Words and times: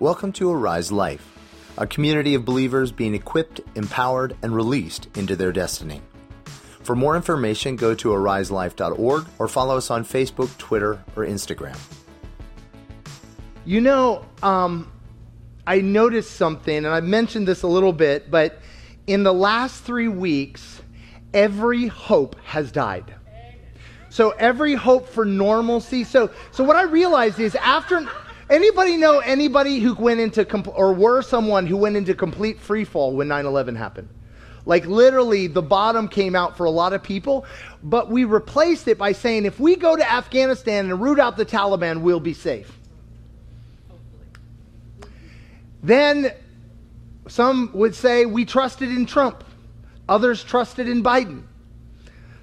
Welcome 0.00 0.32
to 0.32 0.50
Arise 0.50 0.90
Life, 0.90 1.24
a 1.78 1.86
community 1.86 2.34
of 2.34 2.44
believers 2.44 2.90
being 2.90 3.14
equipped, 3.14 3.60
empowered, 3.76 4.36
and 4.42 4.52
released 4.52 5.06
into 5.16 5.36
their 5.36 5.52
destiny. 5.52 6.02
For 6.82 6.96
more 6.96 7.14
information, 7.14 7.76
go 7.76 7.94
to 7.94 8.08
ariselife.org 8.08 9.26
or 9.38 9.46
follow 9.46 9.76
us 9.76 9.92
on 9.92 10.04
Facebook, 10.04 10.54
Twitter, 10.58 11.04
or 11.14 11.24
Instagram. 11.24 11.78
You 13.64 13.80
know, 13.80 14.26
um, 14.42 14.90
I 15.64 15.80
noticed 15.80 16.32
something, 16.32 16.76
and 16.76 16.88
I 16.88 16.98
mentioned 16.98 17.46
this 17.46 17.62
a 17.62 17.68
little 17.68 17.92
bit, 17.92 18.32
but 18.32 18.58
in 19.06 19.22
the 19.22 19.32
last 19.32 19.84
three 19.84 20.08
weeks, 20.08 20.82
every 21.32 21.86
hope 21.86 22.34
has 22.40 22.72
died. 22.72 23.14
So 24.10 24.30
every 24.30 24.74
hope 24.74 25.08
for 25.08 25.24
normalcy. 25.24 26.02
So, 26.02 26.30
so 26.50 26.64
what 26.64 26.74
I 26.74 26.82
realized 26.82 27.38
is 27.38 27.54
after 27.54 28.08
anybody 28.50 28.96
know 28.96 29.20
anybody 29.20 29.78
who 29.80 29.94
went 29.94 30.20
into 30.20 30.44
compl- 30.44 30.76
or 30.76 30.92
were 30.92 31.22
someone 31.22 31.66
who 31.66 31.76
went 31.76 31.96
into 31.96 32.14
complete 32.14 32.60
free 32.60 32.84
fall 32.84 33.14
when 33.14 33.28
9/11 33.28 33.76
happened. 33.76 34.08
Like 34.66 34.86
literally, 34.86 35.46
the 35.46 35.62
bottom 35.62 36.08
came 36.08 36.34
out 36.34 36.56
for 36.56 36.64
a 36.64 36.70
lot 36.70 36.92
of 36.92 37.02
people, 37.02 37.44
but 37.82 38.10
we 38.10 38.24
replaced 38.24 38.88
it 38.88 38.96
by 38.96 39.12
saying 39.12 39.44
if 39.44 39.60
we 39.60 39.76
go 39.76 39.94
to 39.94 40.12
Afghanistan 40.12 40.90
and 40.90 41.00
root 41.00 41.20
out 41.20 41.36
the 41.36 41.44
Taliban, 41.44 42.00
we'll 42.00 42.20
be 42.20 42.32
safe. 42.32 42.78
Then 45.82 46.32
some 47.28 47.70
would 47.74 47.94
say 47.94 48.24
we 48.24 48.46
trusted 48.46 48.88
in 48.88 49.04
Trump, 49.04 49.44
others 50.08 50.42
trusted 50.42 50.88
in 50.88 51.02
Biden. 51.02 51.42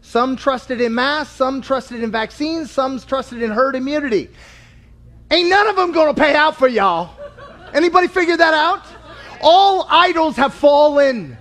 Some 0.04 0.36
trusted 0.36 0.82
in 0.82 0.94
masks, 0.94 1.36
some 1.36 1.62
trusted 1.62 2.04
in 2.04 2.12
vaccines, 2.12 2.70
some 2.70 3.00
trusted 3.00 3.42
in 3.42 3.52
herd 3.52 3.76
immunity. 3.76 4.30
Ain't 5.32 5.50
none 5.50 5.68
of 5.68 5.78
them 5.78 5.94
going 5.94 6.14
to 6.14 6.22
pay 6.22 6.36
out 6.36 6.58
for 6.58 6.68
y'all. 6.68 7.10
Anybody 7.74 8.08
figure 8.08 8.36
that 8.36 8.54
out? 8.54 8.84
All 9.42 9.88
idols 9.90 10.36
have 10.36 10.54
fallen. 10.54 11.38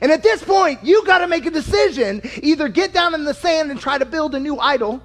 And 0.00 0.10
at 0.10 0.22
this 0.22 0.42
point, 0.42 0.82
you 0.82 1.04
got 1.04 1.18
to 1.18 1.28
make 1.28 1.46
a 1.46 1.50
decision. 1.50 2.22
Either 2.42 2.68
get 2.68 2.92
down 2.92 3.14
in 3.14 3.24
the 3.24 3.34
sand 3.34 3.70
and 3.70 3.78
try 3.78 3.98
to 3.98 4.06
build 4.06 4.34
a 4.34 4.40
new 4.40 4.58
idol, 4.58 5.02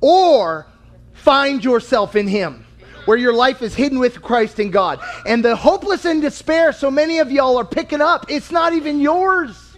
or 0.00 0.66
find 1.14 1.64
yourself 1.64 2.16
in 2.16 2.28
Him 2.28 2.66
where 3.06 3.16
your 3.16 3.32
life 3.32 3.62
is 3.62 3.74
hidden 3.74 4.00
with 4.00 4.20
Christ 4.20 4.58
in 4.58 4.70
God. 4.70 5.00
And 5.26 5.44
the 5.44 5.54
hopeless 5.56 6.04
and 6.04 6.20
despair 6.20 6.72
so 6.72 6.90
many 6.90 7.20
of 7.20 7.30
y'all 7.30 7.56
are 7.56 7.64
picking 7.64 8.00
up, 8.00 8.26
it's 8.28 8.50
not 8.50 8.72
even 8.72 9.00
yours. 9.00 9.76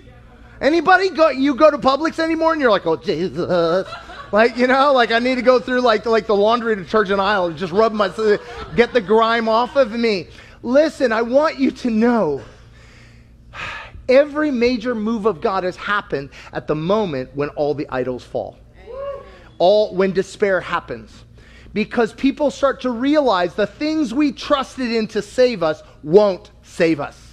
Anybody 0.60 1.10
go 1.10 1.28
you 1.28 1.54
go 1.54 1.70
to 1.70 1.78
Publix 1.78 2.18
anymore 2.18 2.52
and 2.52 2.60
you're 2.60 2.70
like, 2.70 2.86
"Oh 2.86 2.96
Jesus." 2.96 3.86
Like, 4.30 4.56
you 4.56 4.66
know, 4.66 4.92
like 4.92 5.10
I 5.10 5.18
need 5.18 5.36
to 5.36 5.42
go 5.42 5.58
through 5.58 5.80
like 5.80 6.04
like 6.04 6.26
the 6.26 6.36
laundry 6.36 6.76
detergent 6.76 7.20
aisle 7.20 7.46
and 7.46 7.56
just 7.56 7.72
rub 7.72 7.92
my 7.92 8.08
get 8.76 8.92
the 8.92 9.00
grime 9.00 9.48
off 9.48 9.76
of 9.76 9.92
me. 9.92 10.28
Listen, 10.62 11.12
I 11.12 11.22
want 11.22 11.58
you 11.58 11.70
to 11.70 11.90
know 11.90 12.42
every 14.08 14.50
major 14.50 14.94
move 14.94 15.26
of 15.26 15.40
God 15.40 15.64
has 15.64 15.76
happened 15.76 16.30
at 16.52 16.66
the 16.66 16.74
moment 16.74 17.30
when 17.34 17.48
all 17.50 17.74
the 17.74 17.86
idols 17.88 18.24
fall. 18.24 18.58
All 19.58 19.94
when 19.94 20.12
despair 20.12 20.60
happens 20.60 21.24
because 21.72 22.12
people 22.12 22.50
start 22.50 22.80
to 22.82 22.90
realize 22.90 23.54
the 23.54 23.66
things 23.66 24.14
we 24.14 24.32
trusted 24.32 24.90
in 24.90 25.06
to 25.08 25.22
save 25.22 25.62
us 25.62 25.82
won't 26.02 26.50
save 26.62 27.00
us. 27.00 27.27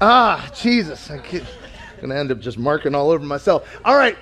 Ah, 0.00 0.50
Jesus. 0.54 1.10
I'm 1.10 1.20
going 1.20 1.44
to 2.08 2.16
end 2.16 2.32
up 2.32 2.40
just 2.40 2.58
marking 2.58 2.94
all 2.94 3.10
over 3.10 3.24
myself. 3.24 3.68
All 3.84 3.96
right. 3.96 4.16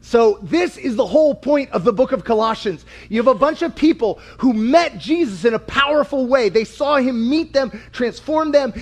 So, 0.00 0.38
this 0.42 0.76
is 0.76 0.96
the 0.96 1.06
whole 1.06 1.34
point 1.34 1.70
of 1.70 1.82
the 1.82 1.92
book 1.92 2.12
of 2.12 2.24
Colossians. 2.24 2.84
You 3.08 3.16
have 3.22 3.26
a 3.26 3.38
bunch 3.38 3.62
of 3.62 3.74
people 3.74 4.20
who 4.36 4.52
met 4.52 4.98
Jesus 4.98 5.46
in 5.46 5.54
a 5.54 5.58
powerful 5.58 6.26
way. 6.26 6.50
They 6.50 6.64
saw 6.64 6.96
him 6.96 7.30
meet 7.30 7.54
them, 7.54 7.82
transform 7.90 8.52
them, 8.52 8.74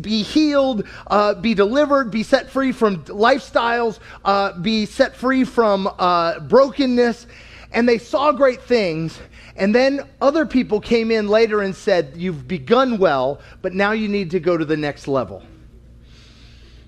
be 0.00 0.22
healed, 0.22 0.86
uh, 1.08 1.34
be 1.34 1.52
delivered, 1.52 2.10
be 2.10 2.22
set 2.22 2.48
free 2.48 2.72
from 2.72 3.04
lifestyles, 3.04 3.98
uh, 4.24 4.58
be 4.58 4.86
set 4.86 5.14
free 5.14 5.44
from 5.44 5.92
uh, 5.98 6.40
brokenness. 6.40 7.26
And 7.72 7.86
they 7.86 7.98
saw 7.98 8.32
great 8.32 8.62
things. 8.62 9.18
And 9.56 9.74
then 9.74 10.08
other 10.22 10.46
people 10.46 10.80
came 10.80 11.10
in 11.10 11.28
later 11.28 11.60
and 11.60 11.76
said, 11.76 12.14
You've 12.16 12.48
begun 12.48 12.96
well, 12.96 13.40
but 13.60 13.74
now 13.74 13.92
you 13.92 14.08
need 14.08 14.30
to 14.30 14.40
go 14.40 14.56
to 14.56 14.64
the 14.64 14.76
next 14.76 15.06
level. 15.06 15.42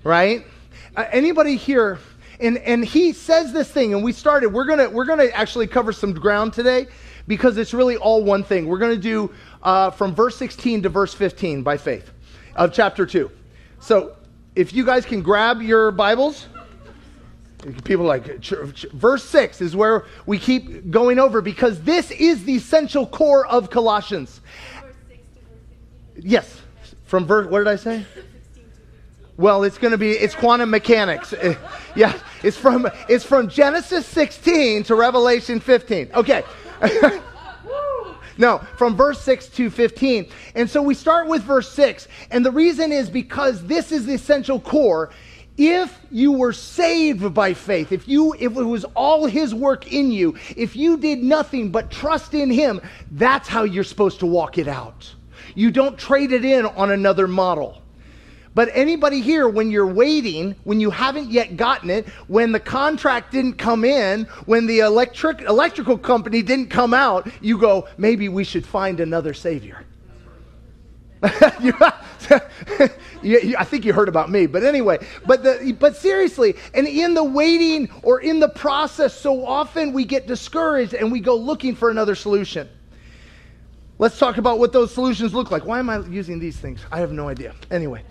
Right? 0.03 0.45
Uh, 0.95 1.05
anybody 1.11 1.55
here? 1.55 1.99
And, 2.39 2.57
and 2.59 2.85
he 2.85 3.11
says 3.11 3.51
this 3.51 3.69
thing, 3.69 3.93
and 3.93 4.03
we 4.03 4.13
started. 4.13 4.49
We're 4.49 4.65
gonna 4.65 4.89
we're 4.89 5.05
gonna 5.05 5.25
actually 5.25 5.67
cover 5.67 5.91
some 5.91 6.13
ground 6.13 6.53
today 6.53 6.87
because 7.27 7.57
it's 7.57 7.73
really 7.73 7.97
all 7.97 8.23
one 8.23 8.43
thing. 8.43 8.65
We're 8.65 8.77
gonna 8.77 8.95
do 8.95 9.31
uh, 9.61 9.91
from 9.91 10.15
verse 10.15 10.37
16 10.37 10.83
to 10.83 10.89
verse 10.89 11.13
15 11.13 11.63
by 11.63 11.77
faith 11.77 12.11
of 12.55 12.73
chapter 12.73 13.05
two. 13.05 13.29
So 13.79 14.15
if 14.55 14.73
you 14.73 14.85
guys 14.85 15.05
can 15.05 15.21
grab 15.21 15.61
your 15.61 15.91
Bibles, 15.91 16.47
people 17.83 18.05
like 18.05 18.41
verse 18.93 19.23
6 19.23 19.61
is 19.61 19.75
where 19.75 20.05
we 20.25 20.39
keep 20.39 20.89
going 20.91 21.19
over 21.19 21.41
because 21.41 21.81
this 21.81 22.11
is 22.11 22.45
the 22.45 22.55
essential 22.55 23.05
core 23.05 23.45
of 23.47 23.69
Colossians. 23.69 24.41
Yes, 26.15 26.61
from 27.05 27.25
verse. 27.25 27.47
What 27.47 27.59
did 27.59 27.67
I 27.67 27.75
say? 27.75 28.05
Well, 29.39 29.63
it's 29.63 29.77
going 29.77 29.91
to 29.91 29.97
be 29.97 30.11
it's 30.11 30.35
quantum 30.35 30.69
mechanics. 30.69 31.31
Eh, 31.31 31.55
yeah, 31.95 32.19
it's 32.43 32.57
from 32.57 32.89
it's 33.07 33.23
from 33.23 33.47
Genesis 33.47 34.05
16 34.05 34.83
to 34.83 34.95
Revelation 34.95 35.61
15. 35.61 36.09
Okay. 36.13 36.43
no, 38.37 38.57
from 38.75 38.97
verse 38.97 39.21
6 39.21 39.47
to 39.47 39.69
15. 39.69 40.27
And 40.55 40.69
so 40.69 40.81
we 40.81 40.93
start 40.93 41.29
with 41.29 41.41
verse 41.43 41.71
6, 41.71 42.09
and 42.31 42.45
the 42.45 42.51
reason 42.51 42.91
is 42.91 43.09
because 43.09 43.65
this 43.65 43.93
is 43.93 44.05
the 44.05 44.15
essential 44.15 44.59
core. 44.59 45.09
If 45.55 45.97
you 46.11 46.33
were 46.33 46.51
saved 46.51 47.33
by 47.33 47.53
faith, 47.53 47.93
if 47.93 48.09
you 48.09 48.33
if 48.33 48.57
it 48.57 48.63
was 48.63 48.83
all 48.93 49.25
his 49.25 49.55
work 49.55 49.89
in 49.89 50.11
you, 50.11 50.35
if 50.57 50.75
you 50.75 50.97
did 50.97 51.23
nothing 51.23 51.71
but 51.71 51.89
trust 51.89 52.33
in 52.33 52.49
him, 52.49 52.81
that's 53.11 53.47
how 53.47 53.63
you're 53.63 53.85
supposed 53.85 54.19
to 54.19 54.25
walk 54.25 54.57
it 54.57 54.67
out. 54.67 55.09
You 55.55 55.71
don't 55.71 55.97
trade 55.97 56.33
it 56.33 56.43
in 56.43 56.65
on 56.65 56.91
another 56.91 57.25
model. 57.25 57.81
But 58.55 58.69
anybody 58.73 59.21
here, 59.21 59.47
when 59.47 59.69
you're 59.69 59.87
waiting, 59.87 60.55
when 60.63 60.79
you 60.79 60.89
haven't 60.89 61.29
yet 61.29 61.55
gotten 61.55 61.89
it, 61.89 62.07
when 62.27 62.51
the 62.51 62.59
contract 62.59 63.31
didn't 63.31 63.53
come 63.53 63.85
in, 63.85 64.25
when 64.45 64.65
the 64.65 64.79
electric, 64.79 65.41
electrical 65.41 65.97
company 65.97 66.41
didn't 66.41 66.69
come 66.69 66.93
out, 66.93 67.29
you 67.41 67.57
go, 67.57 67.87
maybe 67.97 68.27
we 68.27 68.43
should 68.43 68.65
find 68.65 68.99
another 68.99 69.33
Savior. 69.33 69.85
I 71.21 71.29
think 73.65 73.85
you 73.85 73.93
heard 73.93 74.09
about 74.09 74.31
me, 74.31 74.47
but 74.47 74.63
anyway, 74.63 75.05
but, 75.27 75.43
the, 75.43 75.75
but 75.79 75.95
seriously, 75.95 76.55
and 76.73 76.87
in 76.87 77.13
the 77.13 77.23
waiting 77.23 77.89
or 78.03 78.21
in 78.21 78.39
the 78.39 78.49
process, 78.49 79.13
so 79.13 79.45
often 79.45 79.93
we 79.93 80.05
get 80.05 80.25
discouraged 80.25 80.93
and 80.93 81.11
we 81.11 81.19
go 81.19 81.35
looking 81.35 81.75
for 81.75 81.91
another 81.91 82.15
solution. 82.15 82.67
Let's 83.99 84.17
talk 84.17 84.37
about 84.37 84.59
what 84.59 84.71
those 84.71 84.93
solutions 84.93 85.33
look 85.33 85.51
like. 85.51 85.65
Why 85.65 85.79
am 85.79 85.89
I 85.89 85.99
using 86.07 86.39
these 86.39 86.57
things? 86.57 86.85
I 86.91 86.99
have 86.99 87.11
no 87.11 87.27
idea. 87.27 87.53
Anyway. 87.69 88.03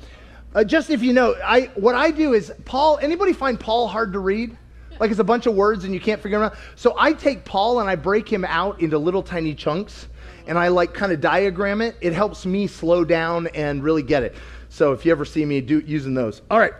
Uh, 0.54 0.64
just 0.64 0.91
if 0.91 1.03
you 1.03 1.12
know, 1.12 1.34
I 1.44 1.70
what 1.75 1.94
I 1.94 2.10
do 2.10 2.32
is 2.32 2.53
Paul. 2.64 2.98
Anybody 3.03 3.32
find 3.32 3.59
Paul 3.59 3.86
hard 3.86 4.12
to 4.14 4.19
read? 4.19 4.56
Like 4.98 5.10
it's 5.10 5.20
a 5.20 5.25
bunch 5.25 5.47
of 5.47 5.54
words 5.54 5.84
and 5.84 5.94
you 5.94 6.00
can't 6.00 6.20
figure 6.20 6.38
them 6.38 6.50
out. 6.50 6.59
So 6.75 6.94
I 6.98 7.12
take 7.12 7.44
Paul 7.44 7.81
and 7.81 7.88
I 7.88 7.94
break 7.94 8.28
him 8.28 8.44
out 8.44 8.81
into 8.81 8.98
little 8.98 9.22
tiny 9.22 9.54
chunks, 9.54 10.08
and 10.47 10.58
I 10.58 10.69
like 10.69 10.94
kind 10.94 11.12
of 11.12 11.20
diagram 11.20 11.81
it. 11.81 11.97
It 12.00 12.12
helps 12.12 12.47
me 12.47 12.66
slow 12.66 13.04
down 13.04 13.47
and 13.48 13.82
really 13.82 14.03
get 14.03 14.22
it. 14.22 14.34
So 14.70 14.92
if 14.92 15.04
you 15.04 15.12
ever 15.12 15.25
see 15.25 15.44
me 15.44 15.60
do 15.60 15.81
using 15.81 16.14
those, 16.14 16.42
all 16.50 16.58
right. 16.58 16.75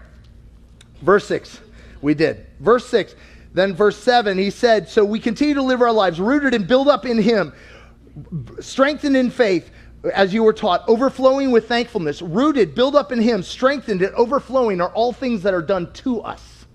Verse 1.03 1.27
six, 1.27 1.61
we 2.01 2.15
did. 2.15 2.47
Verse 2.61 2.87
six. 2.87 3.15
Then 3.55 3.75
verse 3.75 3.97
7, 3.97 4.39
he 4.39 4.51
said, 4.51 4.89
So 4.89 5.05
we 5.05 5.19
continue 5.19 5.55
to 5.55 5.63
live 5.63 5.81
our 5.81 5.91
lives 5.91 6.21
rooted 6.21 6.55
and 6.55 6.67
built 6.67 6.87
up 6.87 7.07
in 7.07 7.19
him, 7.19 7.53
strengthened 8.61 9.17
in 9.17 9.31
faith, 9.31 9.71
as 10.15 10.33
you 10.33 10.43
were 10.43 10.53
taught, 10.53 10.89
overflowing 10.89 11.51
with 11.51 11.69
thankfulness, 11.69 12.23
rooted, 12.23 12.75
built 12.75 12.95
up 12.95 13.13
in 13.13 13.21
Him, 13.21 13.43
strengthened, 13.43 14.03
and 14.03 14.15
overflowing 14.15 14.81
are 14.81 14.91
all 14.91 15.13
things 15.13 15.43
that 15.43 15.55
are 15.55 15.63
done 15.63 15.93
to 15.95 16.21
us. 16.23 16.67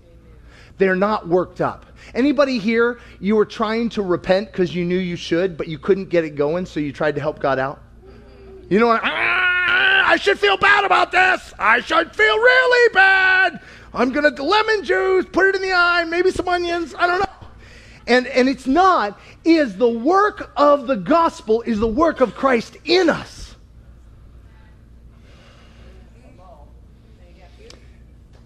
They're 0.76 0.96
not 0.96 1.28
worked 1.28 1.60
up. 1.60 1.86
Anybody 2.14 2.58
here, 2.58 3.00
you 3.20 3.36
were 3.36 3.46
trying 3.46 3.88
to 3.90 4.02
repent 4.02 4.52
because 4.52 4.74
you 4.74 4.84
knew 4.84 4.98
you 4.98 5.16
should, 5.16 5.56
but 5.56 5.68
you 5.68 5.78
couldn't 5.78 6.10
get 6.10 6.24
it 6.24 6.30
going, 6.30 6.66
so 6.66 6.80
you 6.80 6.92
tried 6.92 7.14
to 7.14 7.20
help 7.20 7.38
God 7.38 7.58
out? 7.58 7.80
You 8.68 8.80
know 8.80 8.88
what? 8.88 9.00
Ah, 9.04 10.10
I 10.10 10.16
should 10.16 10.38
feel 10.38 10.56
bad 10.56 10.84
about 10.84 11.12
this. 11.12 11.54
I 11.58 11.80
should 11.80 12.14
feel 12.14 12.36
really 12.36 12.92
bad. 12.92 13.60
I'm 13.94 14.10
going 14.10 14.34
to 14.34 14.42
lemon 14.42 14.84
juice, 14.84 15.24
put 15.32 15.46
it 15.46 15.54
in 15.54 15.62
the 15.62 15.72
eye, 15.72 16.04
maybe 16.04 16.30
some 16.30 16.48
onions. 16.48 16.94
I 16.98 17.06
don't 17.06 17.20
know 17.20 17.34
and, 18.06 18.26
and 18.26 18.48
it's 18.48 18.66
not, 18.66 19.18
is 19.44 19.76
the 19.76 19.88
work 19.88 20.50
of 20.56 20.86
the 20.86 20.96
gospel 20.96 21.62
is 21.62 21.78
the 21.78 21.86
work 21.86 22.20
of 22.20 22.34
Christ 22.34 22.76
in 22.84 23.08
us. 23.08 23.54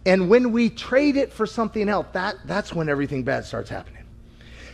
And 0.06 0.30
when 0.30 0.52
we 0.52 0.70
trade 0.70 1.16
it 1.16 1.32
for 1.32 1.44
something 1.46 1.86
else, 1.86 2.06
that, 2.12 2.36
that's 2.46 2.72
when 2.72 2.88
everything 2.88 3.24
bad 3.24 3.44
starts 3.44 3.68
happening. 3.68 4.04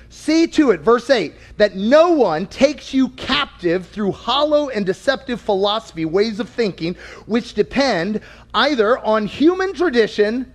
See 0.08 0.46
to 0.46 0.70
it, 0.70 0.80
verse 0.80 1.10
8, 1.10 1.34
that 1.56 1.74
no 1.74 2.10
one 2.10 2.46
takes 2.46 2.94
you 2.94 3.08
captive 3.08 3.88
through 3.88 4.12
hollow 4.12 4.68
and 4.68 4.86
deceptive 4.86 5.40
philosophy, 5.40 6.04
ways 6.04 6.38
of 6.38 6.48
thinking, 6.48 6.94
which 7.26 7.54
depend 7.54 8.20
either 8.54 8.96
on 8.98 9.26
human 9.26 9.74
tradition 9.74 10.52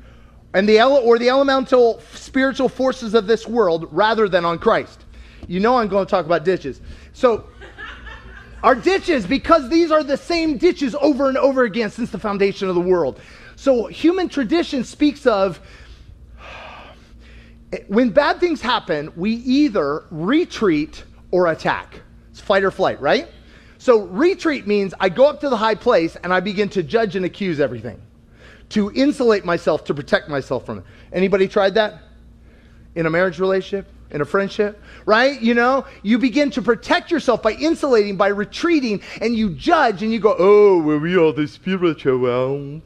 and 0.53 0.67
the 0.67 0.81
or 0.81 1.19
the 1.19 1.27
elemental 1.27 2.01
spiritual 2.13 2.69
forces 2.69 3.13
of 3.13 3.27
this 3.27 3.45
world 3.45 3.89
rather 3.91 4.29
than 4.29 4.45
on 4.45 4.59
Christ. 4.59 5.03
You 5.47 5.59
know 5.59 5.77
I'm 5.77 5.87
going 5.87 6.05
to 6.05 6.09
talk 6.09 6.25
about 6.25 6.43
ditches. 6.45 6.81
So 7.13 7.47
our 8.63 8.75
ditches 8.75 9.25
because 9.25 9.69
these 9.69 9.91
are 9.91 10.03
the 10.03 10.17
same 10.17 10.57
ditches 10.57 10.95
over 10.99 11.29
and 11.29 11.37
over 11.37 11.63
again 11.63 11.89
since 11.89 12.09
the 12.11 12.19
foundation 12.19 12.67
of 12.67 12.75
the 12.75 12.81
world. 12.81 13.19
So 13.55 13.87
human 13.87 14.29
tradition 14.29 14.83
speaks 14.83 15.25
of 15.25 15.59
when 17.87 18.09
bad 18.09 18.39
things 18.39 18.61
happen, 18.61 19.11
we 19.15 19.31
either 19.31 20.05
retreat 20.09 21.03
or 21.31 21.47
attack. 21.47 22.01
It's 22.31 22.39
fight 22.39 22.63
or 22.63 22.71
flight, 22.71 22.99
right? 22.99 23.27
So 23.77 24.05
retreat 24.07 24.67
means 24.67 24.93
I 24.99 25.09
go 25.09 25.27
up 25.27 25.39
to 25.41 25.49
the 25.49 25.57
high 25.57 25.75
place 25.75 26.17
and 26.17 26.33
I 26.33 26.39
begin 26.39 26.69
to 26.69 26.83
judge 26.83 27.15
and 27.15 27.25
accuse 27.25 27.59
everything 27.59 28.01
to 28.69 28.91
insulate 28.93 29.45
myself, 29.45 29.83
to 29.85 29.93
protect 29.93 30.29
myself 30.29 30.65
from 30.65 30.79
it. 30.79 30.83
Anybody 31.11 31.47
tried 31.47 31.73
that? 31.75 32.03
In 32.95 33.05
a 33.05 33.09
marriage 33.09 33.39
relationship? 33.39 33.87
In 34.11 34.21
a 34.21 34.25
friendship? 34.25 34.81
Right? 35.05 35.39
You 35.39 35.53
know, 35.53 35.85
you 36.01 36.17
begin 36.17 36.49
to 36.51 36.61
protect 36.61 37.11
yourself 37.11 37.43
by 37.43 37.51
insulating, 37.53 38.17
by 38.17 38.29
retreating, 38.29 39.01
and 39.21 39.35
you 39.35 39.51
judge 39.51 40.01
and 40.01 40.11
you 40.11 40.19
go, 40.19 40.35
oh, 40.37 40.81
well, 40.81 40.97
we 40.97 41.15
are 41.15 41.31
the 41.31 41.47
spiritual 41.47 42.81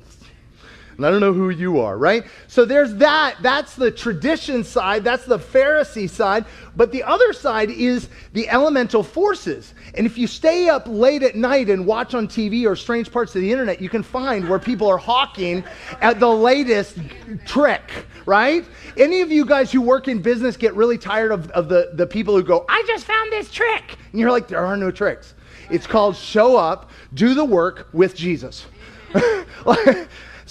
and 0.97 1.05
I 1.05 1.11
don't 1.11 1.21
know 1.21 1.33
who 1.33 1.49
you 1.49 1.79
are, 1.79 1.97
right? 1.97 2.25
So 2.47 2.65
there's 2.65 2.93
that. 2.95 3.37
That's 3.41 3.75
the 3.75 3.91
tradition 3.91 4.63
side. 4.63 5.03
That's 5.03 5.25
the 5.25 5.39
Pharisee 5.39 6.09
side. 6.09 6.45
But 6.75 6.91
the 6.91 7.03
other 7.03 7.33
side 7.33 7.69
is 7.69 8.09
the 8.33 8.49
elemental 8.49 9.03
forces. 9.03 9.73
And 9.95 10.05
if 10.05 10.17
you 10.17 10.27
stay 10.27 10.69
up 10.69 10.87
late 10.87 11.23
at 11.23 11.35
night 11.35 11.69
and 11.69 11.85
watch 11.85 12.13
on 12.13 12.27
TV 12.27 12.65
or 12.65 12.75
strange 12.75 13.11
parts 13.11 13.35
of 13.35 13.41
the 13.41 13.51
internet, 13.51 13.81
you 13.81 13.89
can 13.89 14.03
find 14.03 14.47
where 14.47 14.59
people 14.59 14.87
are 14.87 14.97
hawking 14.97 15.63
at 16.01 16.19
the 16.19 16.29
latest 16.29 16.97
trick, 17.45 17.91
right? 18.25 18.65
Any 18.97 19.21
of 19.21 19.31
you 19.31 19.45
guys 19.45 19.71
who 19.71 19.81
work 19.81 20.07
in 20.07 20.21
business 20.21 20.57
get 20.57 20.75
really 20.75 20.97
tired 20.97 21.31
of, 21.31 21.49
of 21.51 21.69
the, 21.69 21.91
the 21.93 22.07
people 22.07 22.35
who 22.35 22.43
go, 22.43 22.65
I 22.69 22.83
just 22.87 23.05
found 23.05 23.31
this 23.31 23.51
trick. 23.51 23.97
And 24.11 24.19
you're 24.19 24.31
like, 24.31 24.47
there 24.47 24.65
are 24.65 24.77
no 24.77 24.91
tricks. 24.91 25.33
It's 25.69 25.87
called 25.87 26.15
show 26.15 26.57
up, 26.57 26.91
do 27.13 27.33
the 27.33 27.45
work 27.45 27.87
with 27.93 28.15
Jesus. 28.15 28.65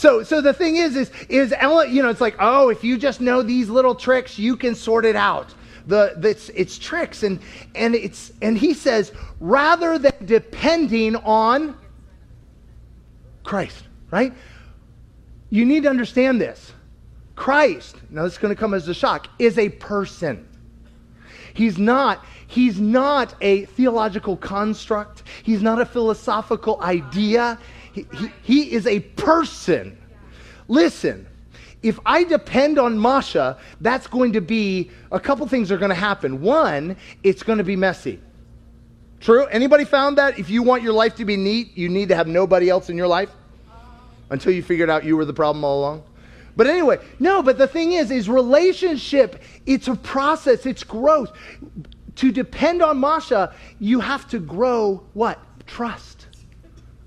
So, 0.02 0.24
so 0.24 0.40
the 0.40 0.52
thing 0.52 0.74
is, 0.74 0.96
is, 0.96 1.12
is, 1.28 1.54
Ellen, 1.56 1.94
you 1.94 2.02
know, 2.02 2.08
it's 2.08 2.20
like, 2.20 2.34
oh, 2.40 2.70
if 2.70 2.82
you 2.82 2.98
just 2.98 3.20
know 3.20 3.40
these 3.40 3.68
little 3.68 3.94
tricks, 3.94 4.36
you 4.36 4.56
can 4.56 4.74
sort 4.74 5.04
it 5.04 5.14
out. 5.14 5.54
The, 5.86 6.14
the 6.16 6.30
it's, 6.30 6.48
it's 6.48 6.76
tricks. 6.76 7.22
And, 7.22 7.38
and, 7.76 7.94
it's, 7.94 8.32
and 8.42 8.58
he 8.58 8.74
says, 8.74 9.12
rather 9.38 9.98
than 9.98 10.14
depending 10.24 11.14
on 11.14 11.78
Christ, 13.44 13.84
right? 14.10 14.34
You 15.50 15.64
need 15.64 15.84
to 15.84 15.88
understand 15.88 16.40
this. 16.40 16.72
Christ, 17.36 17.94
now 18.10 18.24
this 18.24 18.32
is 18.32 18.38
going 18.40 18.52
to 18.52 18.58
come 18.58 18.74
as 18.74 18.88
a 18.88 18.94
shock, 18.94 19.28
is 19.38 19.56
a 19.56 19.68
person. 19.68 20.48
He's 21.54 21.78
not, 21.78 22.24
he's 22.48 22.80
not 22.80 23.36
a 23.40 23.66
theological 23.66 24.36
construct. 24.36 25.22
He's 25.44 25.62
not 25.62 25.80
a 25.80 25.86
philosophical 25.86 26.82
idea. 26.82 27.56
He, 27.92 28.06
he, 28.42 28.72
is 28.72 28.86
a 28.86 29.00
person. 29.00 29.98
Listen, 30.68 31.26
if 31.82 31.98
I 32.06 32.24
depend 32.24 32.78
on 32.78 32.98
Masha, 32.98 33.58
that's 33.80 34.06
going 34.06 34.32
to 34.32 34.40
be 34.40 34.90
a 35.10 35.20
couple 35.20 35.46
things 35.46 35.70
are 35.70 35.78
going 35.78 35.90
to 35.90 35.94
happen. 35.94 36.40
One, 36.40 36.96
it's 37.22 37.42
going 37.42 37.58
to 37.58 37.64
be 37.64 37.76
messy. 37.76 38.20
True? 39.20 39.46
Anybody 39.46 39.84
found 39.84 40.18
that 40.18 40.38
if 40.38 40.50
you 40.50 40.62
want 40.62 40.82
your 40.82 40.92
life 40.92 41.14
to 41.16 41.24
be 41.24 41.36
neat, 41.36 41.76
you 41.76 41.88
need 41.88 42.08
to 42.08 42.16
have 42.16 42.26
nobody 42.26 42.68
else 42.68 42.90
in 42.90 42.96
your 42.96 43.06
life 43.06 43.30
until 44.30 44.52
you 44.52 44.62
figured 44.62 44.90
out 44.90 45.04
you 45.04 45.16
were 45.16 45.24
the 45.24 45.34
problem 45.34 45.64
all 45.64 45.80
along? 45.80 46.02
But 46.56 46.66
anyway, 46.66 46.98
no, 47.18 47.42
but 47.42 47.56
the 47.56 47.66
thing 47.66 47.92
is 47.92 48.10
is 48.10 48.28
relationship, 48.28 49.42
it's 49.64 49.88
a 49.88 49.94
process, 49.94 50.66
it's 50.66 50.84
growth. 50.84 51.32
To 52.16 52.30
depend 52.30 52.82
on 52.82 52.98
Masha, 52.98 53.54
you 53.78 54.00
have 54.00 54.28
to 54.28 54.38
grow 54.38 55.02
what? 55.14 55.38
Trust. 55.66 56.21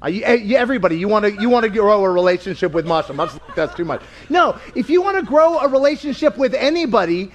Uh, 0.02 0.08
eh, 0.08 0.54
everybody, 0.56 0.98
you 0.98 1.08
want 1.08 1.26
to 1.26 1.42
you 1.42 1.50
want 1.50 1.64
to 1.64 1.70
grow 1.70 2.04
a 2.04 2.10
relationship 2.10 2.74
with 2.74 2.86
Masha. 2.86 3.14
that's 3.56 3.74
too 3.76 3.86
much. 3.86 4.02
No, 4.30 4.60
if 4.76 4.90
you 4.90 5.02
want 5.02 5.18
to 5.18 5.24
grow 5.24 5.60
a 5.60 5.68
relationship 5.68 6.38
with 6.38 6.54
anybody, 6.54 7.32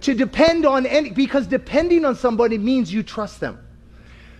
to 0.00 0.14
depend 0.14 0.66
on 0.66 0.86
any 0.86 1.10
because 1.10 1.46
depending 1.46 2.04
on 2.04 2.14
somebody 2.14 2.58
means 2.58 2.92
you 2.92 3.02
trust 3.02 3.40
them. 3.40 3.58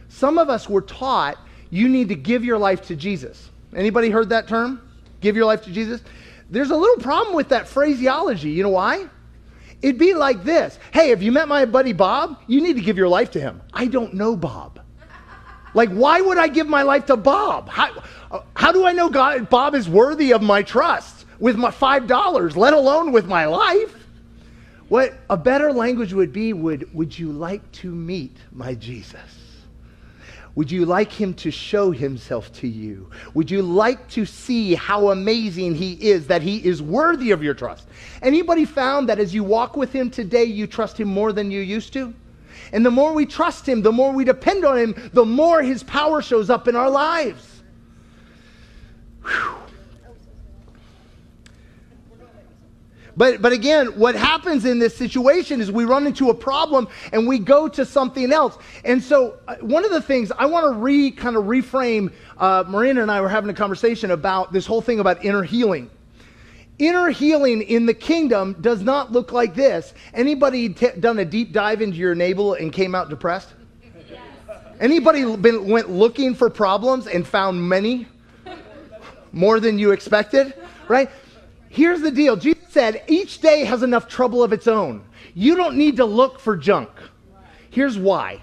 Some 0.09 0.39
of 0.39 0.49
us 0.49 0.69
were 0.69 0.83
taught 0.83 1.39
you 1.71 1.89
need 1.89 2.09
to 2.09 2.15
give 2.15 2.45
your 2.45 2.59
life 2.59 2.87
to 2.89 2.97
Jesus. 2.97 3.51
Anybody 3.75 4.11
heard 4.11 4.31
that 4.31 4.49
term? 4.49 4.81
Give 5.21 5.37
your 5.37 5.45
life 5.45 5.63
to 5.65 5.71
Jesus? 5.71 6.03
There's 6.51 6.71
a 6.71 6.77
little 6.77 7.03
problem 7.03 7.35
with 7.35 7.51
that 7.51 7.69
phraseology. 7.69 8.51
You 8.51 8.63
know 8.63 8.71
why? 8.71 9.09
It'd 9.83 9.99
be 9.99 10.15
like 10.15 10.45
this 10.45 10.79
Hey, 10.93 11.11
have 11.11 11.23
you 11.23 11.33
met 11.33 11.49
my 11.49 11.65
buddy 11.65 11.93
Bob? 11.93 12.41
You 12.47 12.61
need 12.61 12.77
to 12.77 12.83
give 12.83 12.97
your 12.97 13.09
life 13.09 13.31
to 13.33 13.41
him. 13.41 13.61
I 13.73 13.87
don't 13.87 14.15
know 14.15 14.37
Bob. 14.37 14.81
Like, 15.75 15.91
why 15.91 16.21
would 16.21 16.39
I 16.39 16.49
give 16.49 16.69
my 16.69 16.83
life 16.83 17.07
to 17.07 17.17
Bob? 17.17 17.69
How, 17.69 18.03
how 18.57 18.73
do 18.73 18.87
I 18.87 18.93
know 18.93 19.09
God, 19.09 19.49
Bob 19.49 19.75
is 19.75 19.89
worthy 19.89 20.33
of 20.33 20.43
my 20.43 20.63
trust 20.63 21.27
with 21.39 21.57
my 21.57 21.71
$5, 21.71 22.57
let 22.57 22.73
alone 22.73 23.13
with 23.13 23.27
my 23.27 23.47
life? 23.47 23.95
What 24.89 25.15
a 25.29 25.37
better 25.37 25.73
language 25.73 26.13
would 26.13 26.33
be 26.33 26.53
would, 26.53 26.93
would 26.95 27.19
you 27.19 27.31
like 27.31 27.71
to 27.73 27.95
meet 27.95 28.37
my 28.53 28.75
Jesus? 28.75 29.21
Would 30.55 30.73
you 30.73 30.87
like 30.87 31.13
him 31.13 31.35
to 31.35 31.53
show 31.53 31.93
himself 31.93 32.53
to 32.55 32.67
you? 32.67 33.09
Would 33.35 33.49
you 33.49 33.63
like 33.63 34.09
to 34.09 34.27
see 34.27 34.75
how 34.75 35.11
amazing 35.11 35.77
he 35.77 35.93
is, 35.93 36.27
that 36.27 36.43
he 36.43 36.57
is 36.67 36.83
worthy 36.83 37.31
of 37.31 37.45
your 37.45 37.55
trust? 37.55 37.87
Anybody 38.23 38.65
found 38.65 39.09
that 39.09 39.21
as 39.21 39.33
you 39.33 39.45
walk 39.45 39.77
with 39.77 39.93
him 39.93 40.11
today, 40.11 40.43
you 40.43 40.67
trust 40.67 40.99
him 40.99 41.07
more 41.07 41.33
than 41.33 41.53
you 41.53 41.61
used 41.61 41.93
to? 41.93 42.13
And 42.73 42.85
the 42.85 42.91
more 42.91 43.13
we 43.13 43.27
trust 43.27 43.69
Him, 43.69 43.83
the 43.83 43.93
more 43.93 44.13
we 44.13 44.25
depend 44.25 44.65
on 44.65 44.79
Him, 44.79 45.11
the 45.13 45.25
more 45.25 45.63
His 45.63 45.83
power 45.83 46.23
shows 46.23 46.51
up 46.51 46.69
in 46.69 46.77
our 46.77 46.91
lives. 46.91 47.63
Whew. 49.25 49.55
But, 53.19 53.43
but 53.43 53.53
again, 53.53 53.89
what 53.99 54.15
happens 54.15 54.65
in 54.65 54.79
this 54.79 54.97
situation 54.97 55.61
is 55.61 55.73
we 55.73 55.85
run 55.85 56.07
into 56.07 56.31
a 56.31 56.35
problem 56.35 56.87
and 57.13 57.27
we 57.27 57.41
go 57.41 57.67
to 57.67 57.85
something 57.85 58.33
else. 58.33 58.57
And 58.85 59.03
so, 59.03 59.41
uh, 59.49 59.57
one 59.57 59.85
of 59.85 59.91
the 59.91 60.01
things 60.01 60.31
I 60.39 60.47
want 60.47 60.67
to 60.67 60.79
re 60.79 61.11
kind 61.11 61.35
of 61.35 61.47
reframe, 61.47 62.13
uh, 62.39 62.63
Marina 62.69 63.03
and 63.03 63.11
I 63.11 63.21
were 63.21 63.29
having 63.29 63.51
a 63.51 63.55
conversation 63.55 64.13
about 64.13 64.53
this 64.53 64.67
whole 64.67 64.81
thing 64.81 65.01
about 65.01 65.25
inner 65.25 65.43
healing. 65.43 65.91
Inner 66.79 67.11
healing 67.11 67.63
in 67.63 67.87
the 67.87 67.95
kingdom 67.95 68.57
does 68.61 68.83
not 68.83 69.11
look 69.11 69.33
like 69.33 69.55
this. 69.55 69.95
Anybody 70.15 70.69
t- 70.69 70.91
done 71.01 71.19
a 71.19 71.25
deep 71.25 71.53
dive 71.53 71.83
into 71.83 71.97
your 71.97 72.15
navel 72.15 72.55
and 72.55 72.73
came 72.73 72.95
out 72.95 73.09
depressed? 73.09 73.49
Yes. 74.09 74.21
Anybody 74.79 75.37
been, 75.37 75.69
went 75.69 75.91
looking 75.91 76.35
for 76.35 76.49
problems 76.49 77.09
and 77.09 77.27
found 77.27 77.69
many? 77.69 78.07
More 79.33 79.59
than 79.59 79.79
you 79.79 79.91
expected? 79.91 80.55
Right? 80.87 81.11
Here's 81.69 82.01
the 82.01 82.13
deal 82.13 82.37
Jesus 82.37 82.63
said 82.71 83.03
each 83.09 83.41
day 83.41 83.65
has 83.65 83.83
enough 83.83 84.07
trouble 84.09 84.43
of 84.43 84.53
its 84.53 84.69
own. 84.69 85.05
You 85.35 85.57
don't 85.57 85.77
need 85.77 85.97
to 85.97 86.05
look 86.05 86.39
for 86.39 86.57
junk. 86.57 86.91
Here's 87.71 87.99
why. 87.99 88.41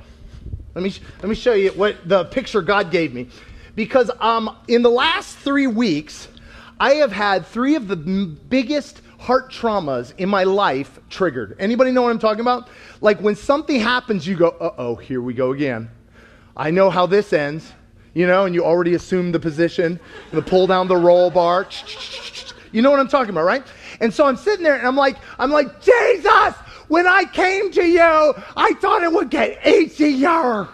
Let 0.73 0.83
me, 0.83 0.93
let 1.21 1.29
me 1.29 1.35
show 1.35 1.53
you 1.53 1.71
what 1.71 1.95
the 2.07 2.25
picture 2.25 2.61
God 2.61 2.91
gave 2.91 3.13
me. 3.13 3.29
Because 3.75 4.11
um, 4.19 4.57
in 4.67 4.81
the 4.81 4.89
last 4.89 5.37
three 5.37 5.67
weeks, 5.67 6.27
I 6.79 6.95
have 6.95 7.11
had 7.11 7.45
three 7.45 7.75
of 7.75 7.87
the 7.87 7.95
biggest 7.95 9.01
heart 9.19 9.51
traumas 9.51 10.13
in 10.17 10.29
my 10.29 10.43
life 10.43 10.99
triggered. 11.09 11.55
Anybody 11.57 11.91
know 11.91 12.01
what 12.01 12.11
I'm 12.11 12.19
talking 12.19 12.41
about? 12.41 12.67
Like 13.01 13.19
when 13.21 13.35
something 13.35 13.79
happens, 13.79 14.27
you 14.27 14.35
go, 14.35 14.49
uh 14.49 14.73
oh, 14.77 14.95
here 14.95 15.21
we 15.21 15.33
go 15.33 15.51
again. 15.51 15.89
I 16.57 16.71
know 16.71 16.89
how 16.89 17.05
this 17.05 17.33
ends, 17.33 17.71
you 18.13 18.27
know, 18.27 18.45
and 18.45 18.53
you 18.53 18.63
already 18.63 18.93
assume 18.93 19.31
the 19.31 19.39
position, 19.39 19.99
the 20.31 20.41
pull 20.41 20.67
down 20.67 20.87
the 20.87 20.95
roll 20.95 21.31
bar. 21.31 21.67
You 22.71 22.81
know 22.81 22.91
what 22.91 22.99
I'm 22.99 23.07
talking 23.07 23.29
about, 23.29 23.45
right? 23.45 23.65
And 24.01 24.13
so 24.13 24.25
I'm 24.25 24.37
sitting 24.37 24.63
there 24.63 24.75
and 24.75 24.85
I'm 24.85 24.97
like, 24.97 25.17
I'm 25.39 25.51
like, 25.51 25.81
Jesus, 25.81 26.53
when 26.87 27.07
I 27.07 27.23
came 27.25 27.71
to 27.71 27.83
you, 27.83 28.33
I 28.55 28.73
thought 28.81 29.01
it 29.01 29.11
would 29.11 29.29
get 29.29 29.65
easier. 29.65 30.67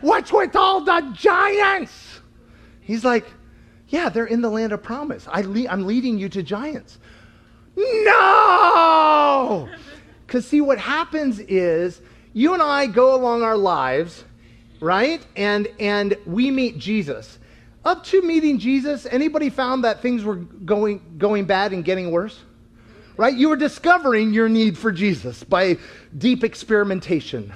What's 0.00 0.32
with 0.32 0.56
all 0.56 0.80
the 0.80 1.12
giants? 1.12 2.20
He's 2.80 3.04
like, 3.04 3.26
yeah, 3.90 4.08
they're 4.08 4.24
in 4.24 4.40
the 4.40 4.50
land 4.50 4.72
of 4.72 4.82
promise. 4.82 5.28
I 5.30 5.42
le- 5.42 5.68
I'm 5.68 5.86
leading 5.86 6.18
you 6.18 6.28
to 6.30 6.42
giants. 6.42 6.98
No! 7.76 9.68
Because, 10.26 10.46
see, 10.46 10.60
what 10.60 10.78
happens 10.78 11.38
is 11.40 12.00
you 12.32 12.54
and 12.54 12.62
I 12.62 12.86
go 12.86 13.14
along 13.14 13.42
our 13.42 13.56
lives, 13.56 14.24
right? 14.80 15.24
And, 15.36 15.68
and 15.78 16.16
we 16.24 16.50
meet 16.50 16.78
Jesus. 16.78 17.38
Up 17.84 18.04
to 18.04 18.22
meeting 18.22 18.58
Jesus, 18.58 19.06
anybody 19.10 19.50
found 19.50 19.84
that 19.84 20.00
things 20.02 20.24
were 20.24 20.36
going, 20.36 21.16
going 21.18 21.44
bad 21.44 21.72
and 21.72 21.84
getting 21.84 22.10
worse? 22.10 22.40
right? 23.20 23.36
You 23.36 23.50
were 23.50 23.56
discovering 23.56 24.32
your 24.32 24.48
need 24.48 24.78
for 24.78 24.90
Jesus 24.90 25.44
by 25.44 25.76
deep 26.16 26.42
experimentation, 26.42 27.52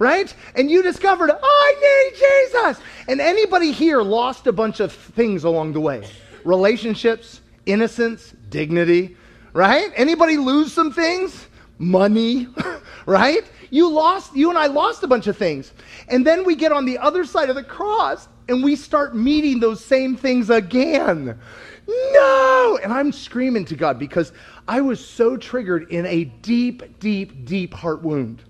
right? 0.00 0.34
And 0.56 0.68
you 0.68 0.82
discovered, 0.82 1.30
I 1.30 2.08
need 2.10 2.18
Jesus. 2.18 2.82
And 3.06 3.20
anybody 3.20 3.70
here 3.70 4.02
lost 4.02 4.48
a 4.48 4.52
bunch 4.52 4.80
of 4.80 4.92
things 4.92 5.44
along 5.44 5.74
the 5.74 5.80
way 5.80 6.08
relationships, 6.42 7.42
innocence, 7.66 8.34
dignity, 8.48 9.14
right? 9.52 9.92
Anybody 9.94 10.38
lose 10.38 10.72
some 10.72 10.90
things? 10.90 11.46
Money, 11.78 12.48
right? 13.06 13.42
You 13.68 13.90
lost, 13.90 14.34
you 14.34 14.48
and 14.48 14.58
I 14.58 14.66
lost 14.66 15.02
a 15.02 15.06
bunch 15.06 15.26
of 15.26 15.36
things. 15.36 15.72
And 16.08 16.26
then 16.26 16.44
we 16.44 16.56
get 16.56 16.72
on 16.72 16.86
the 16.86 16.98
other 16.98 17.24
side 17.24 17.50
of 17.50 17.56
the 17.56 17.62
cross 17.62 18.26
and 18.48 18.64
we 18.64 18.76
start 18.76 19.14
meeting 19.14 19.60
those 19.60 19.84
same 19.84 20.16
things 20.16 20.48
again. 20.48 21.38
No! 21.86 22.78
And 22.82 22.92
I'm 22.92 23.12
screaming 23.12 23.66
to 23.66 23.76
God 23.76 23.98
because 23.98 24.32
I 24.66 24.80
was 24.80 25.04
so 25.04 25.36
triggered 25.36 25.90
in 25.90 26.06
a 26.06 26.24
deep, 26.24 26.98
deep, 27.00 27.44
deep 27.44 27.74
heart 27.74 28.02
wound. 28.02 28.42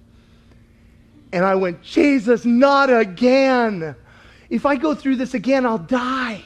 And 1.33 1.45
I 1.45 1.55
went, 1.55 1.83
Jesus, 1.83 2.45
not 2.45 2.93
again. 2.93 3.95
If 4.49 4.67
I 4.67 4.77
go 4.77 4.95
through 4.95 5.17
this 5.17 5.35
again, 5.35 5.65
I'll 5.65 5.79
die. 5.79 6.43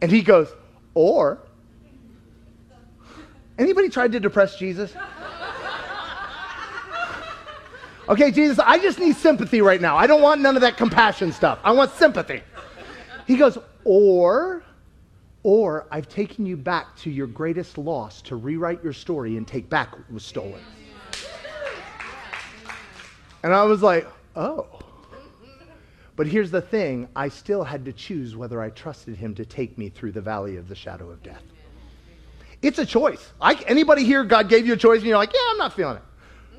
And 0.00 0.10
he 0.10 0.22
goes, 0.22 0.48
or 0.94 1.38
anybody 3.58 3.88
tried 3.88 4.12
to 4.12 4.20
depress 4.20 4.56
Jesus? 4.56 4.92
Okay, 8.08 8.30
Jesus, 8.30 8.58
I 8.58 8.78
just 8.78 8.98
need 8.98 9.16
sympathy 9.16 9.60
right 9.60 9.82
now. 9.82 9.94
I 9.94 10.06
don't 10.06 10.22
want 10.22 10.40
none 10.40 10.56
of 10.56 10.62
that 10.62 10.78
compassion 10.78 11.30
stuff. 11.30 11.58
I 11.62 11.72
want 11.72 11.92
sympathy. 11.92 12.42
He 13.26 13.36
goes, 13.36 13.58
or, 13.84 14.62
or 15.42 15.86
I've 15.90 16.08
taken 16.08 16.46
you 16.46 16.56
back 16.56 16.96
to 16.98 17.10
your 17.10 17.26
greatest 17.26 17.76
loss 17.76 18.22
to 18.22 18.36
rewrite 18.36 18.82
your 18.82 18.94
story 18.94 19.36
and 19.36 19.46
take 19.46 19.68
back 19.68 19.92
what 19.92 20.10
was 20.10 20.24
stolen. 20.24 20.62
And 23.42 23.54
I 23.54 23.64
was 23.64 23.82
like, 23.82 24.06
oh. 24.36 24.66
But 26.16 26.26
here's 26.26 26.50
the 26.50 26.60
thing 26.60 27.08
I 27.14 27.28
still 27.28 27.62
had 27.62 27.84
to 27.84 27.92
choose 27.92 28.34
whether 28.34 28.60
I 28.60 28.70
trusted 28.70 29.16
him 29.16 29.34
to 29.36 29.44
take 29.44 29.78
me 29.78 29.88
through 29.88 30.12
the 30.12 30.20
valley 30.20 30.56
of 30.56 30.68
the 30.68 30.74
shadow 30.74 31.10
of 31.10 31.22
death. 31.22 31.42
It's 32.60 32.78
a 32.80 32.86
choice. 32.86 33.32
I, 33.40 33.54
anybody 33.68 34.02
here, 34.02 34.24
God 34.24 34.48
gave 34.48 34.66
you 34.66 34.72
a 34.72 34.76
choice 34.76 34.98
and 34.98 35.06
you're 35.06 35.16
like, 35.16 35.32
yeah, 35.32 35.40
I'm 35.50 35.58
not 35.58 35.74
feeling 35.74 35.96
it 35.96 36.02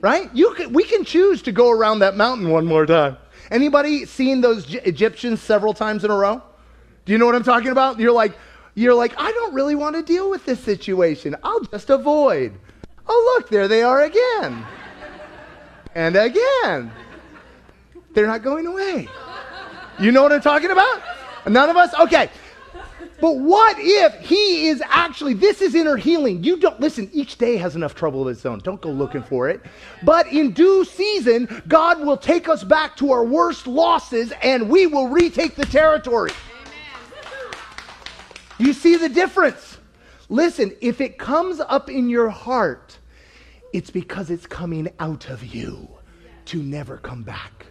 right? 0.02 0.30
You 0.34 0.54
can, 0.54 0.74
we 0.74 0.84
can 0.84 1.04
choose 1.04 1.42
to 1.44 1.52
go 1.52 1.72
around 1.72 2.00
that 2.00 2.16
mountain 2.16 2.50
one 2.50 2.66
more 2.66 2.86
time. 2.86 3.18
Anybody 3.52 4.06
seen 4.06 4.42
those 4.42 4.74
Egyptians 4.76 5.42
several 5.42 5.74
times 5.74 6.04
in 6.04 6.12
a 6.12 6.16
row? 6.16 6.42
Do 7.06 7.12
you 7.12 7.18
know 7.18 7.26
what 7.26 7.36
I'm 7.36 7.44
talking 7.44 7.70
about? 7.70 8.00
You're 8.00 8.12
like, 8.12 8.34
you're 8.76 8.94
like, 8.94 9.14
I 9.18 9.32
don't 9.32 9.54
really 9.54 9.76
want 9.76 9.96
to 9.96 10.04
deal 10.04 10.30
with 10.30 10.46
this 10.46 10.60
situation. 10.60 11.36
I'll 11.44 11.62
just 11.62 11.90
avoid. 11.90 12.54
Oh, 13.08 13.36
look, 13.36 13.50
there 13.50 13.68
they 13.68 13.82
are 13.82 14.04
again. 14.04 14.66
And 15.96 16.16
again. 16.16 16.92
They're 18.14 18.28
not 18.28 18.44
going 18.44 18.66
away. 18.66 19.08
You 20.00 20.12
know 20.12 20.24
what 20.24 20.32
I'm 20.32 20.42
talking 20.42 20.72
about? 20.72 21.02
None 21.48 21.70
of 21.70 21.78
us? 21.78 21.94
Okay. 21.94 22.30
But 23.22 23.38
what 23.38 23.76
if 23.80 24.18
he 24.22 24.68
is 24.68 24.82
actually, 24.86 25.34
this 25.34 25.62
is 25.62 25.76
inner 25.76 25.98
healing. 25.98 26.44
You 26.44 26.58
don't, 26.58 26.80
listen, 26.80 27.10
each 27.12 27.38
day 27.38 27.58
has 27.58 27.76
enough 27.76 27.94
trouble 27.96 28.22
of 28.22 28.30
its 28.30 28.46
own. 28.46 28.60
Don't 28.60 28.80
go 28.80 28.92
looking 28.92 29.24
for 29.24 29.50
it. 29.50 29.62
But 30.04 30.28
in 30.28 30.52
due 30.52 30.86
season, 30.86 31.62
God 31.68 32.00
will 32.00 32.18
take 32.18 32.48
us 32.48 32.64
back 32.64 32.96
to 32.98 33.12
our 33.12 33.26
worst 33.26 33.68
losses 33.68 34.32
and 34.42 34.70
we 34.70 34.88
will 34.88 35.10
retake 35.10 35.56
the 35.56 35.66
territory. 35.66 36.32
You 38.58 38.74
see 38.74 38.96
the 38.96 39.10
difference? 39.10 39.78
Listen, 40.30 40.74
if 40.80 41.02
it 41.02 41.18
comes 41.18 41.60
up 41.60 41.90
in 41.90 42.10
your 42.10 42.30
heart, 42.30 42.99
it's 43.74 43.90
because 43.90 44.30
it's 44.30 44.46
coming 44.46 44.92
out 45.00 45.30
of 45.30 45.44
you 45.44 45.88
to 46.46 46.62
never 46.62 46.98
come 46.98 47.24
back. 47.24 47.68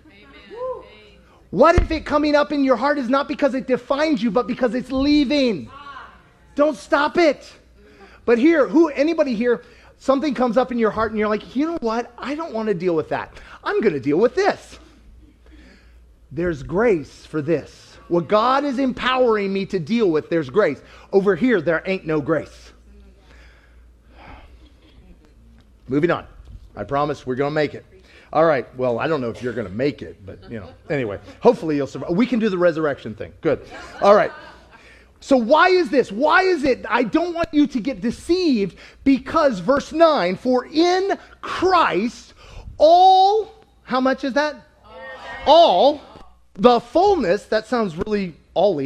What 1.51 1.77
if 1.77 1.91
it 1.91 2.05
coming 2.05 2.35
up 2.35 2.53
in 2.53 2.63
your 2.63 2.77
heart 2.77 2.99
is 2.99 3.09
not 3.09 3.27
because 3.27 3.55
it 3.55 3.67
defines 3.67 4.23
you, 4.23 4.31
but 4.31 4.47
because 4.47 4.75
it's 4.75 4.93
leaving? 4.93 5.71
Don't 6.55 6.77
stop 6.77 7.17
it. 7.17 7.51
But 8.27 8.39
here, 8.39 8.69
who 8.69 8.89
anybody 8.89 9.35
here, 9.35 9.65
something 9.97 10.35
comes 10.35 10.59
up 10.59 10.71
in 10.71 10.79
your 10.79 10.91
heart 10.91 11.11
and 11.11 11.19
you're 11.19 11.29
like, 11.29 11.57
you 11.57 11.67
know 11.67 11.79
what? 11.81 12.13
I 12.19 12.35
don't 12.35 12.53
want 12.53 12.69
to 12.69 12.75
deal 12.75 12.95
with 12.95 13.09
that. 13.09 13.33
I'm 13.65 13.81
going 13.81 13.95
to 13.95 14.01
deal 14.01 14.19
with 14.19 14.35
this. 14.35 14.79
There's 16.31 16.63
grace 16.63 17.25
for 17.25 17.41
this. 17.41 17.97
What 18.09 18.29
God 18.29 18.65
is 18.65 18.79
empowering 18.79 19.53
me 19.53 19.65
to 19.67 19.79
deal 19.79 20.11
with, 20.11 20.29
there's 20.29 20.51
grace. 20.51 20.81
Over 21.13 21.35
here, 21.35 21.61
there 21.61 21.83
ain't 21.87 22.07
no 22.07 22.21
grace. 22.21 22.73
Moving 25.89 26.11
on. 26.11 26.27
I 26.77 26.85
promise 26.85 27.27
we're 27.27 27.35
going 27.35 27.51
to 27.51 27.55
make 27.55 27.75
it. 27.75 27.85
All 28.33 28.45
right. 28.45 28.67
Well, 28.77 28.99
I 28.99 29.09
don't 29.09 29.21
know 29.21 29.31
if 29.31 29.43
you're 29.43 29.53
going 29.53 29.67
to 29.67 29.73
make 29.73 30.03
it, 30.03 30.25
but 30.25 30.51
you 30.51 30.61
know. 30.61 30.69
Anyway, 30.91 31.19
hopefully 31.41 31.77
you'll 31.77 31.87
survive. 31.87 32.11
We 32.11 32.27
can 32.27 32.39
do 32.39 32.49
the 32.49 32.59
resurrection 32.59 33.15
thing. 33.15 33.33
Good. 33.41 33.67
All 34.03 34.15
right. 34.15 34.31
So 35.21 35.37
why 35.37 35.69
is 35.69 35.91
this? 35.91 36.13
Why 36.13 36.43
is 36.43 36.63
it? 36.63 36.85
I 36.89 37.03
don't 37.03 37.35
want 37.35 37.49
you 37.53 37.67
to 37.67 37.81
get 37.81 38.01
deceived 38.01 38.79
because 39.03 39.59
verse 39.59 39.93
9, 39.93 40.37
for 40.37 40.67
in 40.67 41.19
Christ 41.41 42.35
all 42.77 43.59
how 43.89 44.03
much 44.03 44.23
is 44.23 44.35
that? 44.35 44.55
All, 45.47 46.03
the 46.53 46.79
fullness, 46.79 47.45
that 47.47 47.67
sounds 47.67 47.97
really 47.97 48.35
all 48.53 48.77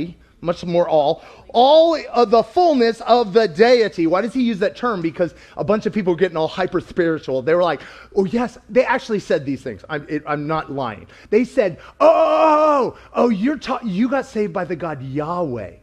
much 0.42 0.64
more 0.64 0.88
all, 0.88 1.22
all 1.48 1.96
of 2.10 2.30
the 2.30 2.42
fullness 2.42 3.00
of 3.02 3.32
the 3.32 3.48
deity. 3.48 4.06
Why 4.06 4.20
does 4.20 4.34
he 4.34 4.42
use 4.42 4.58
that 4.58 4.76
term? 4.76 5.00
Because 5.00 5.34
a 5.56 5.64
bunch 5.64 5.86
of 5.86 5.92
people 5.92 6.12
were 6.12 6.18
getting 6.18 6.36
all 6.36 6.48
hyper 6.48 6.80
spiritual. 6.80 7.40
They 7.40 7.54
were 7.54 7.62
like, 7.62 7.80
oh, 8.14 8.24
yes, 8.24 8.58
they 8.68 8.84
actually 8.84 9.20
said 9.20 9.46
these 9.46 9.62
things. 9.62 9.84
I'm, 9.88 10.04
it, 10.08 10.22
I'm 10.26 10.46
not 10.46 10.70
lying. 10.70 11.06
They 11.30 11.44
said, 11.44 11.78
oh, 12.00 12.98
oh, 13.14 13.28
you're 13.30 13.56
ta- 13.56 13.80
you 13.84 14.08
got 14.08 14.26
saved 14.26 14.52
by 14.52 14.64
the 14.64 14.76
God 14.76 15.00
Yahweh. 15.00 15.76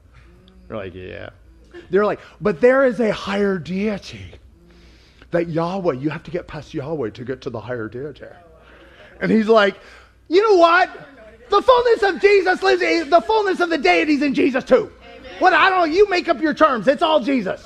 They're 0.68 0.78
like, 0.78 0.94
yeah. 0.94 1.30
They're 1.90 2.06
like, 2.06 2.20
but 2.42 2.62
there 2.62 2.86
is 2.86 3.00
a 3.00 3.12
higher 3.12 3.58
deity. 3.58 4.34
That 5.32 5.48
Yahweh, 5.48 5.94
you 5.94 6.10
have 6.10 6.24
to 6.24 6.32
get 6.32 6.48
past 6.48 6.74
Yahweh 6.74 7.12
to 7.12 7.24
get 7.24 7.42
to 7.42 7.50
the 7.50 7.62
higher 7.62 7.88
deity. 7.88 8.26
And 9.22 9.32
he's 9.32 9.48
like, 9.48 9.76
you 10.28 10.42
know 10.42 10.58
what? 10.58 10.90
The 11.50 11.62
fullness 11.62 12.04
of 12.04 12.22
Jesus 12.22 12.62
lives, 12.62 12.82
in, 12.82 13.10
the 13.10 13.22
fullness 13.22 13.60
of 13.60 13.70
the 13.70 13.78
deities 13.78 14.22
in 14.22 14.34
Jesus 14.34 14.64
too. 14.64 14.92
What 15.40 15.54
I 15.54 15.70
don't 15.70 15.80
know, 15.80 15.86
you 15.86 16.10
make 16.10 16.28
up 16.28 16.42
your 16.42 16.54
terms. 16.54 16.88
It's 16.88 17.02
all 17.02 17.20
Jesus. 17.20 17.66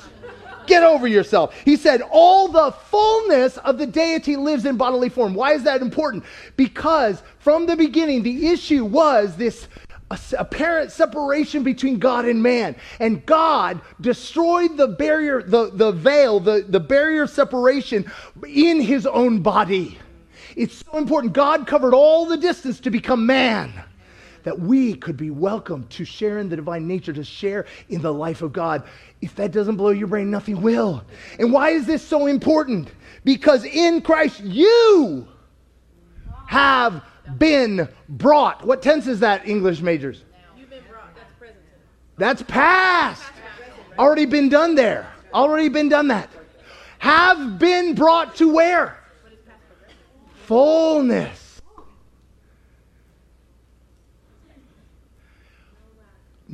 Get 0.66 0.82
over 0.82 1.06
yourself. 1.06 1.54
He 1.64 1.76
said, 1.76 2.00
All 2.10 2.48
the 2.48 2.72
fullness 2.72 3.58
of 3.58 3.78
the 3.78 3.86
deity 3.86 4.36
lives 4.36 4.64
in 4.64 4.76
bodily 4.76 5.08
form. 5.08 5.34
Why 5.34 5.52
is 5.52 5.64
that 5.64 5.82
important? 5.82 6.24
Because 6.56 7.22
from 7.38 7.66
the 7.66 7.76
beginning, 7.76 8.22
the 8.22 8.48
issue 8.48 8.84
was 8.84 9.36
this 9.36 9.68
apparent 10.38 10.92
separation 10.92 11.62
between 11.62 11.98
God 11.98 12.24
and 12.24 12.42
man. 12.42 12.76
And 13.00 13.24
God 13.26 13.80
destroyed 14.00 14.76
the 14.76 14.88
barrier, 14.88 15.42
the, 15.42 15.70
the 15.70 15.92
veil, 15.92 16.40
the, 16.40 16.64
the 16.66 16.80
barrier 16.80 17.24
of 17.24 17.30
separation 17.30 18.10
in 18.46 18.80
his 18.80 19.06
own 19.06 19.40
body. 19.40 19.98
It's 20.56 20.84
so 20.84 20.98
important. 20.98 21.32
God 21.32 21.66
covered 21.66 21.94
all 21.94 22.26
the 22.26 22.36
distance 22.36 22.80
to 22.80 22.90
become 22.90 23.26
man 23.26 23.72
that 24.44 24.58
we 24.58 24.94
could 24.94 25.16
be 25.16 25.30
welcomed 25.30 25.88
to 25.90 26.04
share 26.04 26.38
in 26.38 26.48
the 26.48 26.56
divine 26.56 26.86
nature, 26.86 27.12
to 27.12 27.24
share 27.24 27.66
in 27.88 28.02
the 28.02 28.12
life 28.12 28.42
of 28.42 28.52
God. 28.52 28.84
If 29.20 29.34
that 29.36 29.52
doesn't 29.52 29.76
blow 29.76 29.88
your 29.88 30.06
brain, 30.06 30.30
nothing 30.30 30.60
will. 30.60 31.02
And 31.38 31.52
why 31.52 31.70
is 31.70 31.86
this 31.86 32.06
so 32.06 32.26
important? 32.26 32.92
Because 33.24 33.64
in 33.64 34.02
Christ 34.02 34.40
you 34.40 35.26
have 36.46 37.02
been 37.38 37.88
brought. 38.08 38.66
What 38.66 38.82
tense 38.82 39.06
is 39.06 39.20
that, 39.20 39.48
English 39.48 39.80
majors? 39.80 40.22
That's 42.16 42.42
past. 42.42 43.22
Already 43.98 44.26
been 44.26 44.48
done 44.48 44.74
there. 44.74 45.10
Already 45.32 45.68
been 45.68 45.88
done 45.88 46.08
that. 46.08 46.28
Have 46.98 47.58
been 47.58 47.94
brought 47.94 48.36
to 48.36 48.52
where? 48.52 48.98
Fullness. 50.46 51.44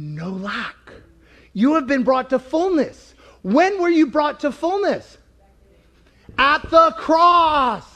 no 0.00 0.30
lack. 0.30 0.76
You 1.52 1.74
have 1.74 1.86
been 1.86 2.02
brought 2.02 2.30
to 2.30 2.38
fullness. 2.38 3.14
When 3.42 3.80
were 3.80 3.88
you 3.88 4.06
brought 4.06 4.40
to 4.40 4.52
fullness? 4.52 5.18
At 6.38 6.68
the 6.70 6.94
cross. 6.96 7.86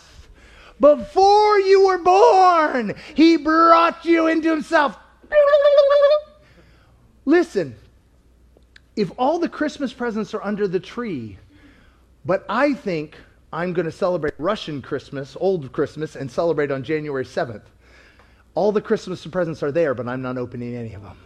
Before 0.80 1.60
you 1.60 1.86
were 1.86 1.98
born, 1.98 2.94
he 3.14 3.36
brought 3.36 4.04
you 4.04 4.26
into 4.26 4.50
himself. 4.50 4.98
Listen, 7.24 7.74
if 8.96 9.10
all 9.16 9.38
the 9.38 9.48
Christmas 9.48 9.92
presents 9.92 10.34
are 10.34 10.42
under 10.42 10.68
the 10.68 10.80
tree, 10.80 11.38
but 12.24 12.44
I 12.48 12.74
think 12.74 13.16
I'm 13.54 13.72
going 13.72 13.86
to 13.86 13.92
celebrate 13.92 14.34
Russian 14.36 14.82
Christmas, 14.82 15.36
old 15.38 15.70
Christmas, 15.70 16.16
and 16.16 16.28
celebrate 16.28 16.72
on 16.72 16.82
January 16.82 17.24
7th, 17.24 17.62
all 18.56 18.72
the 18.72 18.80
Christmas 18.80 19.24
presents 19.24 19.62
are 19.62 19.70
there, 19.70 19.94
but 19.94 20.08
I'm 20.08 20.22
not 20.22 20.36
opening 20.36 20.74
any 20.74 20.92
of 20.92 21.02
them. 21.02 21.16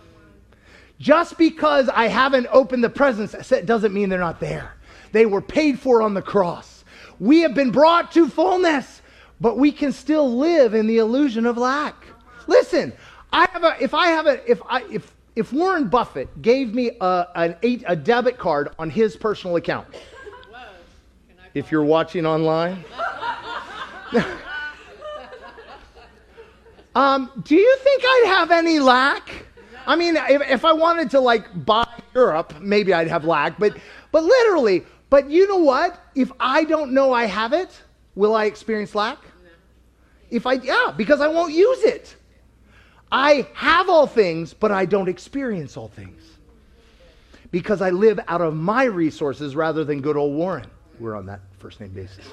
Just 1.00 1.38
because 1.38 1.88
I 1.88 2.08
haven't 2.08 2.46
opened 2.52 2.84
the 2.84 2.90
presents 2.90 3.32
doesn't 3.64 3.94
mean 3.94 4.10
they're 4.10 4.18
not 4.18 4.40
there. 4.40 4.74
They 5.12 5.24
were 5.24 5.40
paid 5.40 5.80
for 5.80 6.02
on 6.02 6.12
the 6.12 6.20
cross. 6.20 6.84
We 7.18 7.40
have 7.40 7.54
been 7.54 7.70
brought 7.70 8.12
to 8.12 8.28
fullness, 8.28 9.00
but 9.40 9.56
we 9.56 9.72
can 9.72 9.90
still 9.90 10.36
live 10.36 10.74
in 10.74 10.86
the 10.86 10.98
illusion 10.98 11.46
of 11.46 11.56
lack. 11.56 11.96
Listen, 12.46 12.92
I 13.32 13.48
have 13.52 13.64
a, 13.64 13.76
if 13.82 13.94
I 13.94 14.08
have 14.08 14.26
a, 14.26 14.50
if 14.50 14.60
I, 14.68 14.82
if, 14.90 15.14
if 15.34 15.50
Warren 15.50 15.88
Buffett 15.88 16.42
gave 16.42 16.74
me 16.74 16.90
a, 17.00 17.26
an 17.34 17.56
eight, 17.62 17.84
a 17.86 17.96
debit 17.96 18.36
card 18.36 18.70
on 18.78 18.90
his 18.90 19.16
personal 19.16 19.56
account, 19.56 19.86
if 21.54 21.70
you're 21.70 21.84
watching 21.84 22.26
online, 22.26 22.84
um, 26.94 27.30
do 27.44 27.54
you 27.54 27.76
think 27.78 28.02
I'd 28.04 28.24
have 28.26 28.50
any 28.50 28.78
lack? 28.80 29.46
I 29.86 29.96
mean, 29.96 30.16
if, 30.16 30.42
if 30.50 30.64
I 30.64 30.72
wanted 30.72 31.10
to 31.12 31.20
like 31.20 31.64
buy 31.64 31.88
Europe, 32.14 32.60
maybe 32.60 32.92
I'd 32.92 33.08
have 33.08 33.24
lack, 33.24 33.58
but, 33.58 33.76
but 34.12 34.24
literally, 34.24 34.84
but 35.10 35.30
you 35.30 35.48
know 35.48 35.58
what? 35.58 35.98
If 36.14 36.30
I 36.38 36.64
don't 36.64 36.92
know 36.92 37.12
I 37.12 37.24
have 37.24 37.52
it, 37.52 37.70
will 38.14 38.34
I 38.34 38.44
experience 38.44 38.94
lack? 38.94 39.18
If 40.30 40.46
I, 40.46 40.54
yeah, 40.54 40.92
because 40.96 41.20
I 41.20 41.28
won't 41.28 41.54
use 41.54 41.84
it. 41.84 42.16
I 43.10 43.48
have 43.54 43.88
all 43.88 44.06
things, 44.06 44.52
but 44.52 44.70
I 44.70 44.84
don't 44.84 45.08
experience 45.08 45.76
all 45.76 45.88
things. 45.88 46.22
Because 47.50 47.80
I 47.80 47.90
live 47.90 48.20
out 48.28 48.42
of 48.42 48.54
my 48.54 48.84
resources 48.84 49.56
rather 49.56 49.84
than 49.84 50.02
good 50.02 50.16
old 50.16 50.34
Warren. 50.34 50.66
We're 51.00 51.16
on 51.16 51.26
that 51.26 51.40
first 51.58 51.80
name 51.80 51.90
basis. 51.90 52.24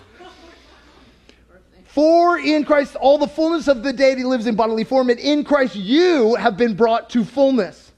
For 1.85 2.39
in 2.39 2.65
Christ 2.65 2.95
all 2.95 3.17
the 3.17 3.27
fullness 3.27 3.67
of 3.67 3.83
the 3.83 3.93
deity 3.93 4.23
lives 4.23 4.47
in 4.47 4.55
bodily 4.55 4.83
form, 4.83 5.09
and 5.09 5.19
in 5.19 5.43
Christ 5.43 5.75
you 5.75 6.35
have 6.35 6.57
been 6.57 6.75
brought 6.75 7.09
to 7.11 7.23
fullness 7.23 7.91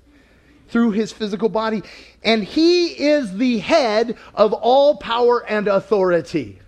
through 0.69 0.91
his 0.91 1.11
physical 1.11 1.49
body. 1.49 1.81
And 2.23 2.43
he 2.43 2.87
is 2.87 3.35
the 3.35 3.59
head 3.59 4.17
of 4.35 4.53
all 4.53 4.97
power 4.97 5.45
and 5.47 5.67
authority. 5.67 6.59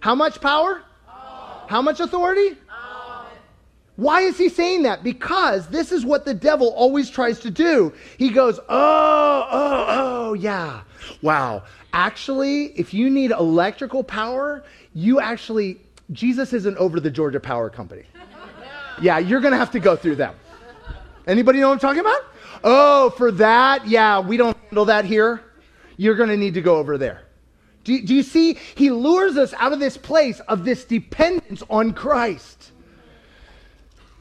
How 0.00 0.14
much 0.14 0.40
power? 0.40 0.82
How 1.68 1.80
much 1.80 2.00
authority? 2.00 2.58
Why 3.96 4.22
is 4.22 4.36
he 4.36 4.48
saying 4.48 4.82
that? 4.82 5.04
Because 5.04 5.68
this 5.68 5.92
is 5.92 6.04
what 6.04 6.24
the 6.24 6.34
devil 6.34 6.68
always 6.74 7.08
tries 7.08 7.38
to 7.40 7.50
do. 7.50 7.92
He 8.18 8.30
goes, 8.30 8.58
Oh, 8.58 9.48
oh, 9.50 9.86
oh, 9.88 10.34
yeah. 10.34 10.82
Wow. 11.22 11.62
Actually, 11.92 12.66
if 12.78 12.92
you 12.92 13.08
need 13.08 13.30
electrical 13.30 14.02
power, 14.02 14.64
you 14.94 15.20
actually, 15.20 15.78
Jesus 16.10 16.52
isn't 16.52 16.76
over 16.76 16.98
the 16.98 17.10
Georgia 17.10 17.40
Power 17.40 17.70
Company. 17.70 18.04
Yeah, 19.02 19.18
you're 19.18 19.40
going 19.40 19.50
to 19.50 19.58
have 19.58 19.72
to 19.72 19.80
go 19.80 19.96
through 19.96 20.14
them. 20.14 20.36
Anybody 21.26 21.58
know 21.58 21.66
what 21.66 21.74
I'm 21.74 21.80
talking 21.80 22.00
about? 22.00 22.20
Oh, 22.62 23.10
for 23.10 23.32
that? 23.32 23.88
Yeah, 23.88 24.20
we 24.20 24.36
don't 24.36 24.56
handle 24.68 24.84
that 24.84 25.04
here. 25.04 25.42
You're 25.96 26.14
going 26.14 26.28
to 26.28 26.36
need 26.36 26.54
to 26.54 26.60
go 26.60 26.76
over 26.76 26.96
there. 26.96 27.22
Do, 27.82 28.00
do 28.00 28.14
you 28.14 28.22
see? 28.22 28.56
He 28.76 28.90
lures 28.90 29.36
us 29.36 29.52
out 29.54 29.72
of 29.72 29.80
this 29.80 29.96
place 29.96 30.38
of 30.40 30.64
this 30.64 30.84
dependence 30.84 31.64
on 31.68 31.92
Christ. 31.92 32.63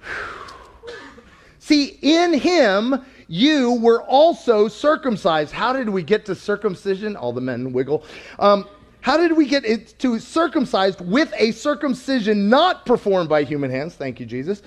See, 1.60 1.98
in 2.02 2.34
him, 2.34 3.06
you 3.28 3.74
were 3.74 4.04
also 4.04 4.68
circumcised. 4.68 5.52
How 5.52 5.74
did 5.74 5.90
we 5.90 6.04
get 6.04 6.26
to 6.26 6.36
circumcision? 6.36 7.16
All 7.16 7.34
the 7.34 7.42
men 7.42 7.74
wiggle. 7.74 8.04
Um, 8.38 8.68
how 9.02 9.18
did 9.18 9.36
we 9.36 9.46
get 9.48 9.66
it 9.66 9.96
to 10.00 10.20
circumcised 10.20 11.02
with 11.02 11.34
a 11.38 11.52
circumcision 11.52 12.50
not 12.50 12.86
performed 12.86 13.30
by 13.30 13.44
human 13.44 13.72
hands? 13.72 13.96
Thank 13.96 14.20
you, 14.20 14.26
Jesus. 14.26 14.62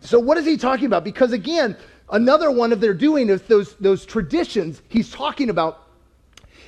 So, 0.00 0.18
what 0.18 0.38
is 0.38 0.46
he 0.46 0.56
talking 0.56 0.86
about? 0.86 1.04
Because 1.04 1.32
again, 1.32 1.76
another 2.10 2.50
one 2.50 2.72
of 2.72 2.80
their 2.80 2.94
doing 2.94 3.28
is 3.28 3.42
those, 3.42 3.74
those 3.74 4.06
traditions 4.06 4.82
he's 4.88 5.10
talking 5.10 5.50
about 5.50 5.82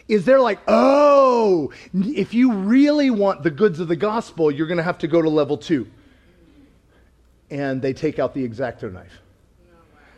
is 0.08 0.24
they're 0.24 0.40
like, 0.40 0.58
oh, 0.68 1.72
if 1.92 2.34
you 2.34 2.52
really 2.52 3.10
want 3.10 3.42
the 3.42 3.50
goods 3.50 3.80
of 3.80 3.88
the 3.88 3.96
gospel, 3.96 4.50
you're 4.50 4.66
going 4.66 4.78
to 4.78 4.82
have 4.82 4.98
to 4.98 5.08
go 5.08 5.20
to 5.20 5.28
level 5.28 5.56
two 5.56 5.86
and 7.50 7.80
they 7.80 7.92
take 7.92 8.18
out 8.18 8.34
the 8.34 8.44
X-Acto 8.44 8.92
knife. 8.92 9.12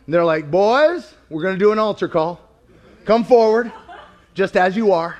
And 0.05 0.13
they're 0.13 0.25
like, 0.25 0.49
boys, 0.49 1.13
we're 1.29 1.43
going 1.43 1.55
to 1.55 1.59
do 1.59 1.71
an 1.71 1.79
altar 1.79 2.07
call. 2.07 2.41
Come 3.05 3.23
forward, 3.23 3.71
just 4.33 4.57
as 4.57 4.75
you 4.75 4.91
are. 4.91 5.17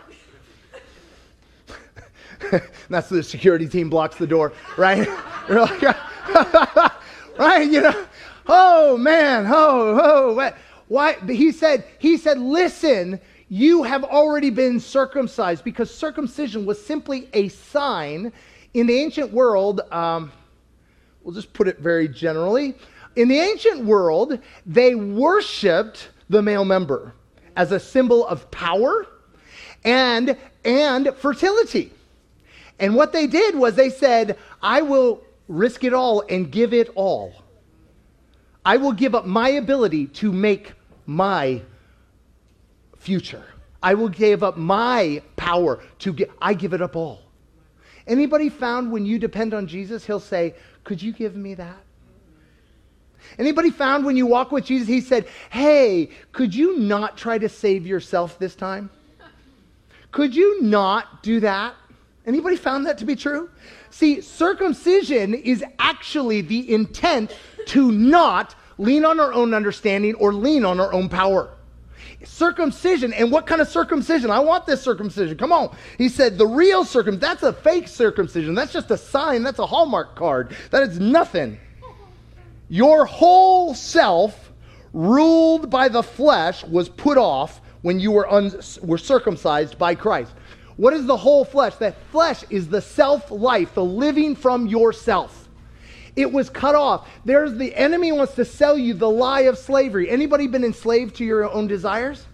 that's 2.89 3.09
the 3.09 3.23
security 3.23 3.67
team 3.67 3.89
blocks 3.89 4.15
the 4.17 4.27
door, 4.27 4.53
right? 4.77 5.07
right? 7.39 7.69
You 7.69 7.81
know, 7.81 8.05
oh 8.47 8.97
man, 8.97 9.45
oh, 9.47 9.99
oh, 10.01 10.33
what? 10.33 10.57
Why? 10.87 11.15
He 11.27 11.51
said, 11.51 11.85
he 11.99 12.17
said, 12.17 12.37
listen, 12.37 13.19
you 13.49 13.83
have 13.83 14.03
already 14.03 14.49
been 14.49 14.79
circumcised 14.79 15.63
because 15.63 15.93
circumcision 15.93 16.65
was 16.65 16.83
simply 16.83 17.29
a 17.33 17.47
sign 17.49 18.31
in 18.73 18.87
the 18.87 18.93
ancient 18.93 19.31
world. 19.31 19.81
Um, 19.91 20.31
We'll 21.23 21.33
just 21.33 21.53
put 21.53 21.67
it 21.67 21.79
very 21.79 22.07
generally. 22.07 22.75
In 23.15 23.27
the 23.27 23.39
ancient 23.39 23.85
world, 23.85 24.39
they 24.65 24.95
worshiped 24.95 26.09
the 26.29 26.41
male 26.41 26.65
member 26.65 27.13
as 27.55 27.71
a 27.71 27.79
symbol 27.79 28.25
of 28.25 28.49
power 28.51 29.05
and, 29.83 30.37
and 30.63 31.13
fertility. 31.17 31.91
And 32.79 32.95
what 32.95 33.11
they 33.13 33.27
did 33.27 33.55
was 33.55 33.75
they 33.75 33.89
said, 33.89 34.37
I 34.61 34.81
will 34.81 35.21
risk 35.47 35.83
it 35.83 35.93
all 35.93 36.23
and 36.29 36.51
give 36.51 36.73
it 36.73 36.89
all. 36.95 37.33
I 38.65 38.77
will 38.77 38.93
give 38.93 39.13
up 39.15 39.25
my 39.25 39.49
ability 39.49 40.07
to 40.07 40.31
make 40.31 40.73
my 41.05 41.61
future. 42.97 43.43
I 43.83 43.95
will 43.95 44.09
give 44.09 44.43
up 44.43 44.57
my 44.57 45.21
power 45.35 45.83
to 45.99 46.13
get, 46.13 46.31
I 46.41 46.53
give 46.53 46.73
it 46.73 46.81
up 46.81 46.95
all. 46.95 47.21
Anybody 48.07 48.49
found 48.49 48.91
when 48.91 49.05
you 49.05 49.19
depend 49.19 49.53
on 49.53 49.67
Jesus, 49.67 50.05
he'll 50.05 50.19
say, 50.19 50.55
could 50.83 51.01
you 51.01 51.11
give 51.11 51.35
me 51.35 51.53
that? 51.55 51.77
Anybody 53.37 53.69
found 53.69 54.05
when 54.05 54.17
you 54.17 54.25
walk 54.25 54.51
with 54.51 54.65
Jesus, 54.65 54.87
he 54.87 55.01
said, 55.01 55.27
Hey, 55.49 56.09
could 56.31 56.53
you 56.53 56.79
not 56.79 57.17
try 57.17 57.37
to 57.37 57.47
save 57.47 57.85
yourself 57.85 58.39
this 58.39 58.55
time? 58.55 58.89
Could 60.11 60.35
you 60.35 60.61
not 60.61 61.23
do 61.23 61.39
that? 61.39 61.75
Anybody 62.25 62.55
found 62.55 62.85
that 62.85 62.97
to 62.99 63.05
be 63.05 63.15
true? 63.15 63.49
See, 63.89 64.21
circumcision 64.21 65.33
is 65.33 65.63
actually 65.79 66.41
the 66.41 66.73
intent 66.73 67.37
to 67.67 67.91
not 67.91 68.55
lean 68.77 69.05
on 69.05 69.19
our 69.19 69.33
own 69.33 69.53
understanding 69.53 70.15
or 70.15 70.33
lean 70.33 70.65
on 70.65 70.79
our 70.79 70.91
own 70.93 71.09
power 71.09 71.51
circumcision. 72.25 73.13
And 73.13 73.31
what 73.31 73.47
kind 73.47 73.61
of 73.61 73.67
circumcision? 73.67 74.31
I 74.31 74.39
want 74.39 74.65
this 74.65 74.81
circumcision. 74.81 75.37
Come 75.37 75.51
on. 75.51 75.75
He 75.97 76.09
said, 76.09 76.37
the 76.37 76.47
real 76.47 76.85
circumcision, 76.85 77.19
that's 77.19 77.43
a 77.43 77.53
fake 77.53 77.87
circumcision. 77.87 78.55
That's 78.55 78.73
just 78.73 78.91
a 78.91 78.97
sign. 78.97 79.43
That's 79.43 79.59
a 79.59 79.65
Hallmark 79.65 80.15
card. 80.15 80.55
That 80.71 80.83
is 80.83 80.99
nothing. 80.99 81.59
Your 82.69 83.05
whole 83.05 83.73
self, 83.73 84.51
ruled 84.93 85.69
by 85.69 85.89
the 85.89 86.03
flesh, 86.03 86.63
was 86.63 86.89
put 86.89 87.17
off 87.17 87.61
when 87.81 87.99
you 87.99 88.11
were, 88.11 88.31
un- 88.31 88.53
were 88.81 88.97
circumcised 88.97 89.77
by 89.77 89.95
Christ. 89.95 90.31
What 90.77 90.93
is 90.93 91.05
the 91.05 91.17
whole 91.17 91.43
flesh? 91.43 91.75
That 91.75 91.95
flesh 92.11 92.43
is 92.49 92.67
the 92.69 92.81
self 92.81 93.29
life, 93.29 93.73
the 93.73 93.83
living 93.83 94.35
from 94.35 94.67
yourself. 94.67 95.40
It 96.15 96.31
was 96.31 96.49
cut 96.49 96.75
off. 96.75 97.07
There's 97.23 97.55
the 97.55 97.73
enemy 97.75 98.11
wants 98.11 98.35
to 98.35 98.45
sell 98.45 98.77
you 98.77 98.93
the 98.93 99.09
lie 99.09 99.41
of 99.41 99.57
slavery. 99.57 100.09
Anybody 100.09 100.47
been 100.47 100.63
enslaved 100.63 101.15
to 101.17 101.25
your 101.25 101.49
own 101.49 101.67
desires? 101.67 102.25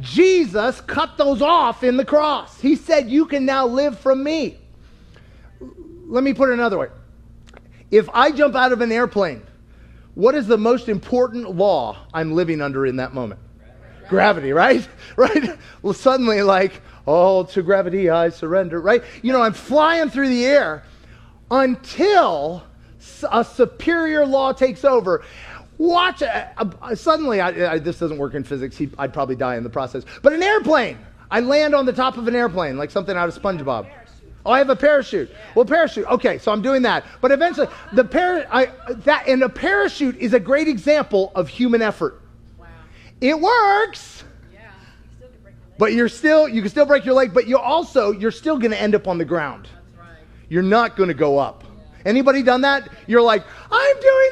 Jesus 0.00 0.80
cut 0.80 1.18
those 1.18 1.42
off 1.42 1.84
in 1.84 1.98
the 1.98 2.04
cross. 2.04 2.58
He 2.58 2.74
said, 2.74 3.10
You 3.10 3.26
can 3.26 3.44
now 3.44 3.66
live 3.66 3.98
from 3.98 4.24
me. 4.24 4.56
Let 6.06 6.24
me 6.24 6.32
put 6.32 6.48
it 6.48 6.54
another 6.54 6.78
way. 6.78 6.88
If 7.90 8.08
I 8.14 8.30
jump 8.30 8.56
out 8.56 8.72
of 8.72 8.80
an 8.80 8.90
airplane, 8.90 9.42
what 10.14 10.34
is 10.34 10.46
the 10.46 10.56
most 10.56 10.88
important 10.88 11.54
law 11.54 11.98
I'm 12.14 12.32
living 12.32 12.62
under 12.62 12.86
in 12.86 12.96
that 12.96 13.12
moment? 13.12 13.40
Gravity, 14.08 14.52
right? 14.52 14.86
Right? 15.16 15.58
Well, 15.82 15.92
suddenly, 15.92 16.40
like, 16.40 16.80
oh, 17.06 17.42
to 17.42 17.62
gravity 17.62 18.08
I 18.08 18.30
surrender, 18.30 18.80
right? 18.80 19.02
You 19.22 19.32
know, 19.32 19.42
I'm 19.42 19.52
flying 19.52 20.08
through 20.08 20.28
the 20.28 20.46
air 20.46 20.84
until 21.50 22.62
a 23.30 23.44
superior 23.44 24.26
law 24.26 24.52
takes 24.52 24.84
over. 24.84 25.24
Watch, 25.78 26.22
uh, 26.22 26.46
uh, 26.58 26.94
suddenly, 26.94 27.40
I, 27.40 27.72
I, 27.72 27.78
this 27.78 27.98
doesn't 27.98 28.18
work 28.18 28.34
in 28.34 28.44
physics. 28.44 28.76
He, 28.76 28.90
I'd 28.98 29.14
probably 29.14 29.36
die 29.36 29.56
in 29.56 29.62
the 29.62 29.70
process. 29.70 30.04
But 30.22 30.34
an 30.34 30.42
airplane, 30.42 30.98
I 31.30 31.40
land 31.40 31.74
on 31.74 31.86
the 31.86 31.92
top 31.92 32.18
of 32.18 32.28
an 32.28 32.36
airplane, 32.36 32.76
like 32.76 32.90
something 32.90 33.16
out 33.16 33.28
of 33.28 33.42
SpongeBob. 33.42 33.90
Oh, 34.44 34.52
I 34.52 34.58
have 34.58 34.70
a 34.70 34.76
parachute. 34.76 35.30
Well, 35.54 35.64
parachute. 35.64 36.06
Okay, 36.06 36.38
so 36.38 36.50
I'm 36.52 36.62
doing 36.62 36.82
that. 36.82 37.04
But 37.20 37.30
eventually, 37.30 37.68
the 37.92 38.04
par- 38.04 38.46
I, 38.50 38.66
that 39.04 39.28
and 39.28 39.42
a 39.42 39.48
parachute 39.48 40.16
is 40.16 40.32
a 40.32 40.40
great 40.40 40.66
example 40.66 41.30
of 41.34 41.48
human 41.48 41.82
effort. 41.82 42.20
Wow. 42.58 42.66
It 43.20 43.38
works. 43.38 44.24
Yeah. 44.52 44.60
You 45.20 45.26
but 45.78 45.92
you're 45.92 46.08
still 46.08 46.48
you 46.48 46.62
can 46.62 46.70
still 46.70 46.86
break 46.86 47.04
your 47.04 47.14
leg, 47.14 47.34
but 47.34 47.46
you 47.46 47.58
also 47.58 48.12
you're 48.12 48.30
still 48.30 48.58
going 48.58 48.70
to 48.70 48.80
end 48.80 48.94
up 48.94 49.06
on 49.08 49.18
the 49.18 49.26
ground 49.26 49.68
you're 50.50 50.62
not 50.62 50.96
going 50.96 51.08
to 51.08 51.14
go 51.14 51.38
up. 51.38 51.64
Anybody 52.04 52.42
done 52.42 52.60
that? 52.62 52.88
You're 53.06 53.22
like, 53.22 53.44
I'm 53.70 54.00
doing 54.00 54.30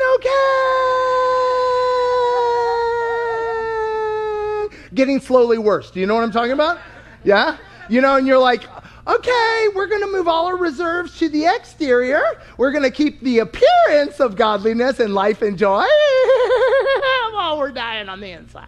okay. 4.71 4.95
Getting 4.95 5.21
slowly 5.21 5.59
worse. 5.59 5.91
Do 5.91 6.01
you 6.01 6.07
know 6.07 6.15
what 6.15 6.25
I'm 6.25 6.33
talking 6.33 6.53
about? 6.53 6.81
Yeah? 7.25 7.57
You 7.89 8.01
know, 8.01 8.17
and 8.17 8.27
you're 8.27 8.39
like, 8.39 8.65
okay, 9.07 9.69
we're 9.75 9.87
going 9.87 10.01
to 10.01 10.09
move 10.09 10.27
all 10.27 10.47
our 10.47 10.57
reserves 10.57 11.17
to 11.19 11.29
the 11.29 11.47
exterior. 11.47 12.23
We're 12.57 12.73
going 12.73 12.83
to 12.83 12.91
keep 12.91 13.21
the 13.21 13.39
appearance 13.39 14.19
of 14.19 14.35
godliness 14.35 14.99
and 14.99 15.15
life 15.15 15.41
and 15.41 15.57
joy 15.57 15.85
while 17.33 17.59
we're 17.59 17.71
dying 17.71 18.09
on 18.09 18.21
the 18.21 18.33
inside. 18.33 18.67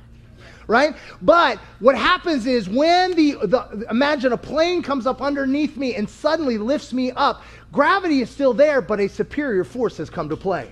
Right? 0.70 0.94
But 1.20 1.58
what 1.80 1.96
happens 1.96 2.46
is 2.46 2.68
when 2.68 3.16
the, 3.16 3.32
the, 3.42 3.86
imagine 3.90 4.32
a 4.32 4.36
plane 4.36 4.82
comes 4.82 5.04
up 5.04 5.20
underneath 5.20 5.76
me 5.76 5.96
and 5.96 6.08
suddenly 6.08 6.58
lifts 6.58 6.92
me 6.92 7.10
up, 7.10 7.42
gravity 7.72 8.20
is 8.20 8.30
still 8.30 8.54
there, 8.54 8.80
but 8.80 9.00
a 9.00 9.08
superior 9.08 9.64
force 9.64 9.96
has 9.96 10.08
come 10.08 10.28
to 10.28 10.36
play 10.36 10.70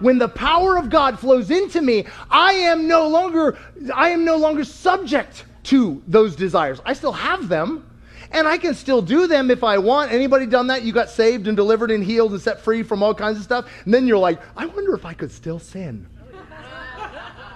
when 0.00 0.18
the 0.18 0.28
power 0.28 0.76
of 0.76 0.90
God 0.90 1.18
flows 1.18 1.50
into 1.50 1.80
me, 1.80 2.06
I 2.30 2.52
am 2.52 2.88
no 2.88 3.08
longer 3.08 3.56
I 3.94 4.10
am 4.10 4.24
no 4.24 4.36
longer 4.36 4.64
subject 4.64 5.44
to 5.64 6.02
those 6.06 6.34
desires. 6.36 6.80
I 6.84 6.92
still 6.92 7.12
have 7.12 7.48
them. 7.48 7.88
And 8.32 8.48
I 8.48 8.58
can 8.58 8.74
still 8.74 9.00
do 9.00 9.28
them 9.28 9.52
if 9.52 9.62
I 9.62 9.78
want. 9.78 10.10
Anybody 10.10 10.46
done 10.46 10.66
that? 10.66 10.82
You 10.82 10.92
got 10.92 11.08
saved 11.10 11.46
and 11.46 11.56
delivered 11.56 11.92
and 11.92 12.02
healed 12.02 12.32
and 12.32 12.40
set 12.40 12.60
free 12.60 12.82
from 12.82 13.00
all 13.00 13.14
kinds 13.14 13.38
of 13.38 13.44
stuff. 13.44 13.70
And 13.84 13.94
then 13.94 14.08
you're 14.08 14.18
like, 14.18 14.40
I 14.56 14.66
wonder 14.66 14.94
if 14.96 15.04
I 15.04 15.14
could 15.14 15.30
still 15.30 15.60
sin. 15.60 16.08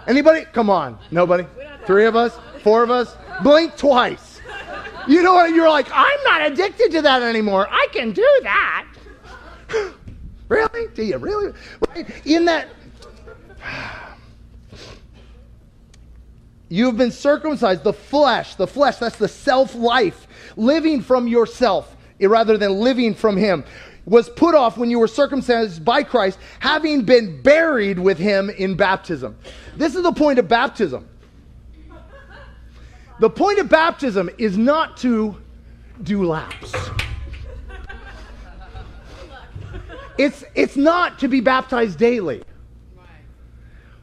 Anybody? 0.06 0.44
Come 0.52 0.70
on. 0.70 0.98
Nobody? 1.10 1.46
Three 1.86 2.06
of 2.06 2.16
us? 2.16 2.38
Four 2.62 2.82
of 2.82 2.90
us? 2.90 3.16
Blink 3.42 3.76
twice. 3.76 4.40
You 5.08 5.22
know 5.22 5.34
what? 5.34 5.54
You're 5.54 5.68
like, 5.68 5.88
I'm 5.92 6.22
not 6.24 6.46
addicted 6.46 6.92
to 6.92 7.02
that 7.02 7.22
anymore. 7.22 7.68
I 7.70 7.88
can 7.92 8.12
do 8.12 8.40
that. 8.42 8.86
really? 10.48 10.88
Do 10.94 11.02
you 11.02 11.18
really? 11.18 11.54
In 12.24 12.44
that. 12.46 12.68
You 16.72 16.86
have 16.86 16.96
been 16.96 17.10
circumcised, 17.10 17.82
the 17.82 17.92
flesh, 17.92 18.54
the 18.54 18.66
flesh, 18.66 18.98
that's 18.98 19.16
the 19.16 19.26
self 19.26 19.74
life, 19.74 20.28
living 20.56 21.02
from 21.02 21.26
yourself 21.26 21.96
eh, 22.20 22.28
rather 22.28 22.56
than 22.56 22.74
living 22.74 23.12
from 23.12 23.36
Him, 23.36 23.64
was 24.06 24.28
put 24.30 24.54
off 24.54 24.76
when 24.76 24.90
you 24.90 24.98
were 24.98 25.08
circumcised 25.08 25.84
by 25.84 26.02
Christ, 26.02 26.38
having 26.58 27.02
been 27.02 27.40
buried 27.42 27.98
with 27.98 28.18
Him 28.18 28.50
in 28.50 28.74
baptism. 28.74 29.36
This 29.76 29.94
is 29.94 30.02
the 30.02 30.12
point 30.12 30.38
of 30.38 30.48
baptism. 30.48 31.06
The 33.20 33.30
point 33.30 33.58
of 33.58 33.68
baptism 33.68 34.30
is 34.38 34.56
not 34.56 34.96
to 34.98 35.36
do 36.02 36.24
laps. 36.24 36.74
It's, 40.16 40.44
it's 40.54 40.76
not 40.76 41.18
to 41.20 41.28
be 41.28 41.40
baptized 41.40 41.98
daily. 41.98 42.42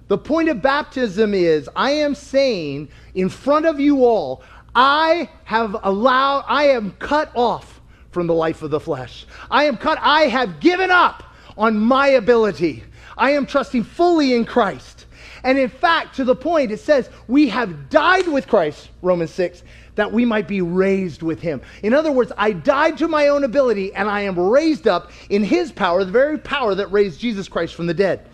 The 0.07 0.17
point 0.17 0.49
of 0.49 0.62
baptism 0.62 1.33
is 1.33 1.69
I 1.75 1.91
am 1.91 2.15
saying 2.15 2.89
in 3.13 3.29
front 3.29 3.65
of 3.65 3.79
you 3.79 4.05
all, 4.05 4.41
I 4.73 5.29
have 5.43 5.75
allowed, 5.83 6.45
I 6.47 6.65
am 6.65 6.91
cut 6.93 7.31
off 7.36 7.76
from 8.17 8.25
the 8.25 8.34
life 8.34 8.63
of 8.63 8.71
the 8.71 8.80
flesh. 8.80 9.27
I 9.51 9.65
am 9.65 9.77
cut, 9.77 9.99
I 10.01 10.21
have 10.21 10.60
given 10.60 10.89
up 10.89 11.21
on 11.56 11.77
my 11.77 12.08
ability. 12.08 12.84
I 13.15 13.34
am 13.34 13.45
trusting 13.45 13.84
fully 13.84 14.34
in 14.34 14.43
Christ. 14.43 15.06
And 15.43 15.60
in 15.60 15.69
fact, 15.69 16.15
to 16.15 16.23
the 16.23 16.36
point, 16.36 16.71
it 16.71 16.80
says, 16.80 17.12
we 17.27 17.47
have 17.49 17.91
died 17.91 18.27
with 18.27 18.47
Christ, 18.47 18.89
Romans 19.03 19.30
6, 19.30 19.62
that 19.93 20.12
we 20.12 20.25
might 20.25 20.47
be 20.47 20.62
raised 20.62 21.21
with 21.21 21.39
him. 21.39 21.62
In 21.84 21.93
other 21.93 22.12
words, 22.12 22.32
I 22.39 22.53
died 22.53 22.97
to 22.97 23.08
my 23.08 23.27
own 23.27 23.43
ability 23.43 23.93
and 23.93 24.10
I 24.10 24.21
am 24.21 24.39
raised 24.39 24.88
up 24.88 25.12
in 25.30 25.43
his 25.43 25.71
power, 25.71 26.03
the 26.03 26.12
very 26.12 26.39
power 26.39 26.73
that 26.73 26.91
raised 26.91 27.19
Jesus 27.19 27.47
Christ 27.47 27.75
from 27.75 27.86
the 27.86 27.93
dead. 27.93 28.27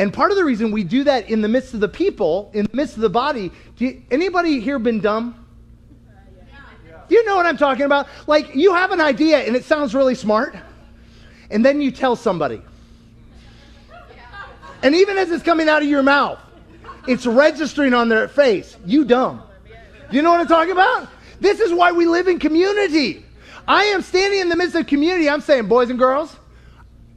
And 0.00 0.14
part 0.14 0.30
of 0.30 0.38
the 0.38 0.44
reason 0.46 0.70
we 0.70 0.82
do 0.82 1.04
that 1.04 1.28
in 1.28 1.42
the 1.42 1.48
midst 1.48 1.74
of 1.74 1.80
the 1.80 1.88
people, 1.88 2.50
in 2.54 2.64
the 2.64 2.74
midst 2.74 2.96
of 2.96 3.02
the 3.02 3.10
body, 3.10 3.52
you, 3.76 4.02
anybody 4.10 4.58
here 4.58 4.78
been 4.78 5.00
dumb? 5.00 5.46
You 7.10 7.22
know 7.26 7.36
what 7.36 7.44
I'm 7.44 7.58
talking 7.58 7.84
about? 7.84 8.08
Like 8.26 8.54
you 8.54 8.72
have 8.72 8.92
an 8.92 9.02
idea 9.02 9.40
and 9.40 9.54
it 9.54 9.62
sounds 9.62 9.94
really 9.94 10.14
smart, 10.14 10.56
and 11.50 11.62
then 11.62 11.82
you 11.82 11.90
tell 11.90 12.16
somebody. 12.16 12.62
And 14.82 14.94
even 14.94 15.18
as 15.18 15.30
it's 15.30 15.44
coming 15.44 15.68
out 15.68 15.82
of 15.82 15.88
your 15.88 16.02
mouth, 16.02 16.38
it's 17.06 17.26
registering 17.26 17.92
on 17.92 18.08
their 18.08 18.26
face. 18.26 18.78
You 18.86 19.04
dumb. 19.04 19.42
You 20.10 20.22
know 20.22 20.30
what 20.30 20.40
I'm 20.40 20.46
talking 20.46 20.72
about? 20.72 21.08
This 21.40 21.60
is 21.60 21.74
why 21.74 21.92
we 21.92 22.06
live 22.06 22.26
in 22.26 22.38
community. 22.38 23.22
I 23.68 23.84
am 23.84 24.00
standing 24.00 24.40
in 24.40 24.48
the 24.48 24.56
midst 24.56 24.76
of 24.76 24.86
community. 24.86 25.28
I'm 25.28 25.42
saying, 25.42 25.68
boys 25.68 25.90
and 25.90 25.98
girls, 25.98 26.34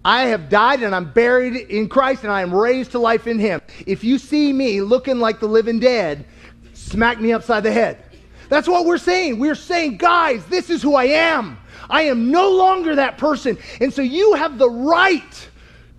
I 0.05 0.23
have 0.23 0.49
died 0.49 0.83
and 0.83 0.93
I'm 0.93 1.11
buried 1.11 1.55
in 1.55 1.87
Christ 1.87 2.23
and 2.23 2.31
I 2.31 2.41
am 2.41 2.53
raised 2.53 2.91
to 2.91 2.99
life 2.99 3.25
in 3.27 3.39
Him. 3.39 3.61
If 3.87 4.03
you 4.03 4.17
see 4.17 4.51
me 4.51 4.81
looking 4.81 5.19
like 5.19 5.39
the 5.39 5.47
living 5.47 5.79
dead, 5.79 6.25
smack 6.73 7.21
me 7.21 7.31
upside 7.31 7.63
the 7.63 7.71
head. 7.71 8.03
That's 8.49 8.67
what 8.67 8.85
we're 8.85 8.97
saying. 8.97 9.39
We're 9.39 9.55
saying, 9.55 9.97
guys, 9.97 10.45
this 10.45 10.69
is 10.69 10.81
who 10.81 10.95
I 10.95 11.05
am. 11.05 11.57
I 11.89 12.03
am 12.03 12.31
no 12.31 12.51
longer 12.51 12.95
that 12.95 13.17
person. 13.17 13.57
And 13.79 13.93
so 13.93 14.01
you 14.01 14.33
have 14.33 14.57
the 14.57 14.69
right 14.69 15.49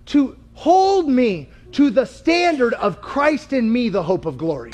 to 0.07 0.37
hold 0.53 1.09
me 1.09 1.49
to 1.73 1.89
the 1.89 2.05
standard 2.05 2.73
of 2.75 3.01
Christ 3.01 3.53
in 3.53 3.71
me, 3.71 3.89
the 3.89 4.03
hope 4.03 4.25
of 4.25 4.37
glory. 4.37 4.71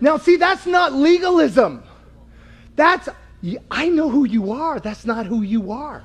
Now, 0.00 0.18
see, 0.18 0.36
that's 0.36 0.66
not 0.66 0.92
legalism. 0.92 1.82
That's, 2.76 3.08
I 3.70 3.88
know 3.88 4.10
who 4.10 4.24
you 4.26 4.52
are. 4.52 4.80
That's 4.80 5.06
not 5.06 5.26
who 5.26 5.42
you 5.42 5.72
are. 5.72 6.02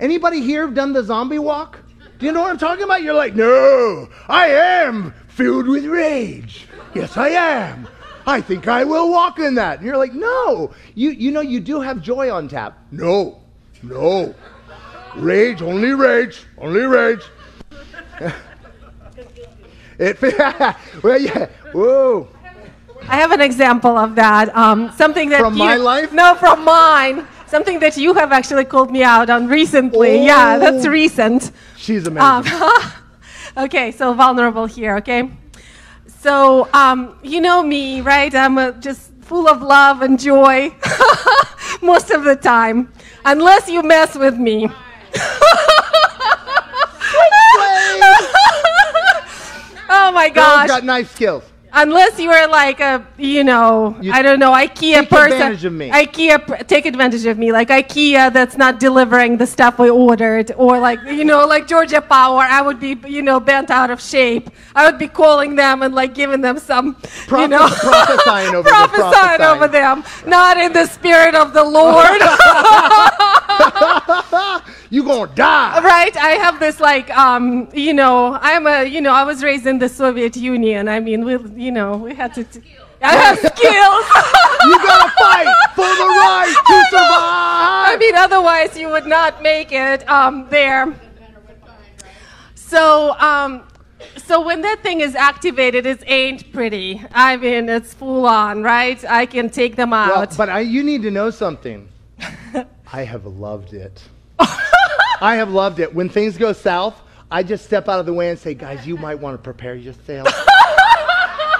Anybody 0.00 0.40
here 0.40 0.68
done 0.68 0.92
the 0.92 1.02
zombie 1.02 1.38
walk? 1.38 1.78
Do 2.18 2.26
you 2.26 2.32
know 2.32 2.42
what 2.42 2.50
I'm 2.50 2.58
talking 2.58 2.84
about? 2.84 3.02
You're 3.02 3.14
like, 3.14 3.34
no, 3.34 4.08
I 4.28 4.48
am 4.48 5.14
filled 5.28 5.66
with 5.66 5.84
rage. 5.84 6.66
Yes, 6.94 7.16
I 7.16 7.28
am. 7.28 7.88
I 8.26 8.40
think 8.40 8.68
I 8.68 8.84
will 8.84 9.10
walk 9.10 9.38
in 9.38 9.54
that. 9.54 9.78
And 9.78 9.86
you're 9.86 9.96
like, 9.96 10.12
no. 10.12 10.72
You, 10.94 11.10
you 11.10 11.30
know, 11.30 11.42
you 11.42 11.60
do 11.60 11.80
have 11.80 12.00
joy 12.02 12.32
on 12.32 12.48
tap. 12.48 12.78
No, 12.90 13.40
no. 13.82 14.34
Rage, 15.14 15.62
only 15.62 15.92
rage, 15.92 16.44
only 16.58 16.82
rage. 16.82 17.22
it, 19.98 20.20
well, 21.02 21.20
yeah. 21.20 21.46
Whoa. 21.72 22.28
I 23.08 23.16
have 23.16 23.30
an 23.30 23.40
example 23.40 23.96
of 23.96 24.14
that. 24.16 24.54
Um, 24.56 24.90
something 24.96 25.28
that 25.28 25.40
From 25.40 25.54
you, 25.54 25.58
my 25.60 25.76
life? 25.76 26.12
No, 26.12 26.34
from 26.34 26.64
mine. 26.64 27.26
Something 27.56 27.78
that 27.80 27.96
you 27.96 28.12
have 28.12 28.32
actually 28.32 28.66
called 28.66 28.90
me 28.90 29.02
out 29.02 29.30
on 29.30 29.48
recently. 29.48 30.22
Yeah, 30.26 30.58
that's 30.58 30.84
Oh. 30.84 30.90
recent. 30.90 31.52
She's 31.78 32.06
amazing. 32.06 32.52
Um, 32.52 32.92
okay, 33.64 33.92
so 33.92 34.12
vulnerable 34.12 34.66
here, 34.66 34.98
okay? 34.98 35.30
So, 36.20 36.68
um, 36.74 37.16
you 37.22 37.40
know 37.40 37.62
me, 37.62 38.02
right? 38.02 38.34
I'm 38.34 38.58
uh, 38.58 38.72
just 38.72 39.10
full 39.22 39.48
of 39.48 39.62
love 39.62 40.02
and 40.02 40.20
joy 40.20 40.70
most 41.80 42.10
of 42.10 42.24
the 42.24 42.36
time, 42.36 42.92
unless 43.24 43.70
you 43.70 43.82
mess 43.82 44.14
with 44.16 44.36
me. 44.36 44.68
oh 49.88 50.10
my 50.12 50.28
Girls 50.28 50.46
gosh. 50.46 50.68
got 50.68 50.84
knife 50.84 51.10
skills. 51.14 51.42
Unless 51.72 52.18
you 52.18 52.30
are 52.30 52.48
like 52.48 52.80
a, 52.80 53.06
you 53.18 53.44
know, 53.44 53.96
You 54.00 54.12
I 54.12 54.22
don't 54.22 54.38
know, 54.38 54.52
IKEA 54.52 55.00
take 55.00 55.10
person. 55.10 55.32
advantage 55.32 55.64
of 55.64 55.72
me. 55.72 55.90
IKEA, 55.90 56.66
take 56.66 56.86
advantage 56.86 57.26
of 57.26 57.38
me. 57.38 57.52
Like 57.52 57.68
IKEA 57.68 58.32
that's 58.32 58.56
not 58.56 58.80
delivering 58.80 59.36
the 59.36 59.46
stuff 59.46 59.78
we 59.78 59.90
ordered. 59.90 60.52
Or 60.56 60.78
like, 60.80 61.00
you 61.04 61.24
know, 61.24 61.46
like 61.46 61.66
Georgia 61.66 62.00
Power, 62.00 62.42
I 62.42 62.62
would 62.62 62.80
be, 62.80 62.96
you 63.06 63.22
know, 63.22 63.40
bent 63.40 63.70
out 63.70 63.90
of 63.90 64.00
shape. 64.00 64.50
I 64.74 64.86
would 64.86 64.98
be 64.98 65.08
calling 65.08 65.56
them 65.56 65.82
and 65.82 65.94
like 65.94 66.14
giving 66.14 66.40
them 66.40 66.58
some, 66.58 66.96
you 67.30 67.48
know, 67.48 67.68
prophesying 67.68 68.54
over 68.54 68.68
them, 68.68 68.88
prophesying 68.88 69.38
prophesying. 69.38 69.42
over 69.42 69.68
them. 69.68 70.04
Not 70.26 70.56
in 70.58 70.72
the 70.72 70.86
spirit 70.86 71.34
of 71.34 71.52
the 71.52 71.64
Lord. 71.64 72.20
You 74.90 75.02
gonna 75.04 75.30
die. 75.34 75.80
right? 75.82 76.16
I 76.16 76.30
have 76.44 76.60
this 76.60 76.78
like 76.80 77.10
um 77.16 77.68
you 77.74 77.92
know 77.92 78.38
i'm 78.40 78.66
a 78.66 78.84
you 78.84 79.00
know 79.00 79.12
i 79.12 79.24
was 79.24 79.42
raised 79.42 79.66
in 79.66 79.78
the 79.78 79.88
soviet 79.88 80.36
union. 80.36 80.88
I 80.88 81.00
mean 81.00 81.24
we 81.24 81.32
you 81.64 81.72
know 81.72 81.96
we 81.96 82.14
had 82.14 82.34
to 82.34 82.44
t- 82.44 82.62
i 83.02 83.14
have 83.14 83.38
skills. 83.38 84.06
You 84.68 84.76
gotta 84.78 85.10
fight 85.20 85.54
for 85.74 85.84
the 86.02 86.08
right 86.24 86.54
to 86.70 86.76
survive. 86.90 87.92
i 87.92 87.96
mean 88.00 88.14
otherwise 88.16 88.76
you 88.76 88.88
would 88.88 89.06
not 89.06 89.42
make 89.42 89.70
it 89.72 90.08
um 90.08 90.46
there. 90.50 90.94
So 92.54 93.14
um 93.18 93.62
so 94.16 94.40
when 94.44 94.60
that 94.62 94.82
thing 94.82 95.00
is 95.00 95.14
activated 95.14 95.86
it 95.86 96.02
ain't 96.06 96.52
pretty. 96.52 97.02
I 97.12 97.36
mean 97.36 97.68
it's 97.68 97.92
full 97.94 98.26
on 98.26 98.62
right? 98.62 99.02
I 99.04 99.26
can 99.26 99.50
take 99.50 99.76
them 99.76 99.90
Well, 99.90 100.20
out. 100.22 100.36
but 100.36 100.48
I, 100.48 100.60
you 100.60 100.82
need 100.82 101.02
to 101.02 101.10
know 101.10 101.30
something. 101.30 101.88
I 102.92 103.02
have 103.04 103.26
loved 103.26 103.72
it. 103.72 104.02
I 105.20 105.36
have 105.36 105.50
loved 105.50 105.80
it. 105.80 105.94
When 105.94 106.08
things 106.08 106.36
go 106.36 106.52
south, 106.52 107.00
I 107.30 107.42
just 107.42 107.64
step 107.64 107.88
out 107.88 107.98
of 108.00 108.06
the 108.06 108.12
way 108.14 108.30
and 108.30 108.38
say, 108.38 108.54
guys, 108.54 108.86
you 108.86 108.96
might 108.96 109.16
want 109.18 109.34
to 109.36 109.42
prepare 109.42 109.74
yourself. 109.74 110.28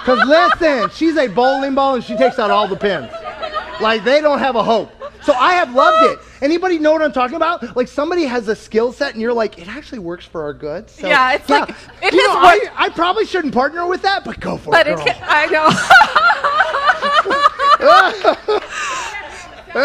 Because 0.06 0.24
listen, 0.28 0.88
she's 0.90 1.16
a 1.16 1.26
bowling 1.26 1.74
ball 1.74 1.96
and 1.96 2.04
she 2.04 2.16
takes 2.16 2.38
out 2.38 2.48
all 2.48 2.68
the 2.68 2.76
pins. 2.76 3.10
Like 3.80 4.04
they 4.04 4.20
don't 4.20 4.38
have 4.38 4.54
a 4.54 4.62
hope. 4.62 4.88
So 5.24 5.32
I 5.32 5.54
have 5.54 5.74
loved 5.74 6.12
it. 6.12 6.20
Anybody 6.44 6.78
know 6.78 6.92
what 6.92 7.02
I'm 7.02 7.10
talking 7.10 7.34
about? 7.34 7.74
Like 7.76 7.88
somebody 7.88 8.22
has 8.22 8.46
a 8.46 8.54
skill 8.54 8.92
set 8.92 9.14
and 9.14 9.20
you're 9.20 9.32
like, 9.32 9.58
it 9.58 9.66
actually 9.66 9.98
works 9.98 10.24
for 10.24 10.44
our 10.44 10.54
good. 10.54 10.88
So, 10.88 11.08
Yeah, 11.08 11.32
it's 11.32 11.48
like- 11.50 11.70
it 12.00 12.12
you 12.14 12.24
know, 12.24 12.34
I. 12.34 12.70
I 12.76 12.88
probably 12.90 13.26
shouldn't 13.26 13.52
partner 13.52 13.84
with 13.88 14.02
that, 14.02 14.22
but 14.24 14.38
go 14.38 14.56
for 14.58 14.70
But 14.70 14.86
it, 14.86 14.92
it, 14.92 14.96
girl. 14.98 15.06
ca- 15.06 15.26
I 15.26 15.46
know. 15.46 15.66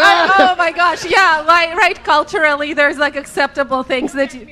I- 0.00 0.50
oh 0.52 0.56
my 0.56 0.72
gosh, 0.72 1.04
yeah, 1.04 1.44
right, 1.46 1.74
right. 1.76 2.02
Culturally, 2.04 2.72
there's 2.74 2.98
like 2.98 3.16
acceptable 3.16 3.82
things 3.82 4.12
that 4.12 4.34
you. 4.34 4.46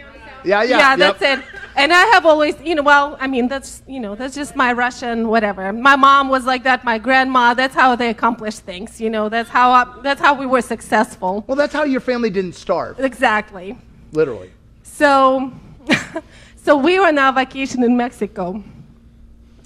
yeah, 0.44 0.62
yeah, 0.62 0.78
Yeah, 0.78 0.96
yep. 0.96 0.98
that's 1.18 1.22
it. 1.22 1.44
And 1.76 1.92
I 1.92 2.04
have 2.14 2.26
always, 2.26 2.56
you 2.62 2.74
know, 2.74 2.82
well, 2.82 3.16
I 3.20 3.26
mean, 3.28 3.46
that's, 3.48 3.82
you 3.86 4.00
know, 4.00 4.14
that's 4.16 4.34
just 4.34 4.56
my 4.56 4.72
Russian, 4.72 5.28
whatever. 5.28 5.72
My 5.72 5.94
mom 5.96 6.28
was 6.28 6.44
like 6.44 6.64
that. 6.64 6.82
My 6.84 6.98
grandma. 6.98 7.54
That's 7.54 7.74
how 7.74 7.94
they 7.96 8.10
accomplished 8.10 8.60
things. 8.60 9.00
You 9.00 9.08
know, 9.08 9.28
that's 9.28 9.48
how 9.48 9.70
I, 9.70 10.00
that's 10.02 10.20
how 10.20 10.34
we 10.34 10.46
were 10.46 10.62
successful. 10.62 11.44
Well, 11.46 11.56
that's 11.56 11.72
how 11.72 11.84
your 11.84 12.00
family 12.00 12.28
didn't 12.28 12.54
starve, 12.54 12.98
Exactly. 13.00 13.78
literally. 14.12 14.50
So, 14.82 15.52
so 16.56 16.76
we 16.76 16.98
were 16.98 17.06
on 17.06 17.18
our 17.18 17.32
vacation 17.32 17.82
in 17.84 17.96
Mexico, 17.96 18.62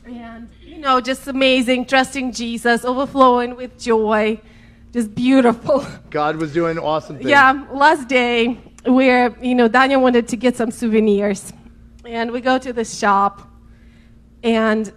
and 0.06 0.48
you 0.62 0.78
know, 0.78 1.00
just 1.00 1.26
amazing, 1.26 1.86
trusting 1.86 2.32
Jesus, 2.32 2.84
overflowing 2.84 3.56
with 3.56 3.78
joy, 3.78 4.38
just 4.94 5.12
beautiful. 5.14 5.84
God 6.10 6.36
was 6.36 6.52
doing 6.52 6.78
awesome 6.78 7.16
things. 7.16 7.28
Yeah, 7.28 7.66
last 7.72 8.06
day 8.06 8.54
where 8.84 9.36
you 9.42 9.54
know 9.54 9.66
Daniel 9.66 10.00
wanted 10.00 10.28
to 10.28 10.36
get 10.36 10.56
some 10.56 10.70
souvenirs, 10.70 11.52
and 12.06 12.30
we 12.30 12.40
go 12.40 12.58
to 12.58 12.72
the 12.72 12.84
shop, 12.84 13.50
and 14.44 14.92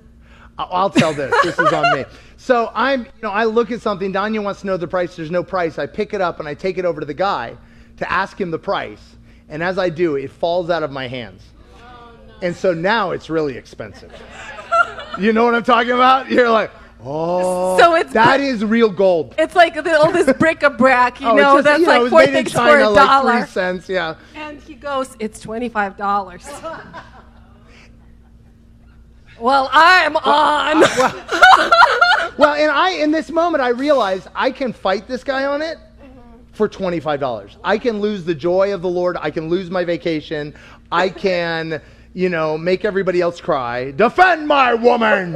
I'll 0.60 0.92
tell 0.92 1.14
this. 1.14 1.34
This 1.44 1.58
is 1.58 1.74
on 1.74 1.98
me. 1.98 2.06
So 2.38 2.72
I'm, 2.76 3.06
you 3.06 3.22
know, 3.24 3.32
I 3.32 3.46
look 3.46 3.72
at 3.72 3.82
something. 3.82 4.14
Danya 4.14 4.44
wants 4.44 4.62
to 4.62 4.68
know 4.68 4.78
the 4.78 4.88
price. 4.88 5.16
There's 5.16 5.32
no 5.32 5.44
price. 5.44 5.80
I 5.80 5.88
pick 5.88 6.14
it 6.14 6.22
up 6.22 6.40
and 6.40 6.48
I 6.48 6.54
take 6.54 6.78
it 6.78 6.86
over 6.86 7.00
to 7.00 7.06
the 7.06 7.14
guy 7.14 7.58
to 7.98 8.12
ask 8.12 8.40
him 8.40 8.52
the 8.52 8.60
price. 8.60 9.18
And 9.50 9.64
as 9.64 9.80
I 9.80 9.90
do, 9.90 10.16
it 10.16 10.30
falls 10.30 10.70
out 10.70 10.84
of 10.84 10.92
my 10.92 11.08
hands. 11.08 11.44
Oh, 11.82 12.14
and 12.44 12.56
so 12.56 12.74
now 12.74 13.12
it's 13.12 13.30
really 13.30 13.58
expensive. 13.58 14.14
you 15.20 15.34
know 15.34 15.44
what 15.44 15.56
I'm 15.56 15.64
talking 15.64 15.92
about? 15.92 16.30
You're 16.30 16.50
like, 16.50 16.72
oh, 17.04 17.78
So 17.78 17.96
it's- 17.96 18.14
that 18.14 18.40
is 18.40 18.64
real 18.64 18.90
gold. 18.90 19.36
it's 19.38 19.56
like 19.56 19.76
the, 19.76 19.98
all 19.98 20.12
this 20.12 20.32
bric-a-brac, 20.38 21.22
you 21.22 21.28
oh, 21.30 21.36
know, 21.36 21.54
just, 21.56 21.64
that's 21.66 21.80
you 21.80 21.86
know, 21.86 21.92
like 21.92 22.02
was 22.04 22.10
four 22.12 22.26
things 22.26 22.52
China, 22.52 22.72
for 22.72 22.80
a 22.80 22.90
like 22.90 23.08
dollar. 23.08 23.38
three 23.40 23.48
cents. 23.48 23.90
Yeah. 23.90 24.16
And 24.36 24.60
he 24.62 24.74
goes, 24.76 25.16
It's 25.20 25.44
$25. 25.46 25.98
well, 29.40 29.70
I'm 29.72 30.16
on. 30.18 30.84
Uh, 30.84 32.32
well, 32.38 32.54
and 32.56 32.72
I 32.72 32.92
in 33.02 33.12
this 33.12 33.30
moment 33.30 33.62
I 33.64 33.70
realized 33.70 34.28
I 34.36 34.52
can 34.52 34.74
fight 34.74 35.08
this 35.08 35.24
guy 35.24 35.46
on 35.46 35.62
it 35.62 35.78
for 36.54 36.68
$25. 36.68 37.56
I 37.64 37.78
can 37.78 38.02
lose 38.02 38.26
the 38.26 38.34
joy 38.34 38.74
of 38.74 38.82
the 38.82 38.90
Lord. 38.90 39.16
I 39.22 39.30
can 39.30 39.48
lose 39.48 39.70
my 39.70 39.86
vacation. 39.86 40.56
I 40.92 41.10
can, 41.10 41.80
you 42.16 42.30
know, 42.30 42.58
make 42.58 42.84
everybody 42.84 43.22
else 43.22 43.40
cry. 43.40 43.92
Defend 43.92 44.48
my 44.48 44.74
woman 44.74 45.34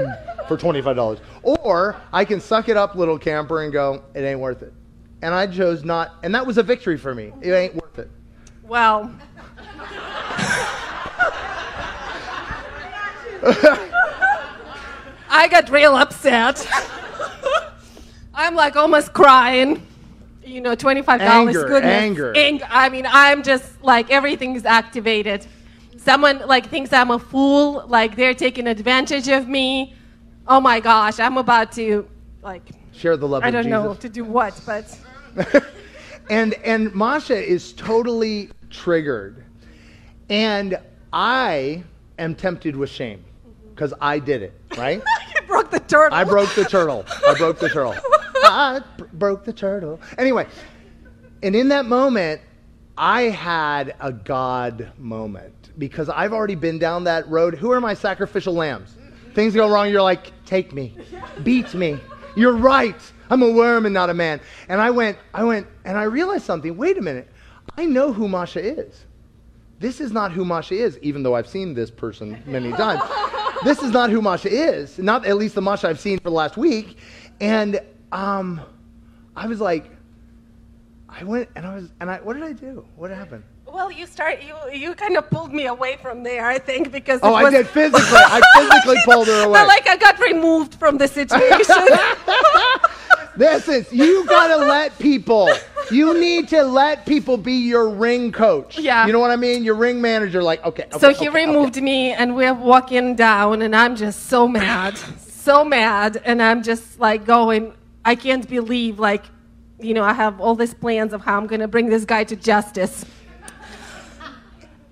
for 0.48 0.58
$25. 0.58 1.20
Or 1.44 1.96
I 2.14 2.26
can 2.26 2.40
suck 2.40 2.70
it 2.70 2.78
up, 2.78 2.96
little 2.96 3.18
camper, 3.18 3.64
and 3.64 3.72
go, 3.72 4.04
it 4.14 4.22
ain't 4.22 4.40
worth 4.40 4.62
it. 4.62 4.74
And 5.22 5.34
I 5.34 5.48
chose 5.48 5.84
not, 5.84 6.16
and 6.24 6.34
that 6.34 6.46
was 6.46 6.58
a 6.58 6.64
victory 6.64 6.98
for 6.98 7.14
me. 7.14 7.32
It 7.42 7.52
ain't 7.52 7.76
worth 7.76 8.00
it. 8.00 8.10
well, 8.64 9.14
I 15.30 15.48
got 15.50 15.70
real 15.70 15.96
upset. 15.96 16.68
I'm 18.34 18.56
like 18.56 18.76
almost 18.76 19.14
crying. 19.14 19.86
You 20.44 20.62
know, 20.62 20.76
$25. 20.76 21.20
Anger, 21.20 21.66
goodness. 21.68 21.92
anger. 21.92 22.34
Ang- 22.36 22.62
I 22.70 22.90
mean, 22.90 23.08
I'm 23.10 23.44
just 23.44 23.82
like 23.84 24.10
everything 24.12 24.56
is 24.56 24.66
activated. 24.66 25.46
Someone 25.98 26.40
like 26.48 26.68
thinks 26.68 26.92
I'm 26.92 27.12
a 27.12 27.20
fool, 27.20 27.86
like 27.88 28.16
they're 28.16 28.34
taking 28.34 28.68
advantage 28.68 29.28
of 29.28 29.48
me. 29.48 29.96
Oh 30.48 30.60
my 30.60 30.80
gosh, 30.80 31.20
I'm 31.20 31.38
about 31.38 31.72
to 31.74 32.08
like 32.42 32.64
Share 32.92 33.18
the 33.18 33.28
love 33.28 33.44
I 33.44 33.52
don't 33.52 33.70
know 33.70 33.94
to 33.94 34.10
do 34.10 34.24
what, 34.24 34.60
but 34.66 35.00
and 36.30 36.54
and 36.66 36.94
Masha 36.94 37.36
is 37.36 37.74
totally 37.74 38.50
triggered. 38.70 39.44
And 40.30 40.78
I 41.14 41.84
am 42.18 42.36
tempted 42.36 42.76
with 42.76 42.90
shame 42.90 43.24
because 43.74 43.94
I 44.02 44.20
did 44.20 44.42
it, 44.42 44.54
right? 44.78 45.02
you 45.36 45.42
broke 45.48 45.72
the 45.72 45.80
turtle. 45.80 46.18
I 46.18 46.24
broke 46.24 46.54
the 46.56 46.66
turtle. 46.66 47.06
I 47.28 47.34
broke 47.38 47.60
the 47.60 47.70
turtle. 47.70 47.96
I 48.44 48.82
broke 49.14 49.44
the 49.44 49.54
turtle. 49.54 50.00
Anyway, 50.18 50.48
and 51.44 51.56
in 51.56 51.70
that 51.70 51.86
moment, 51.86 52.42
I 52.98 53.24
had 53.24 53.96
a 54.00 54.12
God 54.12 54.92
moment 54.98 55.72
because 55.78 56.10
I've 56.10 56.34
already 56.34 56.56
been 56.56 56.80
down 56.80 57.06
that 57.06 57.28
road. 57.28 57.56
Who 57.56 57.72
are 57.72 57.82
my 57.82 57.94
sacrificial 57.94 58.54
lambs? 58.54 58.96
Things 59.34 59.54
go 59.54 59.70
wrong, 59.70 59.90
you're 59.90 60.02
like, 60.02 60.32
take 60.46 60.74
me, 60.74 60.96
beat 61.44 61.74
me. 61.74 62.00
You're 62.36 62.56
right. 62.56 63.00
I'm 63.30 63.42
a 63.42 63.52
worm 63.52 63.86
and 63.86 63.94
not 63.94 64.10
a 64.10 64.14
man. 64.14 64.42
And 64.68 64.82
I 64.82 64.90
went, 64.90 65.18
I 65.34 65.44
went, 65.44 65.68
and 65.86 65.98
I 65.98 66.04
realized 66.04 66.44
something. 66.44 66.76
Wait 66.76 66.98
a 66.98 67.02
minute. 67.02 67.30
I 67.78 67.86
know 67.86 68.12
who 68.12 68.28
Masha 68.28 68.60
is. 68.60 69.06
This 69.80 70.00
is 70.00 70.12
not 70.12 70.32
who 70.32 70.46
Masha 70.46 70.76
is, 70.76 71.00
even 71.02 71.24
though 71.24 71.36
I've 71.36 71.48
seen 71.48 71.74
this 71.74 71.90
person 71.90 72.42
many 72.46 72.72
times. 72.74 73.02
this 73.64 73.82
is 73.82 73.92
not 73.92 74.10
who 74.10 74.22
Masha 74.22 74.50
is, 74.50 75.00
not 75.00 75.26
at 75.26 75.38
least 75.38 75.56
the 75.56 75.62
Masha 75.62 75.88
I've 75.88 76.00
seen 76.00 76.18
for 76.18 76.26
the 76.26 76.32
last 76.32 76.58
week. 76.58 76.98
And 77.40 77.80
um, 78.12 78.62
I 79.36 79.48
was 79.48 79.60
like, 79.60 79.90
I 81.10 81.24
went 81.24 81.50
and 81.56 81.66
I 81.66 81.76
was, 81.76 81.90
and 82.00 82.12
I, 82.12 82.18
what 82.18 82.34
did 82.34 82.44
I 82.44 82.54
do? 82.54 82.86
What 82.96 83.12
happened? 83.12 83.44
Well, 83.72 83.92
you 83.92 84.06
start 84.06 84.40
you 84.42 84.56
you 84.74 84.94
kind 84.96 85.18
of 85.18 85.30
pulled 85.30 85.54
me 85.54 85.68
away 85.68 85.98
from 86.02 86.24
there, 86.24 86.46
I 86.46 86.60
think, 86.60 86.92
because 86.92 87.20
Oh, 87.24 87.34
I 87.34 87.50
did 87.50 87.68
physically. 87.68 88.02
I 88.38 88.42
physically 88.58 88.98
pulled 89.06 89.28
her 89.28 89.46
away. 89.46 89.60
But 89.60 89.68
like 89.68 89.88
I 89.88 89.96
got 89.98 90.20
removed 90.20 90.76
from 90.76 90.98
the 90.98 91.08
situation. 91.08 91.76
This 93.36 93.70
is, 93.70 93.92
you 93.94 94.26
gotta 94.26 94.58
let 94.58 94.98
people, 95.00 95.50
you 95.90 96.20
need 96.20 96.50
to 96.50 96.64
let 96.64 97.06
people 97.06 97.38
be 97.38 97.54
your 97.54 97.90
ring 97.90 98.32
coach. 98.32 98.78
Yeah. 98.78 99.08
You 99.08 99.14
know 99.14 99.20
what 99.20 99.32
I 99.32 99.38
mean? 99.38 99.64
Your 99.64 99.76
ring 99.76 100.02
manager, 100.02 100.44
like, 100.44 100.64
okay. 100.66 100.84
okay 100.92 101.00
so 101.00 101.14
he 101.14 101.30
okay, 101.30 101.46
removed 101.46 101.82
me, 101.82 102.12
and 102.12 102.36
we're 102.36 102.54
walking 102.54 103.16
down, 103.16 103.62
and 103.62 103.74
I'm 103.74 103.96
just 103.96 104.28
so 104.28 104.48
mad, 104.50 104.98
so 105.18 105.64
mad, 105.64 106.22
and 106.26 106.44
I'm 106.44 106.62
just 106.62 107.00
like 107.00 107.26
going, 107.26 107.74
I 108.04 108.16
can't 108.16 108.48
believe 108.48 109.00
like, 109.00 109.24
you 109.80 109.94
know, 109.94 110.04
I 110.04 110.14
have 110.14 110.42
all 110.42 110.54
these 110.54 110.74
plans 110.74 111.14
of 111.14 111.22
how 111.22 111.38
I'm 111.38 111.48
gonna 111.48 111.70
bring 111.70 111.90
this 111.90 112.04
guy 112.04 112.26
to 112.26 112.36
justice. 112.36 113.06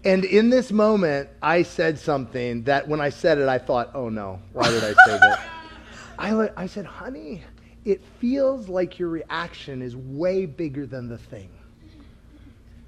And 0.03 0.23
in 0.23 0.49
this 0.49 0.71
moment, 0.71 1.29
I 1.41 1.63
said 1.63 1.99
something 1.99 2.63
that 2.63 2.87
when 2.87 3.01
I 3.01 3.09
said 3.09 3.37
it, 3.37 3.49
I 3.49 3.57
thought, 3.57 3.91
oh 3.93 4.09
no, 4.09 4.39
why 4.53 4.69
did 4.69 4.83
I 4.83 4.93
say 4.93 5.17
that? 5.19 5.41
I, 6.19 6.49
I 6.55 6.67
said, 6.67 6.85
honey, 6.85 7.43
it 7.85 8.01
feels 8.19 8.69
like 8.69 8.99
your 8.99 9.09
reaction 9.09 9.81
is 9.81 9.95
way 9.95 10.45
bigger 10.45 10.85
than 10.85 11.07
the 11.09 11.17
thing. 11.17 11.49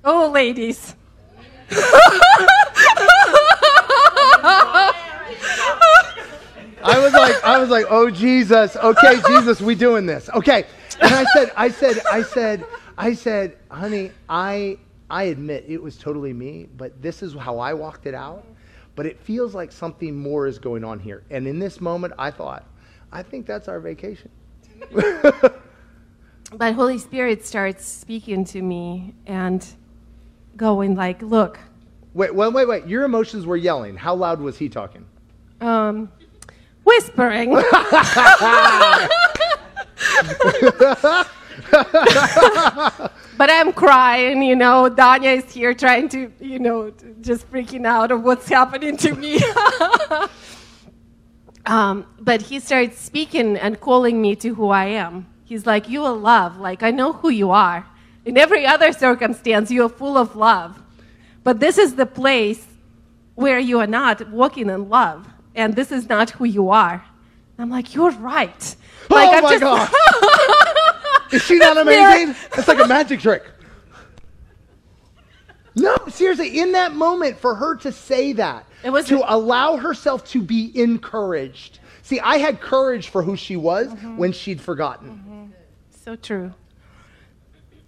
Oh, 0.03 0.29
ladies. 0.31 0.95
I 6.83 6.99
was 6.99 7.13
like, 7.13 7.43
I 7.43 7.59
was 7.59 7.69
like, 7.69 7.85
oh 7.89 8.09
Jesus, 8.09 8.75
okay, 8.75 9.21
Jesus, 9.27 9.61
we 9.61 9.75
doing 9.75 10.05
this, 10.05 10.29
okay. 10.29 10.65
And 10.99 11.13
I 11.13 11.25
said, 11.33 11.51
I 11.55 11.69
said, 11.69 11.99
I 12.11 12.23
said, 12.23 12.65
I 12.97 13.13
said, 13.13 13.57
honey, 13.69 14.11
I, 14.27 14.77
I 15.11 15.23
admit 15.23 15.65
it 15.67 15.81
was 15.81 15.97
totally 15.97 16.33
me, 16.33 16.67
but 16.77 16.99
this 17.01 17.21
is 17.21 17.35
how 17.35 17.59
I 17.59 17.73
walked 17.73 18.05
it 18.07 18.15
out. 18.15 18.45
But 18.95 19.05
it 19.05 19.19
feels 19.19 19.53
like 19.53 19.71
something 19.71 20.15
more 20.17 20.47
is 20.47 20.57
going 20.59 20.83
on 20.83 20.99
here. 20.99 21.23
And 21.29 21.47
in 21.47 21.59
this 21.59 21.79
moment, 21.79 22.13
I 22.17 22.31
thought, 22.31 22.65
I 23.11 23.21
think 23.23 23.45
that's 23.45 23.67
our 23.67 23.79
vacation. 23.79 24.29
But 26.53 26.73
Holy 26.73 26.97
Spirit 26.97 27.45
starts 27.45 27.85
speaking 27.85 28.43
to 28.45 28.61
me 28.61 29.13
and 29.25 29.65
going 30.57 30.95
like, 30.95 31.21
look, 31.21 31.57
Wait, 32.13 32.35
wait, 32.35 32.51
wait, 32.51 32.67
wait. 32.67 32.85
Your 32.87 33.05
emotions 33.05 33.45
were 33.45 33.55
yelling. 33.55 33.95
How 33.95 34.13
loud 34.13 34.41
was 34.41 34.57
he 34.57 34.67
talking? 34.67 35.05
um, 35.61 36.11
whispering. 36.83 37.51
but 43.37 43.49
I'm 43.49 43.71
crying, 43.71 44.41
you 44.41 44.55
know. 44.55 44.89
Danya 44.89 45.37
is 45.37 45.51
here 45.51 45.73
trying 45.73 46.09
to, 46.09 46.31
you 46.39 46.59
know, 46.59 46.91
just 47.21 47.49
freaking 47.51 47.85
out 47.85 48.11
of 48.11 48.23
what's 48.23 48.49
happening 48.49 48.97
to 48.97 49.13
me. 49.15 49.39
um, 51.65 52.05
but 52.19 52.41
he 52.41 52.59
starts 52.59 52.99
speaking 52.99 53.57
and 53.57 53.79
calling 53.79 54.21
me 54.21 54.35
to 54.35 54.53
who 54.53 54.69
I 54.69 54.85
am. 54.85 55.27
He's 55.45 55.65
like, 55.65 55.87
You 55.87 56.03
are 56.03 56.13
love. 56.13 56.57
Like, 56.57 56.83
I 56.83 56.91
know 56.91 57.13
who 57.13 57.29
you 57.29 57.51
are. 57.51 57.85
In 58.25 58.37
every 58.37 58.65
other 58.65 58.91
circumstance, 58.91 59.71
you 59.71 59.85
are 59.85 59.89
full 59.89 60.17
of 60.17 60.35
love. 60.35 60.81
But 61.43 61.59
this 61.59 61.77
is 61.77 61.95
the 61.95 62.05
place 62.05 62.67
where 63.35 63.59
you 63.59 63.79
are 63.79 63.87
not 63.87 64.29
walking 64.29 64.69
in 64.69 64.89
love. 64.89 65.27
And 65.55 65.75
this 65.75 65.91
is 65.91 66.07
not 66.07 66.31
who 66.31 66.45
you 66.45 66.69
are. 66.69 67.03
I'm 67.57 67.69
like, 67.69 67.95
You're 67.95 68.11
right. 68.11 68.75
Like, 69.09 69.29
oh 69.29 69.37
I'm 69.37 69.43
my 69.43 69.49
just- 69.51 69.61
God. 69.61 70.57
Is 71.31 71.41
she 71.43 71.57
not 71.57 71.77
amazing? 71.83 72.35
It's 72.57 72.67
like 72.67 72.79
a 72.83 72.87
magic 72.87 73.19
trick. 73.21 73.43
No, 75.75 75.95
seriously, 76.09 76.59
in 76.59 76.73
that 76.73 76.93
moment, 76.93 77.37
for 77.37 77.55
her 77.55 77.75
to 77.77 77.91
say 77.91 78.33
that, 78.33 78.65
It 78.83 78.89
was- 78.89 79.05
to 79.07 79.23
allow 79.25 79.77
herself 79.77 80.25
to 80.31 80.41
be 80.41 80.71
encouraged. 80.79 81.79
See, 82.01 82.19
I 82.19 82.37
had 82.37 82.59
courage 82.59 83.07
for 83.09 83.23
who 83.23 83.37
she 83.37 83.55
was 83.55 83.87
Mm-hmm. 83.87 84.17
when 84.17 84.31
she'd 84.33 84.59
forgotten. 84.59 85.53
So 86.03 86.15
true. 86.17 86.53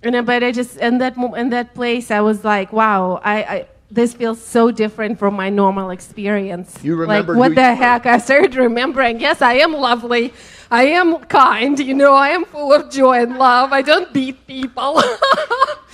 And 0.02 0.16
I- 0.16 0.22
but 0.22 0.44
I 0.44 0.52
just 0.52 0.78
in 0.78 1.00
that 1.00 1.18
in 1.18 1.50
that 1.50 1.74
place, 1.74 2.10
I 2.12 2.22
was 2.22 2.44
like, 2.46 2.72
wow, 2.72 3.20
I, 3.24 3.44
I 3.44 3.68
this 3.94 4.14
feels 4.14 4.42
so 4.42 4.72
different 4.72 5.20
from 5.20 5.36
my 5.36 5.50
normal 5.50 5.92
experience. 5.92 6.80
You 6.84 6.96
remember 6.96 7.34
like 7.34 7.40
what 7.40 7.56
the 7.56 7.76
heck? 7.76 8.08
I 8.08 8.18
started 8.18 8.56
remembering. 8.56 9.20
Yes, 9.20 9.42
I 9.42 9.54
am 9.56 9.74
lovely. 9.74 10.34
I 10.72 10.86
am 10.86 11.20
kind. 11.26 11.78
You 11.80 11.94
know, 11.94 12.14
I 12.14 12.30
am 12.30 12.46
full 12.46 12.74
of 12.74 12.90
joy 12.90 13.22
and 13.22 13.38
love. 13.38 13.72
I 13.72 13.84
don't 13.84 14.12
beat 14.12 14.48
people. 14.48 15.02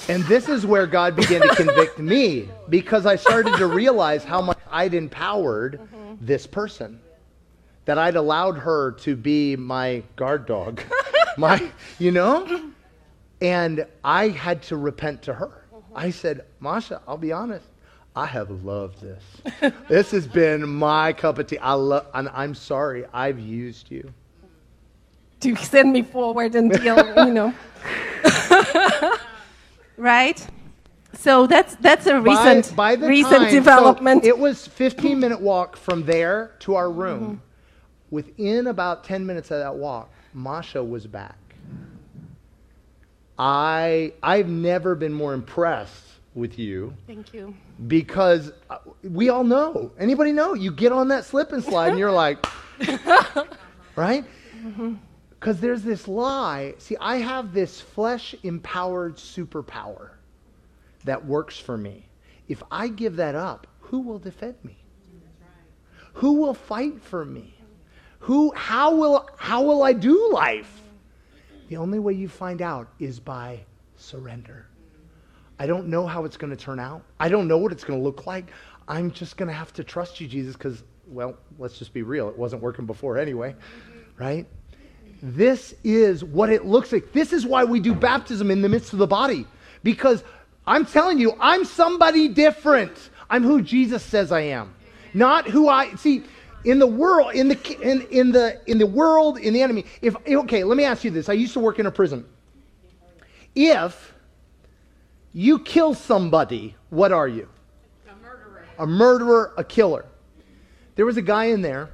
And 0.07 0.23
this 0.23 0.49
is 0.49 0.65
where 0.65 0.88
God 0.88 1.15
began 1.15 1.41
to 1.41 1.55
convict 1.55 1.99
me 1.99 2.49
because 2.67 3.05
I 3.05 3.15
started 3.15 3.55
to 3.57 3.67
realize 3.67 4.23
how 4.23 4.41
much 4.41 4.57
I'd 4.71 4.95
empowered 4.95 5.79
mm-hmm. 5.79 6.15
this 6.19 6.47
person. 6.47 6.99
That 7.85 7.99
I'd 7.99 8.15
allowed 8.15 8.57
her 8.57 8.93
to 9.03 9.15
be 9.15 9.55
my 9.55 10.01
guard 10.15 10.47
dog. 10.47 10.81
my, 11.38 11.71
you 11.99 12.09
know? 12.09 12.71
And 13.39 13.85
I 14.03 14.29
had 14.29 14.63
to 14.63 14.77
repent 14.77 15.21
to 15.23 15.33
her. 15.35 15.65
Mm-hmm. 15.71 15.93
I 15.95 16.09
said, 16.09 16.45
Masha, 16.59 17.03
I'll 17.07 17.17
be 17.17 17.31
honest. 17.31 17.68
I 18.19 18.25
have 18.25 18.65
loved 18.65 18.99
this. 18.99 19.71
this 19.88 20.12
has 20.12 20.27
been 20.27 20.67
my 20.67 21.13
cup 21.13 21.39
of 21.39 21.47
tea. 21.47 21.58
I 21.60 21.71
love, 21.71 22.05
and 22.13 22.27
I'm 22.34 22.53
sorry 22.53 23.05
I've 23.13 23.39
used 23.39 23.89
you. 23.89 24.13
to 25.39 25.55
send 25.55 25.93
me 25.93 26.01
forward 26.01 26.53
and 26.53 26.69
deal, 26.69 26.97
you 27.25 27.34
know. 27.34 27.53
right? 29.97 30.45
So 31.13 31.47
that's 31.47 31.75
that's 31.77 32.08
a 32.08 32.19
recent 32.19 32.75
by, 32.75 32.97
by 32.97 33.01
the 33.01 33.08
recent 33.08 33.43
time, 33.43 33.49
so 33.51 33.55
development. 33.55 34.25
it 34.25 34.38
was 34.38 34.67
15 34.67 35.17
minute 35.17 35.39
walk 35.39 35.77
from 35.77 36.03
there 36.03 36.51
to 36.60 36.75
our 36.75 36.91
room. 36.91 37.41
Within 38.12 38.67
about 38.67 39.05
10 39.05 39.25
minutes 39.25 39.49
of 39.51 39.60
that 39.60 39.75
walk, 39.75 40.12
Masha 40.34 40.84
was 40.84 41.08
back. 41.08 41.38
I 43.38 44.12
I've 44.21 44.49
never 44.49 44.93
been 44.93 45.13
more 45.13 45.34
impressed 45.34 46.08
with 46.39 46.58
you 46.58 46.95
Thank 47.06 47.34
you. 47.34 47.54
because 47.88 48.52
uh, 48.69 48.78
we 49.04 49.30
all 49.30 49.43
know. 49.43 49.91
Anybody 49.99 50.32
know? 50.32 50.54
You 50.54 50.71
get 50.71 50.91
on 50.91 51.10
that 51.10 51.25
slip 51.25 51.52
and 51.52 51.63
slide 51.63 51.89
and 51.89 51.99
you're 51.99 52.12
like, 52.12 52.43
right? 53.95 54.25
Because 55.30 55.60
there's 55.60 55.84
this 55.84 56.08
lie. 56.08 56.73
See, 56.80 56.97
I 56.99 57.17
have 57.17 57.54
this 57.54 57.80
flesh 57.80 58.34
empowered 58.43 59.17
superpower 59.17 60.12
that 61.06 61.25
works 61.25 61.58
for 61.58 61.78
me. 61.78 62.06
If 62.47 62.63
I 62.71 62.88
give 62.88 63.17
that 63.17 63.36
up, 63.36 63.67
who 63.80 63.99
will 63.99 64.19
defend 64.19 64.56
me? 64.63 64.78
Who 66.13 66.34
will 66.34 66.54
fight 66.54 67.02
for 67.02 67.23
me? 67.25 67.54
Who 68.19 68.52
how 68.54 68.95
will 68.95 69.30
how 69.38 69.63
will 69.63 69.84
I 69.84 69.93
do 69.93 70.32
life? 70.34 70.82
The 71.69 71.78
only 71.78 71.99
way 71.99 72.13
you 72.13 72.28
find 72.28 72.62
out 72.62 72.89
is 72.99 73.19
by 73.19 73.62
surrender. 73.95 74.68
I 75.59 75.67
don't 75.67 75.87
know 75.87 76.07
how 76.07 76.23
it's 76.25 76.37
going 76.37 76.55
to 76.55 76.57
turn 76.57 76.79
out. 76.79 77.03
I 77.19 77.27
don't 77.29 77.47
know 77.47 77.57
what 77.57 77.71
it's 77.71 77.83
going 77.83 77.99
to 77.99 78.03
look 78.03 78.25
like. 78.25 78.51
I'm 78.87 79.11
just 79.11 79.37
going 79.37 79.47
to 79.47 79.53
have 79.53 79.73
to 79.73 79.83
trust 79.83 80.19
you, 80.19 80.27
Jesus, 80.27 80.55
because, 80.55 80.83
well, 81.05 81.37
let's 81.59 81.77
just 81.77 81.93
be 81.93 82.01
real. 82.01 82.29
It 82.29 82.37
wasn't 82.37 82.61
working 82.61 82.85
before 82.85 83.17
anyway, 83.17 83.51
mm-hmm. 83.51 84.23
right? 84.23 84.47
This 85.21 85.75
is 85.83 86.23
what 86.23 86.49
it 86.49 86.65
looks 86.65 86.91
like. 86.93 87.11
This 87.11 87.33
is 87.33 87.45
why 87.45 87.65
we 87.65 87.81
do 87.81 87.93
baptism 87.93 88.49
in 88.49 88.61
the 88.61 88.69
midst 88.69 88.93
of 88.93 88.99
the 88.99 89.07
body, 89.07 89.45
because 89.83 90.23
I'm 90.65 90.85
telling 90.85 91.19
you, 91.19 91.35
I'm 91.39 91.65
somebody 91.65 92.29
different. 92.29 93.09
I'm 93.29 93.43
who 93.43 93.61
Jesus 93.61 94.01
says 94.01 94.31
I 94.31 94.41
am, 94.41 94.73
not 95.13 95.47
who 95.47 95.67
I 95.67 95.93
see. 95.95 96.23
In 96.65 96.77
the 96.77 96.87
world, 96.87 97.35
in 97.35 97.47
the 97.47 97.79
in, 97.81 98.01
in 98.11 98.31
the 98.31 98.61
in 98.65 98.79
the 98.79 98.85
world, 98.85 99.37
in 99.37 99.53
the 99.53 99.61
enemy. 99.61 99.85
If 100.01 100.15
okay, 100.27 100.65
let 100.65 100.75
me 100.75 100.83
ask 100.83 101.05
you 101.05 101.11
this. 101.11 101.29
I 101.29 101.33
used 101.33 101.53
to 101.53 101.61
work 101.61 101.79
in 101.79 101.85
a 101.85 101.91
prison. 101.91 102.25
If 103.55 104.13
you 105.33 105.59
kill 105.59 105.93
somebody, 105.93 106.75
what 106.89 107.11
are 107.11 107.27
you? 107.27 107.47
A 108.09 108.15
murderer. 108.15 108.65
A 108.79 108.87
murderer, 108.87 109.53
a 109.57 109.63
killer. 109.63 110.05
There 110.95 111.05
was 111.05 111.17
a 111.17 111.21
guy 111.21 111.45
in 111.45 111.61
there, 111.61 111.89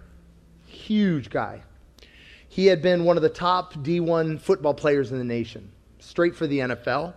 huge 0.66 1.30
guy. 1.30 1.62
He 2.48 2.68
had 2.68 2.82
been 2.82 3.04
one 3.04 3.18
of 3.18 3.24
the 3.24 3.30
top 3.30 3.74
D1 3.76 4.40
football 4.40 4.74
players 4.74 5.12
in 5.12 5.18
the 5.18 5.24
nation, 5.24 5.70
straight 6.00 6.36
for 6.36 6.48
the 6.48 6.60
NFL. 6.60 7.14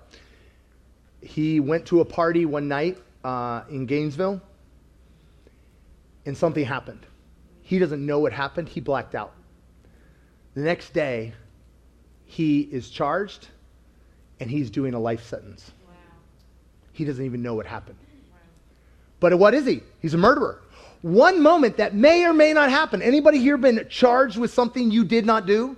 He 1.22 1.60
went 1.60 1.86
to 1.86 2.00
a 2.00 2.04
party 2.04 2.44
one 2.44 2.66
night 2.66 2.98
uh, 3.22 3.62
in 3.70 3.86
Gainesville, 3.86 4.40
and 6.26 6.36
something 6.36 6.64
happened. 6.64 7.06
He 7.62 7.78
doesn't 7.78 8.04
know 8.04 8.18
what 8.18 8.32
happened, 8.32 8.68
he 8.68 8.80
blacked 8.80 9.14
out. 9.14 9.34
The 10.54 10.62
next 10.62 10.92
day, 10.92 11.34
he 12.24 12.60
is 12.60 12.90
charged 12.90 13.48
and 14.40 14.50
he's 14.50 14.70
doing 14.70 14.94
a 14.94 14.98
life 14.98 15.24
sentence. 15.24 15.72
He 16.98 17.04
doesn't 17.04 17.24
even 17.24 17.42
know 17.42 17.54
what 17.54 17.64
happened. 17.64 17.96
But 19.20 19.38
what 19.38 19.54
is 19.54 19.64
he? 19.64 19.82
He's 20.00 20.14
a 20.14 20.18
murderer. 20.18 20.60
One 21.02 21.40
moment 21.40 21.76
that 21.76 21.94
may 21.94 22.24
or 22.24 22.32
may 22.32 22.52
not 22.52 22.70
happen. 22.70 23.02
Anybody 23.02 23.38
here 23.38 23.56
been 23.56 23.86
charged 23.88 24.36
with 24.36 24.52
something 24.52 24.90
you 24.90 25.04
did 25.04 25.24
not 25.24 25.46
do 25.46 25.76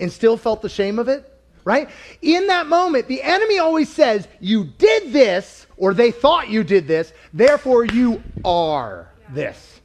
and 0.00 0.10
still 0.10 0.36
felt 0.36 0.62
the 0.62 0.68
shame 0.68 0.98
of 0.98 1.06
it? 1.06 1.32
Right? 1.64 1.88
In 2.20 2.48
that 2.48 2.66
moment, 2.66 3.06
the 3.06 3.22
enemy 3.22 3.60
always 3.60 3.88
says, 3.88 4.26
You 4.40 4.64
did 4.64 5.12
this, 5.12 5.68
or 5.76 5.94
they 5.94 6.10
thought 6.10 6.48
you 6.48 6.64
did 6.64 6.88
this, 6.88 7.12
therefore 7.32 7.84
you 7.84 8.20
are 8.44 9.08
this. 9.30 9.80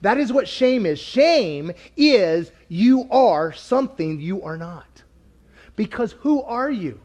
That 0.00 0.18
is 0.18 0.32
what 0.32 0.48
shame 0.48 0.84
is. 0.84 0.98
Shame 0.98 1.70
is 1.96 2.50
you 2.68 3.06
are 3.12 3.52
something 3.52 4.20
you 4.20 4.42
are 4.42 4.56
not. 4.56 5.04
Because 5.76 6.10
who 6.10 6.42
are 6.42 6.72
you? 6.72 7.00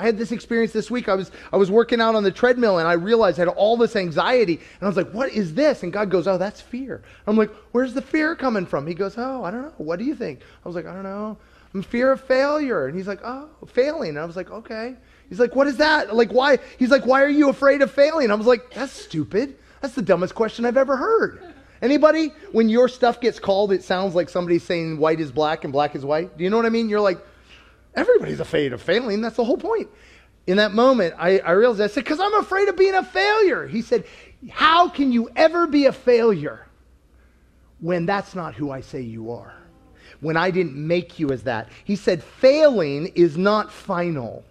I 0.00 0.04
had 0.04 0.16
this 0.16 0.32
experience 0.32 0.72
this 0.72 0.90
week. 0.90 1.10
I 1.10 1.14
was, 1.14 1.30
I 1.52 1.58
was 1.58 1.70
working 1.70 2.00
out 2.00 2.14
on 2.14 2.22
the 2.22 2.30
treadmill 2.30 2.78
and 2.78 2.88
I 2.88 2.94
realized 2.94 3.38
I 3.38 3.42
had 3.42 3.48
all 3.48 3.76
this 3.76 3.96
anxiety. 3.96 4.54
And 4.54 4.82
I 4.82 4.86
was 4.86 4.96
like, 4.96 5.10
what 5.10 5.30
is 5.30 5.52
this? 5.52 5.82
And 5.82 5.92
God 5.92 6.10
goes, 6.10 6.26
oh, 6.26 6.38
that's 6.38 6.58
fear. 6.58 7.02
I'm 7.26 7.36
like, 7.36 7.50
where's 7.72 7.92
the 7.92 8.00
fear 8.00 8.34
coming 8.34 8.64
from? 8.64 8.86
He 8.86 8.94
goes, 8.94 9.18
oh, 9.18 9.44
I 9.44 9.50
don't 9.50 9.60
know. 9.60 9.74
What 9.76 9.98
do 9.98 10.06
you 10.06 10.14
think? 10.14 10.40
I 10.64 10.68
was 10.68 10.74
like, 10.74 10.86
I 10.86 10.94
don't 10.94 11.02
know. 11.02 11.36
I'm 11.74 11.82
fear 11.82 12.12
of 12.12 12.22
failure. 12.22 12.86
And 12.86 12.96
he's 12.96 13.06
like, 13.06 13.20
oh, 13.22 13.50
failing. 13.66 14.10
And 14.10 14.18
I 14.20 14.24
was 14.24 14.36
like, 14.36 14.50
okay. 14.50 14.96
He's 15.28 15.38
like, 15.38 15.54
what 15.54 15.66
is 15.66 15.76
that? 15.76 16.16
Like, 16.16 16.32
why? 16.32 16.58
He's 16.78 16.90
like, 16.90 17.04
why 17.04 17.22
are 17.22 17.28
you 17.28 17.50
afraid 17.50 17.82
of 17.82 17.90
failing? 17.90 18.30
I 18.30 18.34
was 18.36 18.46
like, 18.46 18.72
that's 18.72 18.92
stupid. 18.92 19.58
That's 19.82 19.94
the 19.94 20.02
dumbest 20.02 20.34
question 20.34 20.64
I've 20.64 20.78
ever 20.78 20.96
heard. 20.96 21.42
Anybody, 21.82 22.32
when 22.52 22.70
your 22.70 22.88
stuff 22.88 23.20
gets 23.20 23.38
called, 23.38 23.70
it 23.70 23.84
sounds 23.84 24.14
like 24.14 24.30
somebody's 24.30 24.64
saying 24.64 24.96
white 24.96 25.20
is 25.20 25.30
black 25.30 25.64
and 25.64 25.72
black 25.74 25.94
is 25.94 26.06
white. 26.06 26.38
Do 26.38 26.44
you 26.44 26.48
know 26.48 26.56
what 26.56 26.66
I 26.66 26.70
mean? 26.70 26.88
You're 26.88 27.00
like, 27.00 27.18
Everybody's 27.94 28.40
afraid 28.40 28.72
of 28.72 28.80
failing. 28.80 29.20
That's 29.20 29.36
the 29.36 29.44
whole 29.44 29.56
point. 29.56 29.88
In 30.46 30.56
that 30.56 30.72
moment, 30.72 31.14
I, 31.18 31.38
I 31.40 31.52
realized, 31.52 31.80
I 31.80 31.86
said, 31.88 32.04
because 32.04 32.20
I'm 32.20 32.34
afraid 32.34 32.68
of 32.68 32.76
being 32.76 32.94
a 32.94 33.04
failure. 33.04 33.66
He 33.66 33.82
said, 33.82 34.04
How 34.50 34.88
can 34.88 35.12
you 35.12 35.28
ever 35.36 35.66
be 35.66 35.86
a 35.86 35.92
failure 35.92 36.66
when 37.80 38.06
that's 38.06 38.34
not 38.34 38.54
who 38.54 38.70
I 38.70 38.80
say 38.80 39.00
you 39.00 39.32
are? 39.32 39.54
When 40.20 40.36
I 40.36 40.50
didn't 40.50 40.76
make 40.76 41.18
you 41.18 41.30
as 41.30 41.44
that. 41.44 41.68
He 41.84 41.96
said, 41.96 42.22
Failing 42.22 43.08
is 43.14 43.36
not 43.36 43.72
final 43.72 44.44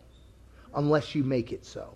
unless 0.75 1.15
you 1.15 1.23
make 1.23 1.51
it 1.51 1.65
so. 1.65 1.93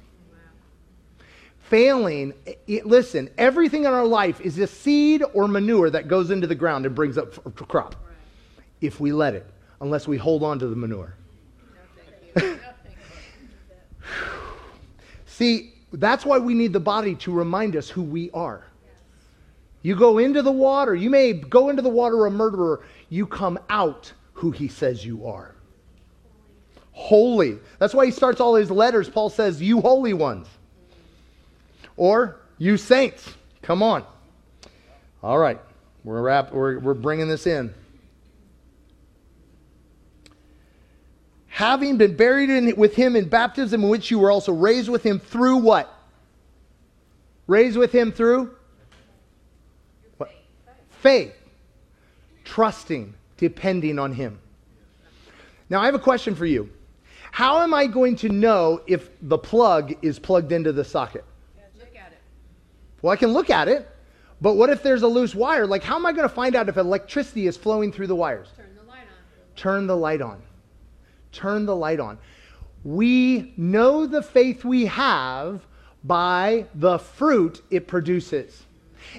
Failing, 1.62 2.34
it, 2.68 2.86
listen, 2.86 3.30
everything 3.38 3.86
in 3.86 3.94
our 3.94 4.06
life 4.06 4.42
is 4.42 4.60
a 4.60 4.68
seed 4.68 5.24
or 5.34 5.48
manure 5.48 5.90
that 5.90 6.08
goes 6.08 6.30
into 6.30 6.46
the 6.46 6.56
ground 6.56 6.86
and 6.86 6.94
brings 6.94 7.18
up 7.18 7.46
a 7.46 7.52
crop. 7.52 7.96
If 8.82 9.00
we 9.00 9.12
let 9.14 9.34
it, 9.34 9.48
unless 9.80 10.08
we 10.08 10.18
hold 10.18 10.44
on 10.44 10.60
to 10.60 10.68
the 10.68 10.76
manure. 10.76 11.16
See, 15.34 15.74
that's 15.92 16.28
why 16.28 16.38
we 16.38 16.54
need 16.54 16.74
the 16.74 16.80
body 16.80 17.16
to 17.16 17.32
remind 17.32 17.76
us 17.76 17.90
who 17.90 18.04
we 18.04 18.30
are. 18.36 18.68
You 19.82 19.96
go 19.96 20.20
into 20.20 20.44
the 20.44 20.52
water, 20.52 20.94
you 20.94 21.10
may 21.10 21.34
go 21.34 21.70
into 21.70 21.82
the 21.82 21.90
water 21.90 22.28
a 22.28 22.32
murderer, 22.32 22.86
you 23.10 23.26
come 23.26 23.58
out 23.68 24.14
who 24.34 24.52
he 24.52 24.68
says 24.68 25.04
you 25.04 25.26
are. 25.26 25.56
Holy. 26.92 27.58
That's 27.80 27.96
why 27.96 28.06
he 28.06 28.12
starts 28.12 28.40
all 28.40 28.54
his 28.54 28.70
letters. 28.70 29.10
Paul 29.10 29.32
says, 29.32 29.60
You 29.60 29.82
holy 29.82 30.14
ones. 30.14 30.48
Or, 31.98 32.40
You 32.60 32.78
saints. 32.78 33.34
Come 33.64 33.82
on. 33.82 34.06
All 35.24 35.40
right. 35.40 35.60
We're, 36.04 36.22
wrap, 36.22 36.52
we're, 36.52 36.78
we're 36.78 36.94
bringing 36.94 37.28
this 37.28 37.48
in. 37.48 37.74
Having 41.54 41.98
been 41.98 42.16
buried 42.16 42.50
in, 42.50 42.76
with 42.78 42.96
him 42.96 43.16
in 43.16 43.30
baptism, 43.30 43.84
in 43.84 43.90
which 43.90 44.10
you 44.10 44.18
were 44.18 44.32
also 44.32 44.52
raised 44.52 44.90
with 44.90 45.04
him 45.04 45.20
through 45.20 45.58
what? 45.58 45.94
Raised 47.46 47.78
with 47.78 47.92
him 47.92 48.12
through? 48.12 48.56
What? 50.18 50.32
Faith. 50.90 51.36
Trusting, 52.44 53.14
depending 53.38 54.00
on 54.00 54.14
him. 54.14 54.40
Now, 55.70 55.80
I 55.80 55.86
have 55.86 55.94
a 55.94 56.00
question 56.00 56.34
for 56.34 56.48
you. 56.48 56.72
How 57.30 57.62
am 57.62 57.72
I 57.72 57.86
going 57.86 58.16
to 58.18 58.30
know 58.30 58.82
if 58.88 59.12
the 59.22 59.38
plug 59.38 59.94
is 60.02 60.18
plugged 60.18 60.52
into 60.52 60.72
the 60.72 60.84
socket? 60.84 61.24
Well, 63.04 63.14
I 63.14 63.16
can 63.16 63.32
look 63.32 63.52
at 63.52 63.68
it, 63.68 63.88
but 64.42 64.54
what 64.54 64.72
if 64.72 64.82
there's 64.82 65.04
a 65.04 65.08
loose 65.08 65.36
wire? 65.36 65.68
Like, 65.68 65.84
how 65.84 65.98
am 65.98 66.06
I 66.08 66.14
going 66.14 66.28
to 66.28 66.34
find 66.34 66.56
out 66.56 66.68
if 66.68 66.78
electricity 66.78 67.46
is 67.46 67.58
flowing 67.58 67.92
through 67.92 68.08
the 68.08 68.16
wires? 68.16 68.48
Turn 68.58 68.76
the 68.76 68.84
light 68.84 69.02
on. 69.02 69.56
Turn 69.56 69.88
the 69.88 69.96
light 69.96 70.22
on. 70.22 70.42
Turn 71.34 71.66
the 71.66 71.76
light 71.76 72.00
on. 72.00 72.18
We 72.86 73.54
know 73.58 74.06
the 74.06 74.22
faith 74.22 74.64
we 74.64 74.86
have 74.86 75.66
by 76.04 76.68
the 76.76 77.00
fruit 77.00 77.62
it 77.70 77.88
produces. 77.88 78.64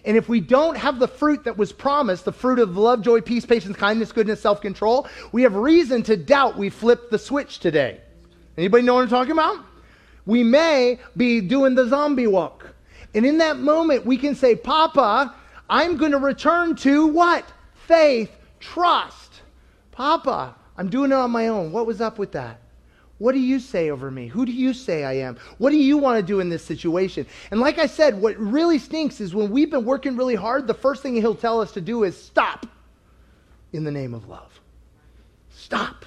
And 0.04 0.16
if 0.16 0.28
we 0.28 0.40
don't 0.40 0.76
have 0.76 0.98
the 0.98 1.08
fruit 1.08 1.44
that 1.44 1.58
was 1.58 1.72
promised, 1.72 2.24
the 2.24 2.32
fruit 2.32 2.58
of 2.58 2.76
love, 2.76 3.02
joy, 3.02 3.20
peace, 3.20 3.44
patience, 3.44 3.76
kindness, 3.76 4.12
goodness, 4.12 4.40
self-control, 4.40 5.06
we 5.32 5.42
have 5.42 5.54
reason 5.54 6.02
to 6.04 6.16
doubt 6.16 6.56
we 6.56 6.70
flipped 6.70 7.10
the 7.10 7.18
switch 7.18 7.58
today. 7.58 8.00
Anybody 8.56 8.84
know 8.84 8.94
what 8.94 9.02
I'm 9.02 9.08
talking 9.08 9.32
about? 9.32 9.64
We 10.26 10.42
may 10.42 10.98
be 11.16 11.40
doing 11.40 11.74
the 11.74 11.86
zombie 11.86 12.26
walk. 12.26 12.74
And 13.14 13.26
in 13.26 13.38
that 13.38 13.58
moment, 13.58 14.06
we 14.06 14.16
can 14.16 14.34
say, 14.34 14.56
Papa, 14.56 15.34
I'm 15.68 15.96
going 15.96 16.12
to 16.12 16.18
return 16.18 16.76
to 16.76 17.06
what? 17.06 17.44
Faith, 17.86 18.30
trust. 18.60 19.42
Papa, 19.92 20.54
I'm 20.76 20.88
doing 20.88 21.12
it 21.12 21.14
on 21.14 21.30
my 21.30 21.48
own. 21.48 21.72
What 21.72 21.86
was 21.86 22.00
up 22.00 22.18
with 22.18 22.32
that? 22.32 22.60
What 23.18 23.32
do 23.32 23.38
you 23.38 23.60
say 23.60 23.90
over 23.90 24.10
me? 24.10 24.26
Who 24.26 24.44
do 24.44 24.52
you 24.52 24.74
say 24.74 25.04
I 25.04 25.14
am? 25.14 25.36
What 25.58 25.70
do 25.70 25.76
you 25.76 25.96
want 25.96 26.18
to 26.18 26.22
do 26.26 26.40
in 26.40 26.48
this 26.48 26.64
situation? 26.64 27.26
And 27.52 27.60
like 27.60 27.78
I 27.78 27.86
said, 27.86 28.20
what 28.20 28.36
really 28.36 28.78
stinks 28.78 29.20
is 29.20 29.34
when 29.34 29.50
we've 29.50 29.70
been 29.70 29.84
working 29.84 30.16
really 30.16 30.34
hard, 30.34 30.66
the 30.66 30.74
first 30.74 31.02
thing 31.02 31.14
he'll 31.14 31.34
tell 31.34 31.60
us 31.60 31.72
to 31.72 31.80
do 31.80 32.02
is 32.02 32.20
stop 32.20 32.66
in 33.72 33.84
the 33.84 33.90
name 33.90 34.14
of 34.14 34.28
love. 34.28 34.60
Stop. 35.50 36.04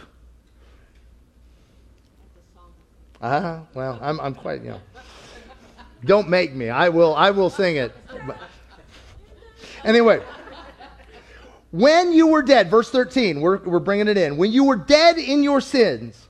Ah, 3.22 3.28
uh, 3.28 3.60
well, 3.74 3.98
I'm, 4.02 4.20
I'm 4.20 4.36
quite, 4.36 4.62
you 4.62 4.72
know. 4.72 4.82
Don't 6.06 6.30
make 6.30 6.54
me. 6.54 6.70
I 6.70 6.90
will, 6.90 7.16
I 7.16 7.32
will 7.32 7.50
sing 7.50 7.78
it. 7.78 7.96
But 8.28 8.38
anyway, 9.84 10.22
when 11.72 12.14
you 12.14 12.28
were 12.28 12.42
dead, 12.42 12.70
verse 12.70 12.90
13, 12.90 13.42
we're, 13.42 13.58
we're 13.58 13.80
bringing 13.80 14.08
it 14.08 14.18
in. 14.18 14.38
When 14.38 14.52
you 14.52 14.64
were 14.64 14.78
dead 14.78 15.18
in 15.18 15.44
your 15.44 15.60
sins 15.60 16.28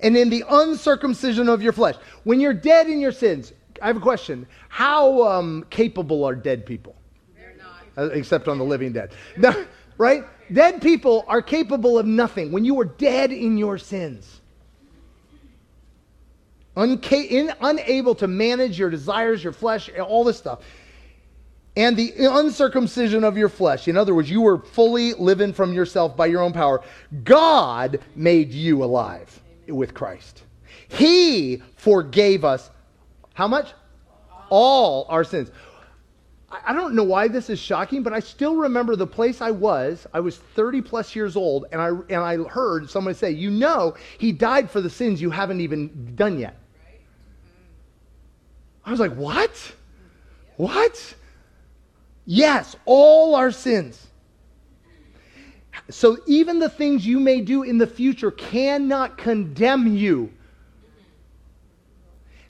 and 0.00 0.16
in 0.16 0.28
the 0.28 0.44
uncircumcision 0.48 1.48
of 1.48 1.62
your 1.62 1.72
flesh, 1.72 1.96
when 2.24 2.40
you're 2.40 2.54
dead 2.54 2.88
in 2.88 3.00
your 3.00 3.12
sins, 3.12 3.52
I 3.80 3.86
have 3.86 3.96
a 3.96 4.00
question. 4.00 4.46
How 4.68 5.22
um, 5.24 5.66
capable 5.70 6.24
are 6.24 6.34
dead 6.34 6.66
people? 6.66 6.96
They're 7.34 7.56
not. 7.56 7.82
Uh, 7.96 8.10
except 8.12 8.46
on 8.46 8.58
the 8.58 8.64
living 8.64 8.92
dead. 8.92 9.12
No, 9.36 9.64
right? 9.98 10.24
Dead 10.52 10.82
people 10.82 11.24
are 11.28 11.40
capable 11.40 11.98
of 11.98 12.06
nothing 12.06 12.52
when 12.52 12.64
you 12.64 12.74
were 12.74 12.84
dead 12.84 13.32
in 13.32 13.56
your 13.56 13.78
sins. 13.78 14.40
Unca- 16.76 17.30
in, 17.30 17.52
unable 17.60 18.14
to 18.16 18.26
manage 18.26 18.78
your 18.78 18.90
desires, 18.90 19.42
your 19.42 19.52
flesh, 19.52 19.88
all 19.98 20.24
this 20.24 20.36
stuff. 20.36 20.60
And 21.76 21.96
the 21.96 22.12
uncircumcision 22.18 23.24
of 23.24 23.36
your 23.36 23.48
flesh. 23.48 23.88
In 23.88 23.96
other 23.96 24.14
words, 24.14 24.30
you 24.30 24.40
were 24.40 24.58
fully 24.58 25.12
living 25.14 25.52
from 25.52 25.72
yourself 25.72 26.16
by 26.16 26.26
your 26.26 26.40
own 26.40 26.52
power. 26.52 26.82
God 27.24 27.98
made 28.14 28.52
you 28.52 28.84
alive 28.84 29.40
with 29.66 29.92
Christ. 29.92 30.44
He 30.88 31.62
forgave 31.76 32.44
us 32.44 32.70
how 33.34 33.48
much? 33.48 33.72
All 34.48 35.06
our 35.08 35.24
sins. 35.24 35.50
I 36.64 36.72
don't 36.72 36.94
know 36.94 37.02
why 37.02 37.26
this 37.26 37.50
is 37.50 37.58
shocking, 37.58 38.04
but 38.04 38.12
I 38.12 38.20
still 38.20 38.54
remember 38.54 38.94
the 38.94 39.06
place 39.06 39.40
I 39.40 39.50
was. 39.50 40.06
I 40.14 40.20
was 40.20 40.36
30 40.36 40.82
plus 40.82 41.16
years 41.16 41.34
old, 41.34 41.66
and 41.72 41.80
I, 41.80 41.88
and 41.88 42.20
I 42.22 42.36
heard 42.48 42.88
someone 42.88 43.14
say, 43.14 43.32
You 43.32 43.50
know, 43.50 43.94
he 44.18 44.30
died 44.30 44.70
for 44.70 44.80
the 44.80 44.90
sins 44.90 45.20
you 45.20 45.30
haven't 45.30 45.60
even 45.60 46.14
done 46.14 46.38
yet. 46.38 46.56
I 48.84 48.92
was 48.92 49.00
like, 49.00 49.14
What? 49.14 49.72
What? 50.56 51.14
Yes, 52.26 52.76
all 52.84 53.34
our 53.34 53.50
sins. 53.50 54.06
So 55.90 56.18
even 56.26 56.58
the 56.58 56.68
things 56.68 57.06
you 57.06 57.20
may 57.20 57.40
do 57.40 57.62
in 57.62 57.78
the 57.78 57.86
future 57.86 58.30
cannot 58.30 59.18
condemn 59.18 59.94
you. 59.96 60.32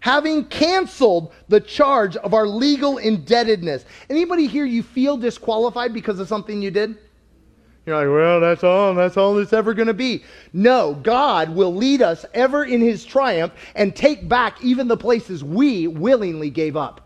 Having 0.01 0.45
canceled 0.47 1.33
the 1.49 1.61
charge 1.61 2.17
of 2.17 2.35
our 2.35 2.47
legal 2.47 2.99
indebtedness. 2.99 3.87
Anybody 4.11 4.47
here 4.47 4.67
you 4.67 4.83
feel 4.83 5.17
disqualified 5.17 5.95
because 5.95 6.21
of 6.21 6.29
something 6.29 6.61
you 6.61 6.71
did? 6.71 6.97
You're 7.87 7.97
like, 7.97 8.15
well, 8.15 8.41
that's 8.41 8.65
all, 8.65 8.95
that's 8.95 9.17
all 9.17 9.37
it's 9.39 9.53
ever 9.53 9.75
going 9.75 9.89
to 9.89 9.95
be. 9.95 10.25
No, 10.53 10.95
God 11.03 11.51
will 11.51 11.75
lead 11.75 12.01
us 12.01 12.25
ever 12.33 12.65
in 12.65 12.81
his 12.81 13.05
triumph 13.05 13.53
and 13.75 13.95
take 13.95 14.29
back 14.29 14.63
even 14.63 14.89
the 14.89 14.97
places 14.97 15.43
we 15.43 15.87
willingly 15.87 16.51
gave 16.51 16.77
up. 16.77 17.03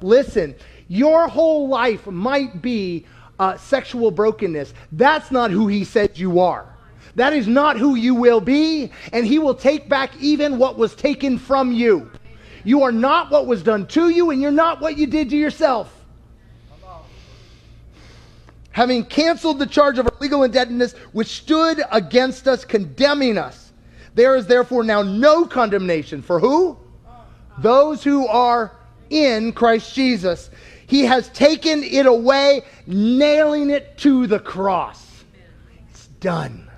Listen, 0.00 0.54
your 0.88 1.28
whole 1.28 1.68
life 1.68 2.06
might 2.06 2.60
be 2.60 3.06
uh, 3.38 3.56
sexual 3.56 4.10
brokenness. 4.10 4.74
That's 4.92 5.30
not 5.30 5.50
who 5.50 5.68
he 5.68 5.84
said 5.84 6.18
you 6.18 6.40
are. 6.40 6.74
That 7.14 7.32
is 7.32 7.46
not 7.46 7.76
who 7.78 7.94
you 7.94 8.14
will 8.14 8.40
be, 8.40 8.90
and 9.12 9.26
he 9.26 9.38
will 9.38 9.54
take 9.54 9.88
back 9.88 10.10
even 10.20 10.58
what 10.58 10.78
was 10.78 10.94
taken 10.94 11.38
from 11.38 11.72
you. 11.72 12.10
You 12.64 12.82
are 12.82 12.92
not 12.92 13.30
what 13.30 13.46
was 13.46 13.62
done 13.62 13.86
to 13.88 14.08
you, 14.08 14.30
and 14.30 14.40
you're 14.40 14.50
not 14.50 14.80
what 14.80 14.98
you 14.98 15.06
did 15.06 15.30
to 15.30 15.36
yourself 15.36 15.94
having 18.78 19.04
canceled 19.04 19.58
the 19.58 19.66
charge 19.66 19.98
of 19.98 20.06
our 20.06 20.16
legal 20.20 20.44
indebtedness 20.44 20.92
which 21.10 21.26
stood 21.26 21.82
against 21.90 22.46
us, 22.46 22.64
condemning 22.64 23.36
us. 23.36 23.72
There 24.14 24.36
is 24.36 24.46
therefore 24.46 24.84
now 24.84 25.02
no 25.02 25.46
condemnation 25.46 26.22
for 26.22 26.38
who? 26.38 26.78
Those 27.58 28.04
who 28.04 28.28
are 28.28 28.70
in 29.10 29.52
Christ 29.52 29.96
Jesus. 29.96 30.50
He 30.88 31.02
has 31.04 31.28
taken 31.28 31.84
it 31.84 32.06
away, 32.06 32.62
nailing 32.86 33.68
it 33.68 33.98
to 33.98 34.26
the 34.26 34.40
cross. 34.40 35.22
It's 35.90 36.06
done. 36.06 36.68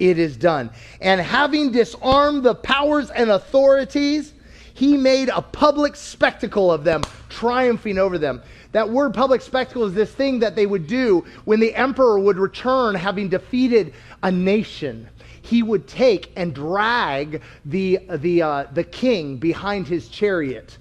It 0.00 0.18
is 0.18 0.36
done. 0.36 0.70
And 1.00 1.20
having 1.20 1.70
disarmed 1.70 2.42
the 2.42 2.56
powers 2.56 3.10
and 3.10 3.30
authorities, 3.30 4.34
he 4.74 4.96
made 4.96 5.28
a 5.28 5.40
public 5.40 5.94
spectacle 5.94 6.72
of 6.72 6.82
them, 6.82 7.02
triumphing 7.28 7.98
over 7.98 8.18
them. 8.18 8.42
That 8.72 8.90
word 8.90 9.14
public 9.14 9.40
spectacle 9.40 9.84
is 9.84 9.94
this 9.94 10.10
thing 10.12 10.40
that 10.40 10.56
they 10.56 10.66
would 10.66 10.88
do 10.88 11.24
when 11.44 11.60
the 11.60 11.72
emperor 11.76 12.18
would 12.18 12.38
return 12.38 12.96
having 12.96 13.28
defeated 13.28 13.94
a 14.24 14.32
nation. 14.32 15.08
He 15.42 15.62
would 15.62 15.86
take 15.86 16.32
and 16.34 16.52
drag 16.52 17.42
the, 17.64 18.00
the, 18.08 18.42
uh, 18.42 18.64
the 18.72 18.82
king 18.82 19.36
behind 19.36 19.86
his 19.86 20.08
chariot, 20.08 20.78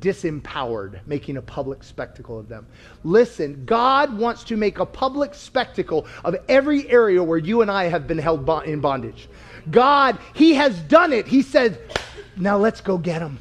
disempowered, 0.00 1.00
making 1.06 1.36
a 1.36 1.42
public 1.42 1.82
spectacle 1.82 2.38
of 2.38 2.48
them. 2.48 2.66
Listen, 3.04 3.64
God 3.64 4.16
wants 4.16 4.44
to 4.44 4.56
make 4.56 4.78
a 4.78 4.86
public 4.86 5.34
spectacle 5.34 6.06
of 6.24 6.36
every 6.48 6.88
area 6.90 7.22
where 7.22 7.38
you 7.38 7.62
and 7.62 7.70
I 7.70 7.84
have 7.84 8.06
been 8.06 8.18
held 8.18 8.48
in 8.66 8.80
bondage. 8.80 9.28
God, 9.70 10.18
He 10.34 10.54
has 10.54 10.78
done 10.80 11.12
it. 11.12 11.26
He 11.26 11.42
said, 11.42 11.80
now 12.36 12.56
let's 12.56 12.80
go 12.80 12.98
get 12.98 13.18
them. 13.18 13.38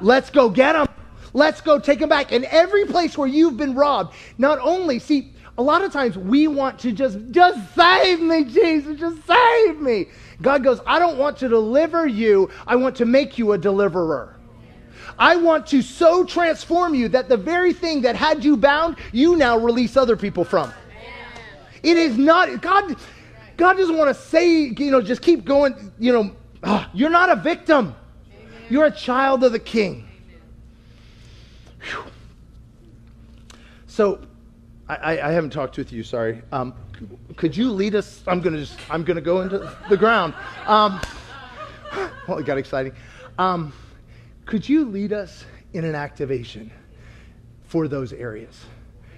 Let's 0.00 0.30
go 0.30 0.48
get 0.48 0.72
them. 0.72 0.88
Let's 1.32 1.60
go 1.60 1.78
take 1.78 2.00
them 2.00 2.08
back. 2.08 2.32
And 2.32 2.44
every 2.46 2.86
place 2.86 3.16
where 3.18 3.28
you've 3.28 3.56
been 3.56 3.74
robbed, 3.74 4.14
not 4.38 4.58
only, 4.60 4.98
see, 4.98 5.32
a 5.56 5.62
lot 5.62 5.82
of 5.82 5.92
times 5.92 6.16
we 6.16 6.48
want 6.48 6.78
to 6.80 6.92
just, 6.92 7.18
just 7.30 7.74
save 7.74 8.20
me, 8.20 8.44
Jesus, 8.44 8.98
just 8.98 9.26
save 9.26 9.80
me. 9.80 10.06
God 10.40 10.62
goes, 10.62 10.80
I 10.86 10.98
don't 10.98 11.18
want 11.18 11.36
to 11.38 11.48
deliver 11.48 12.06
you, 12.06 12.50
I 12.66 12.76
want 12.76 12.96
to 12.96 13.04
make 13.04 13.38
you 13.38 13.52
a 13.52 13.58
deliverer. 13.58 14.37
I 15.18 15.36
want 15.36 15.66
to 15.68 15.82
so 15.82 16.24
transform 16.24 16.94
you 16.94 17.08
that 17.08 17.28
the 17.28 17.36
very 17.36 17.72
thing 17.72 18.02
that 18.02 18.14
had 18.14 18.44
you 18.44 18.56
bound, 18.56 18.96
you 19.12 19.36
now 19.36 19.58
release 19.58 19.96
other 19.96 20.16
people 20.16 20.44
from. 20.44 20.72
It 21.82 21.96
is 21.96 22.16
not, 22.16 22.60
God, 22.60 22.96
God 23.56 23.74
doesn't 23.74 23.96
want 23.96 24.14
to 24.14 24.22
say, 24.22 24.68
you 24.68 24.90
know, 24.90 25.00
just 25.00 25.22
keep 25.22 25.44
going, 25.44 25.92
you 25.98 26.12
know, 26.12 26.36
oh, 26.62 26.86
you're 26.92 27.10
not 27.10 27.30
a 27.30 27.36
victim. 27.36 27.94
You're 28.70 28.86
a 28.86 28.90
child 28.90 29.42
of 29.44 29.52
the 29.52 29.58
king. 29.58 30.08
So, 33.86 34.20
I, 34.88 35.18
I, 35.20 35.32
haven't 35.32 35.50
talked 35.50 35.76
with 35.76 35.92
you. 35.92 36.02
Sorry. 36.02 36.40
Um, 36.52 36.72
could 37.36 37.56
you 37.56 37.72
lead 37.72 37.94
us? 37.94 38.22
I'm 38.26 38.40
gonna 38.40 38.58
just. 38.58 38.78
I'm 38.90 39.04
gonna 39.04 39.20
go 39.20 39.42
into 39.42 39.76
the 39.90 39.96
ground. 39.96 40.34
Um, 40.66 41.00
well, 42.28 42.38
it 42.38 42.46
got 42.46 42.58
exciting. 42.58 42.92
Um, 43.38 43.72
could 44.48 44.66
you 44.66 44.86
lead 44.86 45.12
us 45.12 45.44
in 45.74 45.84
an 45.84 45.94
activation 45.94 46.70
for 47.64 47.86
those 47.86 48.14
areas? 48.14 48.64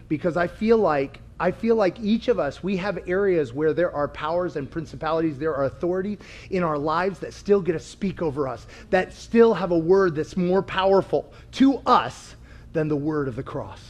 Because 0.09 0.37
I 0.37 0.49
feel 0.49 0.76
like 0.76 1.20
I 1.39 1.53
feel 1.53 1.76
like 1.76 1.99
each 2.01 2.26
of 2.26 2.39
us, 2.39 2.62
we 2.62 2.76
have 2.78 2.99
areas 3.07 3.55
where 3.55 3.72
there 3.72 3.95
are 3.95 4.09
powers 4.09 4.57
and 4.57 4.70
principalities, 4.70 5.39
there 5.39 5.55
are 5.55 5.64
authorities 5.64 6.18
in 6.51 6.62
our 6.62 6.76
lives 6.76 7.20
that 7.20 7.33
still 7.33 7.62
get 7.62 7.72
to 7.72 7.81
speak 7.81 8.20
over 8.20 8.47
us, 8.47 8.66
that 8.91 9.14
still 9.14 9.55
have 9.55 9.70
a 9.70 9.78
word 9.78 10.16
that's 10.16 10.37
more 10.37 10.62
powerful 10.62 11.33
to 11.53 11.78
us 11.87 12.35
than 12.74 12.89
the 12.89 12.97
word 12.97 13.26
of 13.26 13.37
the 13.37 13.43
cross. 13.43 13.81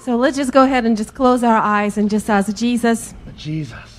So 0.00 0.16
let's 0.16 0.36
just 0.36 0.52
go 0.52 0.64
ahead 0.64 0.84
and 0.84 0.94
just 0.94 1.14
close 1.14 1.42
our 1.42 1.56
eyes 1.56 1.96
and 1.96 2.10
just 2.10 2.28
ask 2.28 2.54
Jesus. 2.54 3.14
Jesus. 3.36 3.93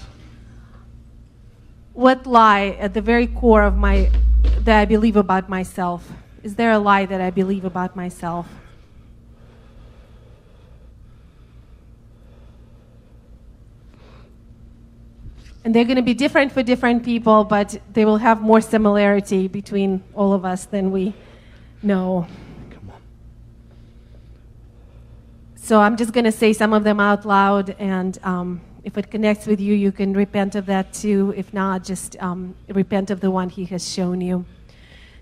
What 1.95 2.27
lie 2.27 2.75
at 2.77 2.93
the 2.93 3.01
very 3.01 3.25
core 3.25 3.63
of 3.63 3.77
my 3.77 4.11
that 4.59 4.81
I 4.81 4.85
believe 4.85 5.15
about 5.15 5.47
myself? 5.49 6.11
Is 6.43 6.55
there 6.55 6.71
a 6.71 6.77
lie 6.77 7.05
that 7.05 7.21
I 7.21 7.31
believe 7.31 7.63
about 7.63 7.95
myself? 7.95 8.47
And 15.63 15.73
they're 15.73 15.85
going 15.85 15.95
to 15.95 16.03
be 16.03 16.13
different 16.13 16.51
for 16.51 16.61
different 16.61 17.03
people, 17.03 17.43
but 17.43 17.79
they 17.93 18.05
will 18.05 18.17
have 18.17 18.41
more 18.41 18.61
similarity 18.61 19.47
between 19.47 20.03
all 20.13 20.33
of 20.33 20.45
us 20.45 20.65
than 20.65 20.91
we 20.91 21.13
know. 21.81 22.27
Come 22.69 22.91
on. 22.91 23.01
So 25.55 25.79
I'm 25.79 25.95
just 25.95 26.11
going 26.13 26.25
to 26.25 26.31
say 26.31 26.53
some 26.53 26.73
of 26.73 26.83
them 26.83 26.99
out 26.99 27.25
loud, 27.25 27.75
and 27.79 28.19
um, 28.21 28.61
if 28.85 28.97
it 28.99 29.09
connects 29.09 29.47
with 29.47 29.59
you, 29.59 29.73
you 29.73 29.91
can 29.91 30.13
repent 30.13 30.55
of 30.55 30.67
that 30.67 30.93
too. 30.93 31.33
If 31.35 31.53
not, 31.53 31.83
just 31.83 32.15
um, 32.21 32.55
repent 32.69 33.09
of 33.09 33.19
the 33.19 33.31
one 33.31 33.49
He 33.49 33.65
has 33.65 33.91
shown 33.91 34.21
you. 34.21 34.45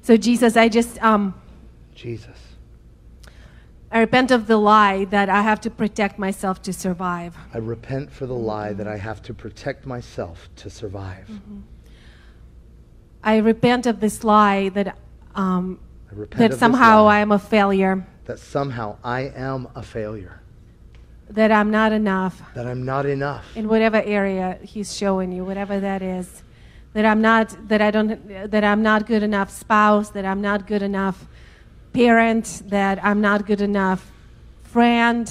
So, 0.02 0.18
Jesus, 0.18 0.58
I 0.58 0.68
just 0.68 1.02
um, 1.02 1.34
Jesus. 1.96 2.38
I 3.90 4.00
repent 4.00 4.32
of 4.32 4.48
the 4.48 4.58
lie 4.58 5.06
that 5.06 5.30
I 5.30 5.42
have 5.42 5.62
to 5.62 5.70
protect 5.70 6.20
myself 6.20 6.62
to 6.64 6.74
survive. 6.74 7.38
I 7.54 7.60
repent 7.60 8.12
for 8.12 8.26
the 8.26 8.34
lie 8.34 8.74
that 8.74 8.88
I 8.88 8.98
have 8.98 9.22
to 9.24 9.34
protect 9.34 9.86
myself 9.86 10.50
to 10.58 10.70
survive. 10.70 11.30
I 13.24 13.38
repent 13.38 13.86
of 13.86 14.02
this 14.02 14.26
lie 14.26 14.70
that 14.70 14.98
um, 15.36 15.80
that 16.32 16.56
somehow 16.56 17.08
I 17.08 17.20
am 17.20 17.32
a 17.32 17.40
failure, 17.40 18.06
that 18.26 18.40
somehow 18.40 18.98
I 19.04 19.22
am 19.36 19.70
a 19.74 19.84
failure, 19.84 20.42
that 21.34 21.52
I'm 21.52 21.72
not 21.72 21.92
enough 21.92 22.42
that 22.54 22.66
I'm 22.68 22.84
not 22.86 23.06
enough. 23.06 23.46
in 23.56 23.68
whatever 23.68 24.02
area 24.02 24.58
He's 24.62 24.96
showing 24.96 25.32
you, 25.32 25.44
whatever 25.46 25.80
that 25.80 26.02
is. 26.02 26.44
That 26.94 27.06
I'm 27.06 27.22
not 27.22 27.56
that 27.70 27.82
I 27.82 27.90
don't 27.90 28.52
that 28.52 28.64
I'm 28.64 28.84
not 28.84 29.08
good 29.08 29.24
enough 29.24 29.50
spouse, 29.50 30.10
that 30.12 30.26
I'm 30.26 30.42
not 30.42 30.68
good 30.68 30.84
enough 30.84 31.26
parent, 31.92 32.64
that 32.68 33.04
I'm 33.04 33.20
not 33.20 33.46
good 33.48 33.62
enough 33.62 34.12
friend, 34.64 35.26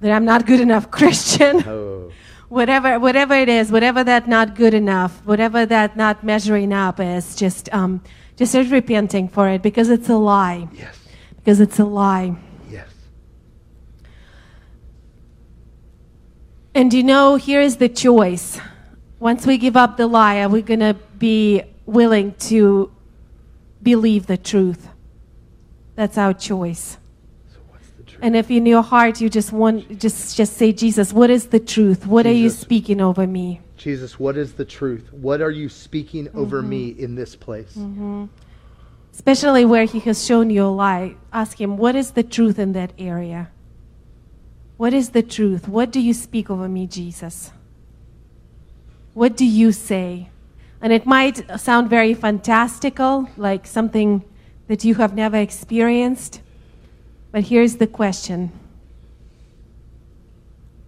that 0.00 0.10
I'm 0.10 0.24
not 0.24 0.46
good 0.46 0.60
enough 0.60 0.90
Christian. 0.98 1.62
Oh, 1.68 2.10
whatever 2.48 2.98
whatever 3.00 3.34
it 3.34 3.48
is 3.48 3.72
whatever 3.72 4.04
that 4.04 4.28
not 4.28 4.54
good 4.54 4.74
enough 4.74 5.12
whatever 5.26 5.66
that 5.66 5.96
not 5.96 6.22
measuring 6.22 6.72
up 6.72 7.00
is 7.00 7.34
just 7.34 7.72
um, 7.74 8.00
just 8.36 8.54
repenting 8.70 9.28
for 9.28 9.48
it 9.48 9.60
because 9.62 9.88
it's 9.88 10.08
a 10.08 10.16
lie 10.16 10.68
yes, 10.72 10.96
because 11.36 11.58
it's 11.60 11.78
a 11.78 11.84
lie 11.84 12.36
yes. 12.70 12.88
And 16.74 16.92
you 16.92 17.02
know 17.02 17.36
here 17.36 17.60
is 17.60 17.76
the 17.76 17.88
choice 17.88 18.58
once 19.18 19.46
we 19.46 19.58
give 19.58 19.76
up 19.76 19.96
the 19.96 20.06
lie 20.06 20.40
are 20.40 20.48
we 20.48 20.62
going 20.62 20.80
to 20.80 20.94
be 21.18 21.62
willing 21.86 22.32
to 22.34 22.90
believe 23.82 24.26
the 24.26 24.36
truth 24.36 24.88
that's 25.94 26.18
our 26.18 26.34
choice 26.34 26.98
So 27.52 27.58
what's 27.70 27.88
the 27.90 28.02
truth? 28.02 28.20
and 28.22 28.36
if 28.36 28.50
in 28.50 28.66
your 28.66 28.82
heart 28.82 29.20
you 29.20 29.28
just 29.28 29.52
want 29.52 29.98
just 29.98 30.36
just 30.36 30.54
say 30.56 30.72
jesus 30.72 31.12
what 31.12 31.30
is 31.30 31.46
the 31.48 31.60
truth 31.60 32.06
what 32.06 32.26
are 32.26 32.32
you 32.32 32.50
speaking 32.50 33.00
over 33.00 33.26
me 33.26 33.60
Jesus, 33.76 34.18
what 34.20 34.36
is 34.38 34.54
the 34.54 34.64
truth? 34.64 35.12
What 35.12 35.42
are 35.42 35.50
you 35.50 35.68
speaking 35.68 36.28
over 36.32 36.60
Mm-hmm. 36.60 36.68
me 36.70 36.88
in 36.90 37.16
this 37.16 37.34
place? 37.36 37.76
especially 39.12 39.64
where 39.66 39.84
he 39.84 39.98
has 40.00 40.24
shown 40.24 40.48
you 40.48 40.62
a 40.64 40.72
lie, 40.72 41.16
ask 41.32 41.60
him, 41.60 41.76
What 41.76 41.94
is 41.96 42.12
the 42.12 42.22
truth 42.22 42.58
in 42.58 42.72
that 42.74 42.92
area? 42.98 43.50
What 44.76 44.92
is 44.92 45.10
the 45.10 45.22
truth? 45.22 45.68
What 45.68 45.90
do 45.90 46.00
you 46.00 46.12
speak 46.12 46.50
over 46.50 46.68
me, 46.68 46.86
Jesus? 46.86 47.52
What 49.12 49.36
do 49.36 49.44
you 49.44 49.70
say? 49.70 50.28
And 50.80 50.92
it 50.92 51.06
might 51.06 51.60
sound 51.60 51.88
very 51.88 52.14
fantastical, 52.14 53.28
like 53.36 53.66
something 53.66 54.24
that 54.66 54.84
you 54.84 54.96
have 54.96 55.14
never 55.14 55.36
experienced. 55.36 56.40
But 57.30 57.44
here's 57.44 57.76
the 57.76 57.86
question 57.86 58.52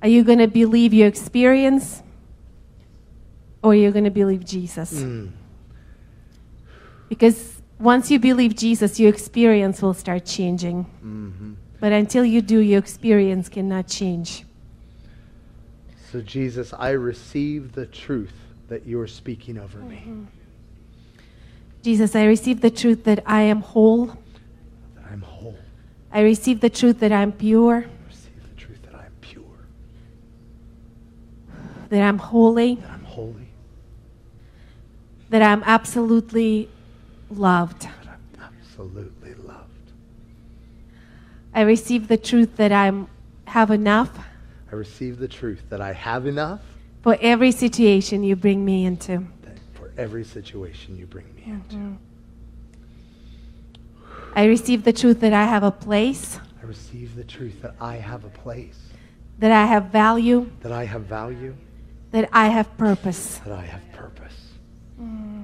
Are 0.03 0.09
you 0.09 0.24
going 0.24 0.39
to 0.39 0.49
believe 0.49 0.93
your 0.93 1.09
experience? 1.09 2.03
Or 3.62 3.72
are 3.72 3.74
you 3.74 3.91
going 3.91 4.05
to 4.05 4.11
believe 4.11 4.45
Jesus? 4.45 4.93
Mm. 4.93 5.32
Because 7.09 7.61
once 7.78 8.11
you 8.11 8.18
believe 8.18 8.55
Jesus, 8.55 9.01
your 9.01 9.09
experience 9.09 9.82
will 9.82 9.95
start 9.95 10.24
changing. 10.24 10.84
Mm-hmm. 11.05 11.55
But 11.81 11.93
until 11.93 12.24
you 12.24 12.41
do, 12.43 12.59
your 12.59 12.79
experience 12.79 13.49
cannot 13.49 13.87
change. 13.87 14.45
So, 16.11 16.20
Jesus, 16.20 16.72
I 16.72 16.91
receive 16.91 17.72
the 17.72 17.87
truth 17.87 18.33
that 18.68 18.87
you 18.87 19.01
are 19.01 19.07
speaking 19.09 19.59
over 19.59 19.79
me, 19.79 19.97
Mm-hmm. 19.97 20.24
Jesus, 21.83 22.16
I 22.16 22.24
receive 22.24 22.62
the 22.62 22.70
truth 22.70 23.05
that 23.05 23.22
I 23.27 23.43
am 23.43 23.61
whole. 23.61 24.07
that 24.07 25.05
I'm 25.12 25.20
whole. 25.22 25.57
I 26.11 26.22
receive 26.22 26.61
the 26.61 26.70
truth 26.70 26.99
that 26.99 27.12
I'm 27.12 27.31
pure, 27.31 27.85
I 27.87 28.09
receive 28.09 28.43
the 28.43 28.61
truth 28.61 28.83
that 28.83 28.95
I'm 28.95 29.12
pure, 29.20 29.45
that 31.91 32.03
I'm 32.03 32.18
holy, 32.18 32.74
that 32.77 32.91
I'm 32.91 33.05
holy, 33.05 33.49
that 35.31 35.43
I'm 35.43 35.62
absolutely 35.64 36.68
loved. 37.31 37.83
that 37.83 37.93
I'm 38.09 38.43
absolutely. 38.43 39.12
I 41.57 41.62
receive 41.62 42.07
the 42.07 42.16
truth 42.16 42.57
that 42.57 42.70
I 42.70 42.92
have 43.46 43.72
enough 43.72 44.11
I 44.70 44.74
receive 44.74 45.18
the 45.18 45.28
truth 45.28 45.62
that 45.70 45.80
I 45.80 45.92
have 45.92 46.26
enough 46.26 46.61
for 47.02 47.16
every 47.20 47.52
situation 47.52 48.24
you 48.24 48.34
bring 48.34 48.64
me 48.64 48.84
into. 48.84 49.24
for 49.74 49.92
every 49.96 50.24
situation 50.24 50.96
you 50.96 51.07
bring 51.07 51.32
me 51.36 51.44
into. 51.46 51.76
Mm-hmm. 51.76 51.94
I 54.34 54.44
receive 54.46 54.84
the 54.84 54.92
truth 54.92 55.20
that 55.20 55.32
I 55.32 55.44
have 55.44 55.62
a 55.62 55.70
place, 55.70 56.38
I 56.61 56.66
receive 56.66 57.14
the 57.14 57.24
truth 57.24 57.62
that 57.62 57.74
I 57.80 57.96
have 57.96 58.24
a 58.24 58.28
place, 58.28 58.78
that 59.38 59.52
I 59.52 59.64
have 59.64 59.86
value, 59.86 60.50
that 60.61 60.72
I 60.72 60.84
have 60.84 61.02
value, 61.02 61.54
that 62.11 62.28
I 62.32 62.48
have 62.48 62.76
purpose. 62.76 63.38
that 63.38 63.52
I 63.52 63.62
have 63.62 63.92
purpose. 63.92 64.48
Mm-hmm. 65.00 65.36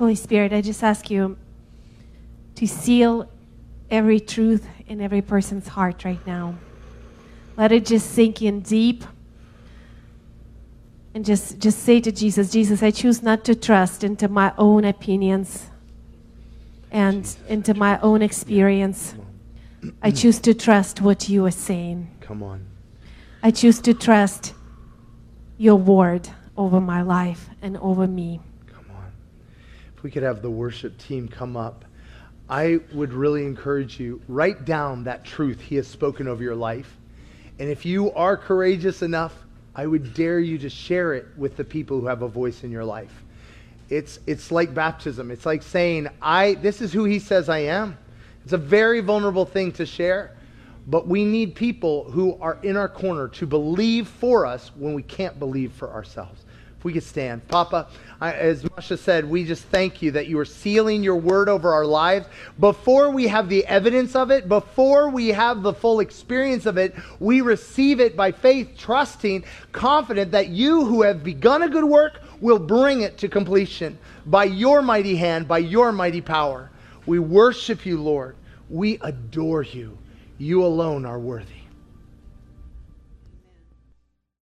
Holy 0.00 0.14
Spirit, 0.14 0.50
I 0.54 0.62
just 0.62 0.82
ask 0.82 1.10
you 1.10 1.36
to 2.54 2.66
seal 2.66 3.30
every 3.90 4.18
truth 4.18 4.66
in 4.86 4.98
every 4.98 5.20
person's 5.20 5.68
heart 5.68 6.06
right 6.06 6.26
now. 6.26 6.54
Let 7.58 7.70
it 7.70 7.84
just 7.84 8.10
sink 8.10 8.40
in 8.40 8.60
deep. 8.60 9.04
And 11.12 11.22
just, 11.22 11.58
just 11.58 11.80
say 11.80 12.00
to 12.00 12.10
Jesus, 12.10 12.50
Jesus, 12.50 12.82
I 12.82 12.90
choose 12.92 13.22
not 13.22 13.44
to 13.44 13.54
trust 13.54 14.02
into 14.02 14.26
my 14.26 14.54
own 14.56 14.86
opinions 14.86 15.66
and 16.90 17.36
into 17.46 17.74
my 17.74 18.00
own 18.00 18.22
experience. 18.22 19.14
I 20.00 20.12
choose 20.12 20.38
to 20.40 20.54
trust 20.54 21.02
what 21.02 21.28
you 21.28 21.44
are 21.44 21.50
saying. 21.50 22.10
Come 22.22 22.42
on. 22.42 22.64
I 23.42 23.50
choose 23.50 23.82
to 23.82 23.92
trust 23.92 24.54
your 25.58 25.76
word 25.76 26.26
over 26.56 26.80
my 26.80 27.02
life 27.02 27.50
and 27.60 27.76
over 27.76 28.06
me. 28.06 28.40
We 30.02 30.10
could 30.10 30.22
have 30.22 30.42
the 30.42 30.50
worship 30.50 30.98
team 30.98 31.28
come 31.28 31.56
up, 31.56 31.84
I 32.50 32.80
would 32.92 33.12
really 33.12 33.44
encourage 33.44 34.00
you 34.00 34.20
write 34.26 34.64
down 34.64 35.04
that 35.04 35.24
truth 35.24 35.60
he 35.60 35.76
has 35.76 35.86
spoken 35.86 36.26
over 36.26 36.42
your 36.42 36.56
life. 36.56 36.96
And 37.60 37.68
if 37.68 37.86
you 37.86 38.10
are 38.12 38.36
courageous 38.36 39.02
enough, 39.02 39.34
I 39.74 39.86
would 39.86 40.14
dare 40.14 40.40
you 40.40 40.58
to 40.58 40.68
share 40.68 41.14
it 41.14 41.26
with 41.36 41.56
the 41.56 41.62
people 41.62 42.00
who 42.00 42.08
have 42.08 42.22
a 42.22 42.28
voice 42.28 42.64
in 42.64 42.72
your 42.72 42.84
life. 42.84 43.22
It's 43.88 44.18
it's 44.26 44.50
like 44.50 44.74
baptism. 44.74 45.30
It's 45.30 45.46
like 45.46 45.62
saying, 45.62 46.08
"I 46.20 46.54
this 46.54 46.80
is 46.80 46.92
who 46.92 47.04
he 47.04 47.20
says 47.20 47.48
I 47.48 47.58
am." 47.58 47.96
It's 48.44 48.52
a 48.52 48.58
very 48.58 49.00
vulnerable 49.00 49.44
thing 49.44 49.70
to 49.72 49.86
share, 49.86 50.32
but 50.86 51.06
we 51.06 51.24
need 51.24 51.54
people 51.54 52.10
who 52.10 52.36
are 52.40 52.58
in 52.62 52.76
our 52.76 52.88
corner 52.88 53.28
to 53.28 53.46
believe 53.46 54.08
for 54.08 54.44
us 54.46 54.72
when 54.74 54.94
we 54.94 55.02
can't 55.02 55.38
believe 55.38 55.72
for 55.72 55.90
ourselves. 55.90 56.44
If 56.80 56.84
we 56.84 56.94
could 56.94 57.02
stand. 57.02 57.46
Papa, 57.46 57.88
I, 58.22 58.32
as 58.32 58.64
Masha 58.70 58.96
said, 58.96 59.28
we 59.28 59.44
just 59.44 59.64
thank 59.64 60.00
you 60.00 60.12
that 60.12 60.28
you 60.28 60.38
are 60.38 60.46
sealing 60.46 61.02
your 61.02 61.16
word 61.16 61.50
over 61.50 61.74
our 61.74 61.84
lives. 61.84 62.26
Before 62.58 63.10
we 63.10 63.28
have 63.28 63.50
the 63.50 63.66
evidence 63.66 64.16
of 64.16 64.30
it, 64.30 64.48
before 64.48 65.10
we 65.10 65.28
have 65.28 65.60
the 65.60 65.74
full 65.74 66.00
experience 66.00 66.64
of 66.64 66.78
it, 66.78 66.94
we 67.18 67.42
receive 67.42 68.00
it 68.00 68.16
by 68.16 68.32
faith, 68.32 68.78
trusting, 68.78 69.44
confident 69.72 70.30
that 70.30 70.48
you 70.48 70.86
who 70.86 71.02
have 71.02 71.22
begun 71.22 71.64
a 71.64 71.68
good 71.68 71.84
work 71.84 72.22
will 72.40 72.58
bring 72.58 73.02
it 73.02 73.18
to 73.18 73.28
completion 73.28 73.98
by 74.24 74.44
your 74.44 74.80
mighty 74.80 75.16
hand, 75.16 75.46
by 75.46 75.58
your 75.58 75.92
mighty 75.92 76.22
power. 76.22 76.70
We 77.04 77.18
worship 77.18 77.84
you, 77.84 78.00
Lord. 78.00 78.36
We 78.70 78.98
adore 79.02 79.64
you. 79.64 79.98
You 80.38 80.64
alone 80.64 81.04
are 81.04 81.18
worthy. 81.18 81.59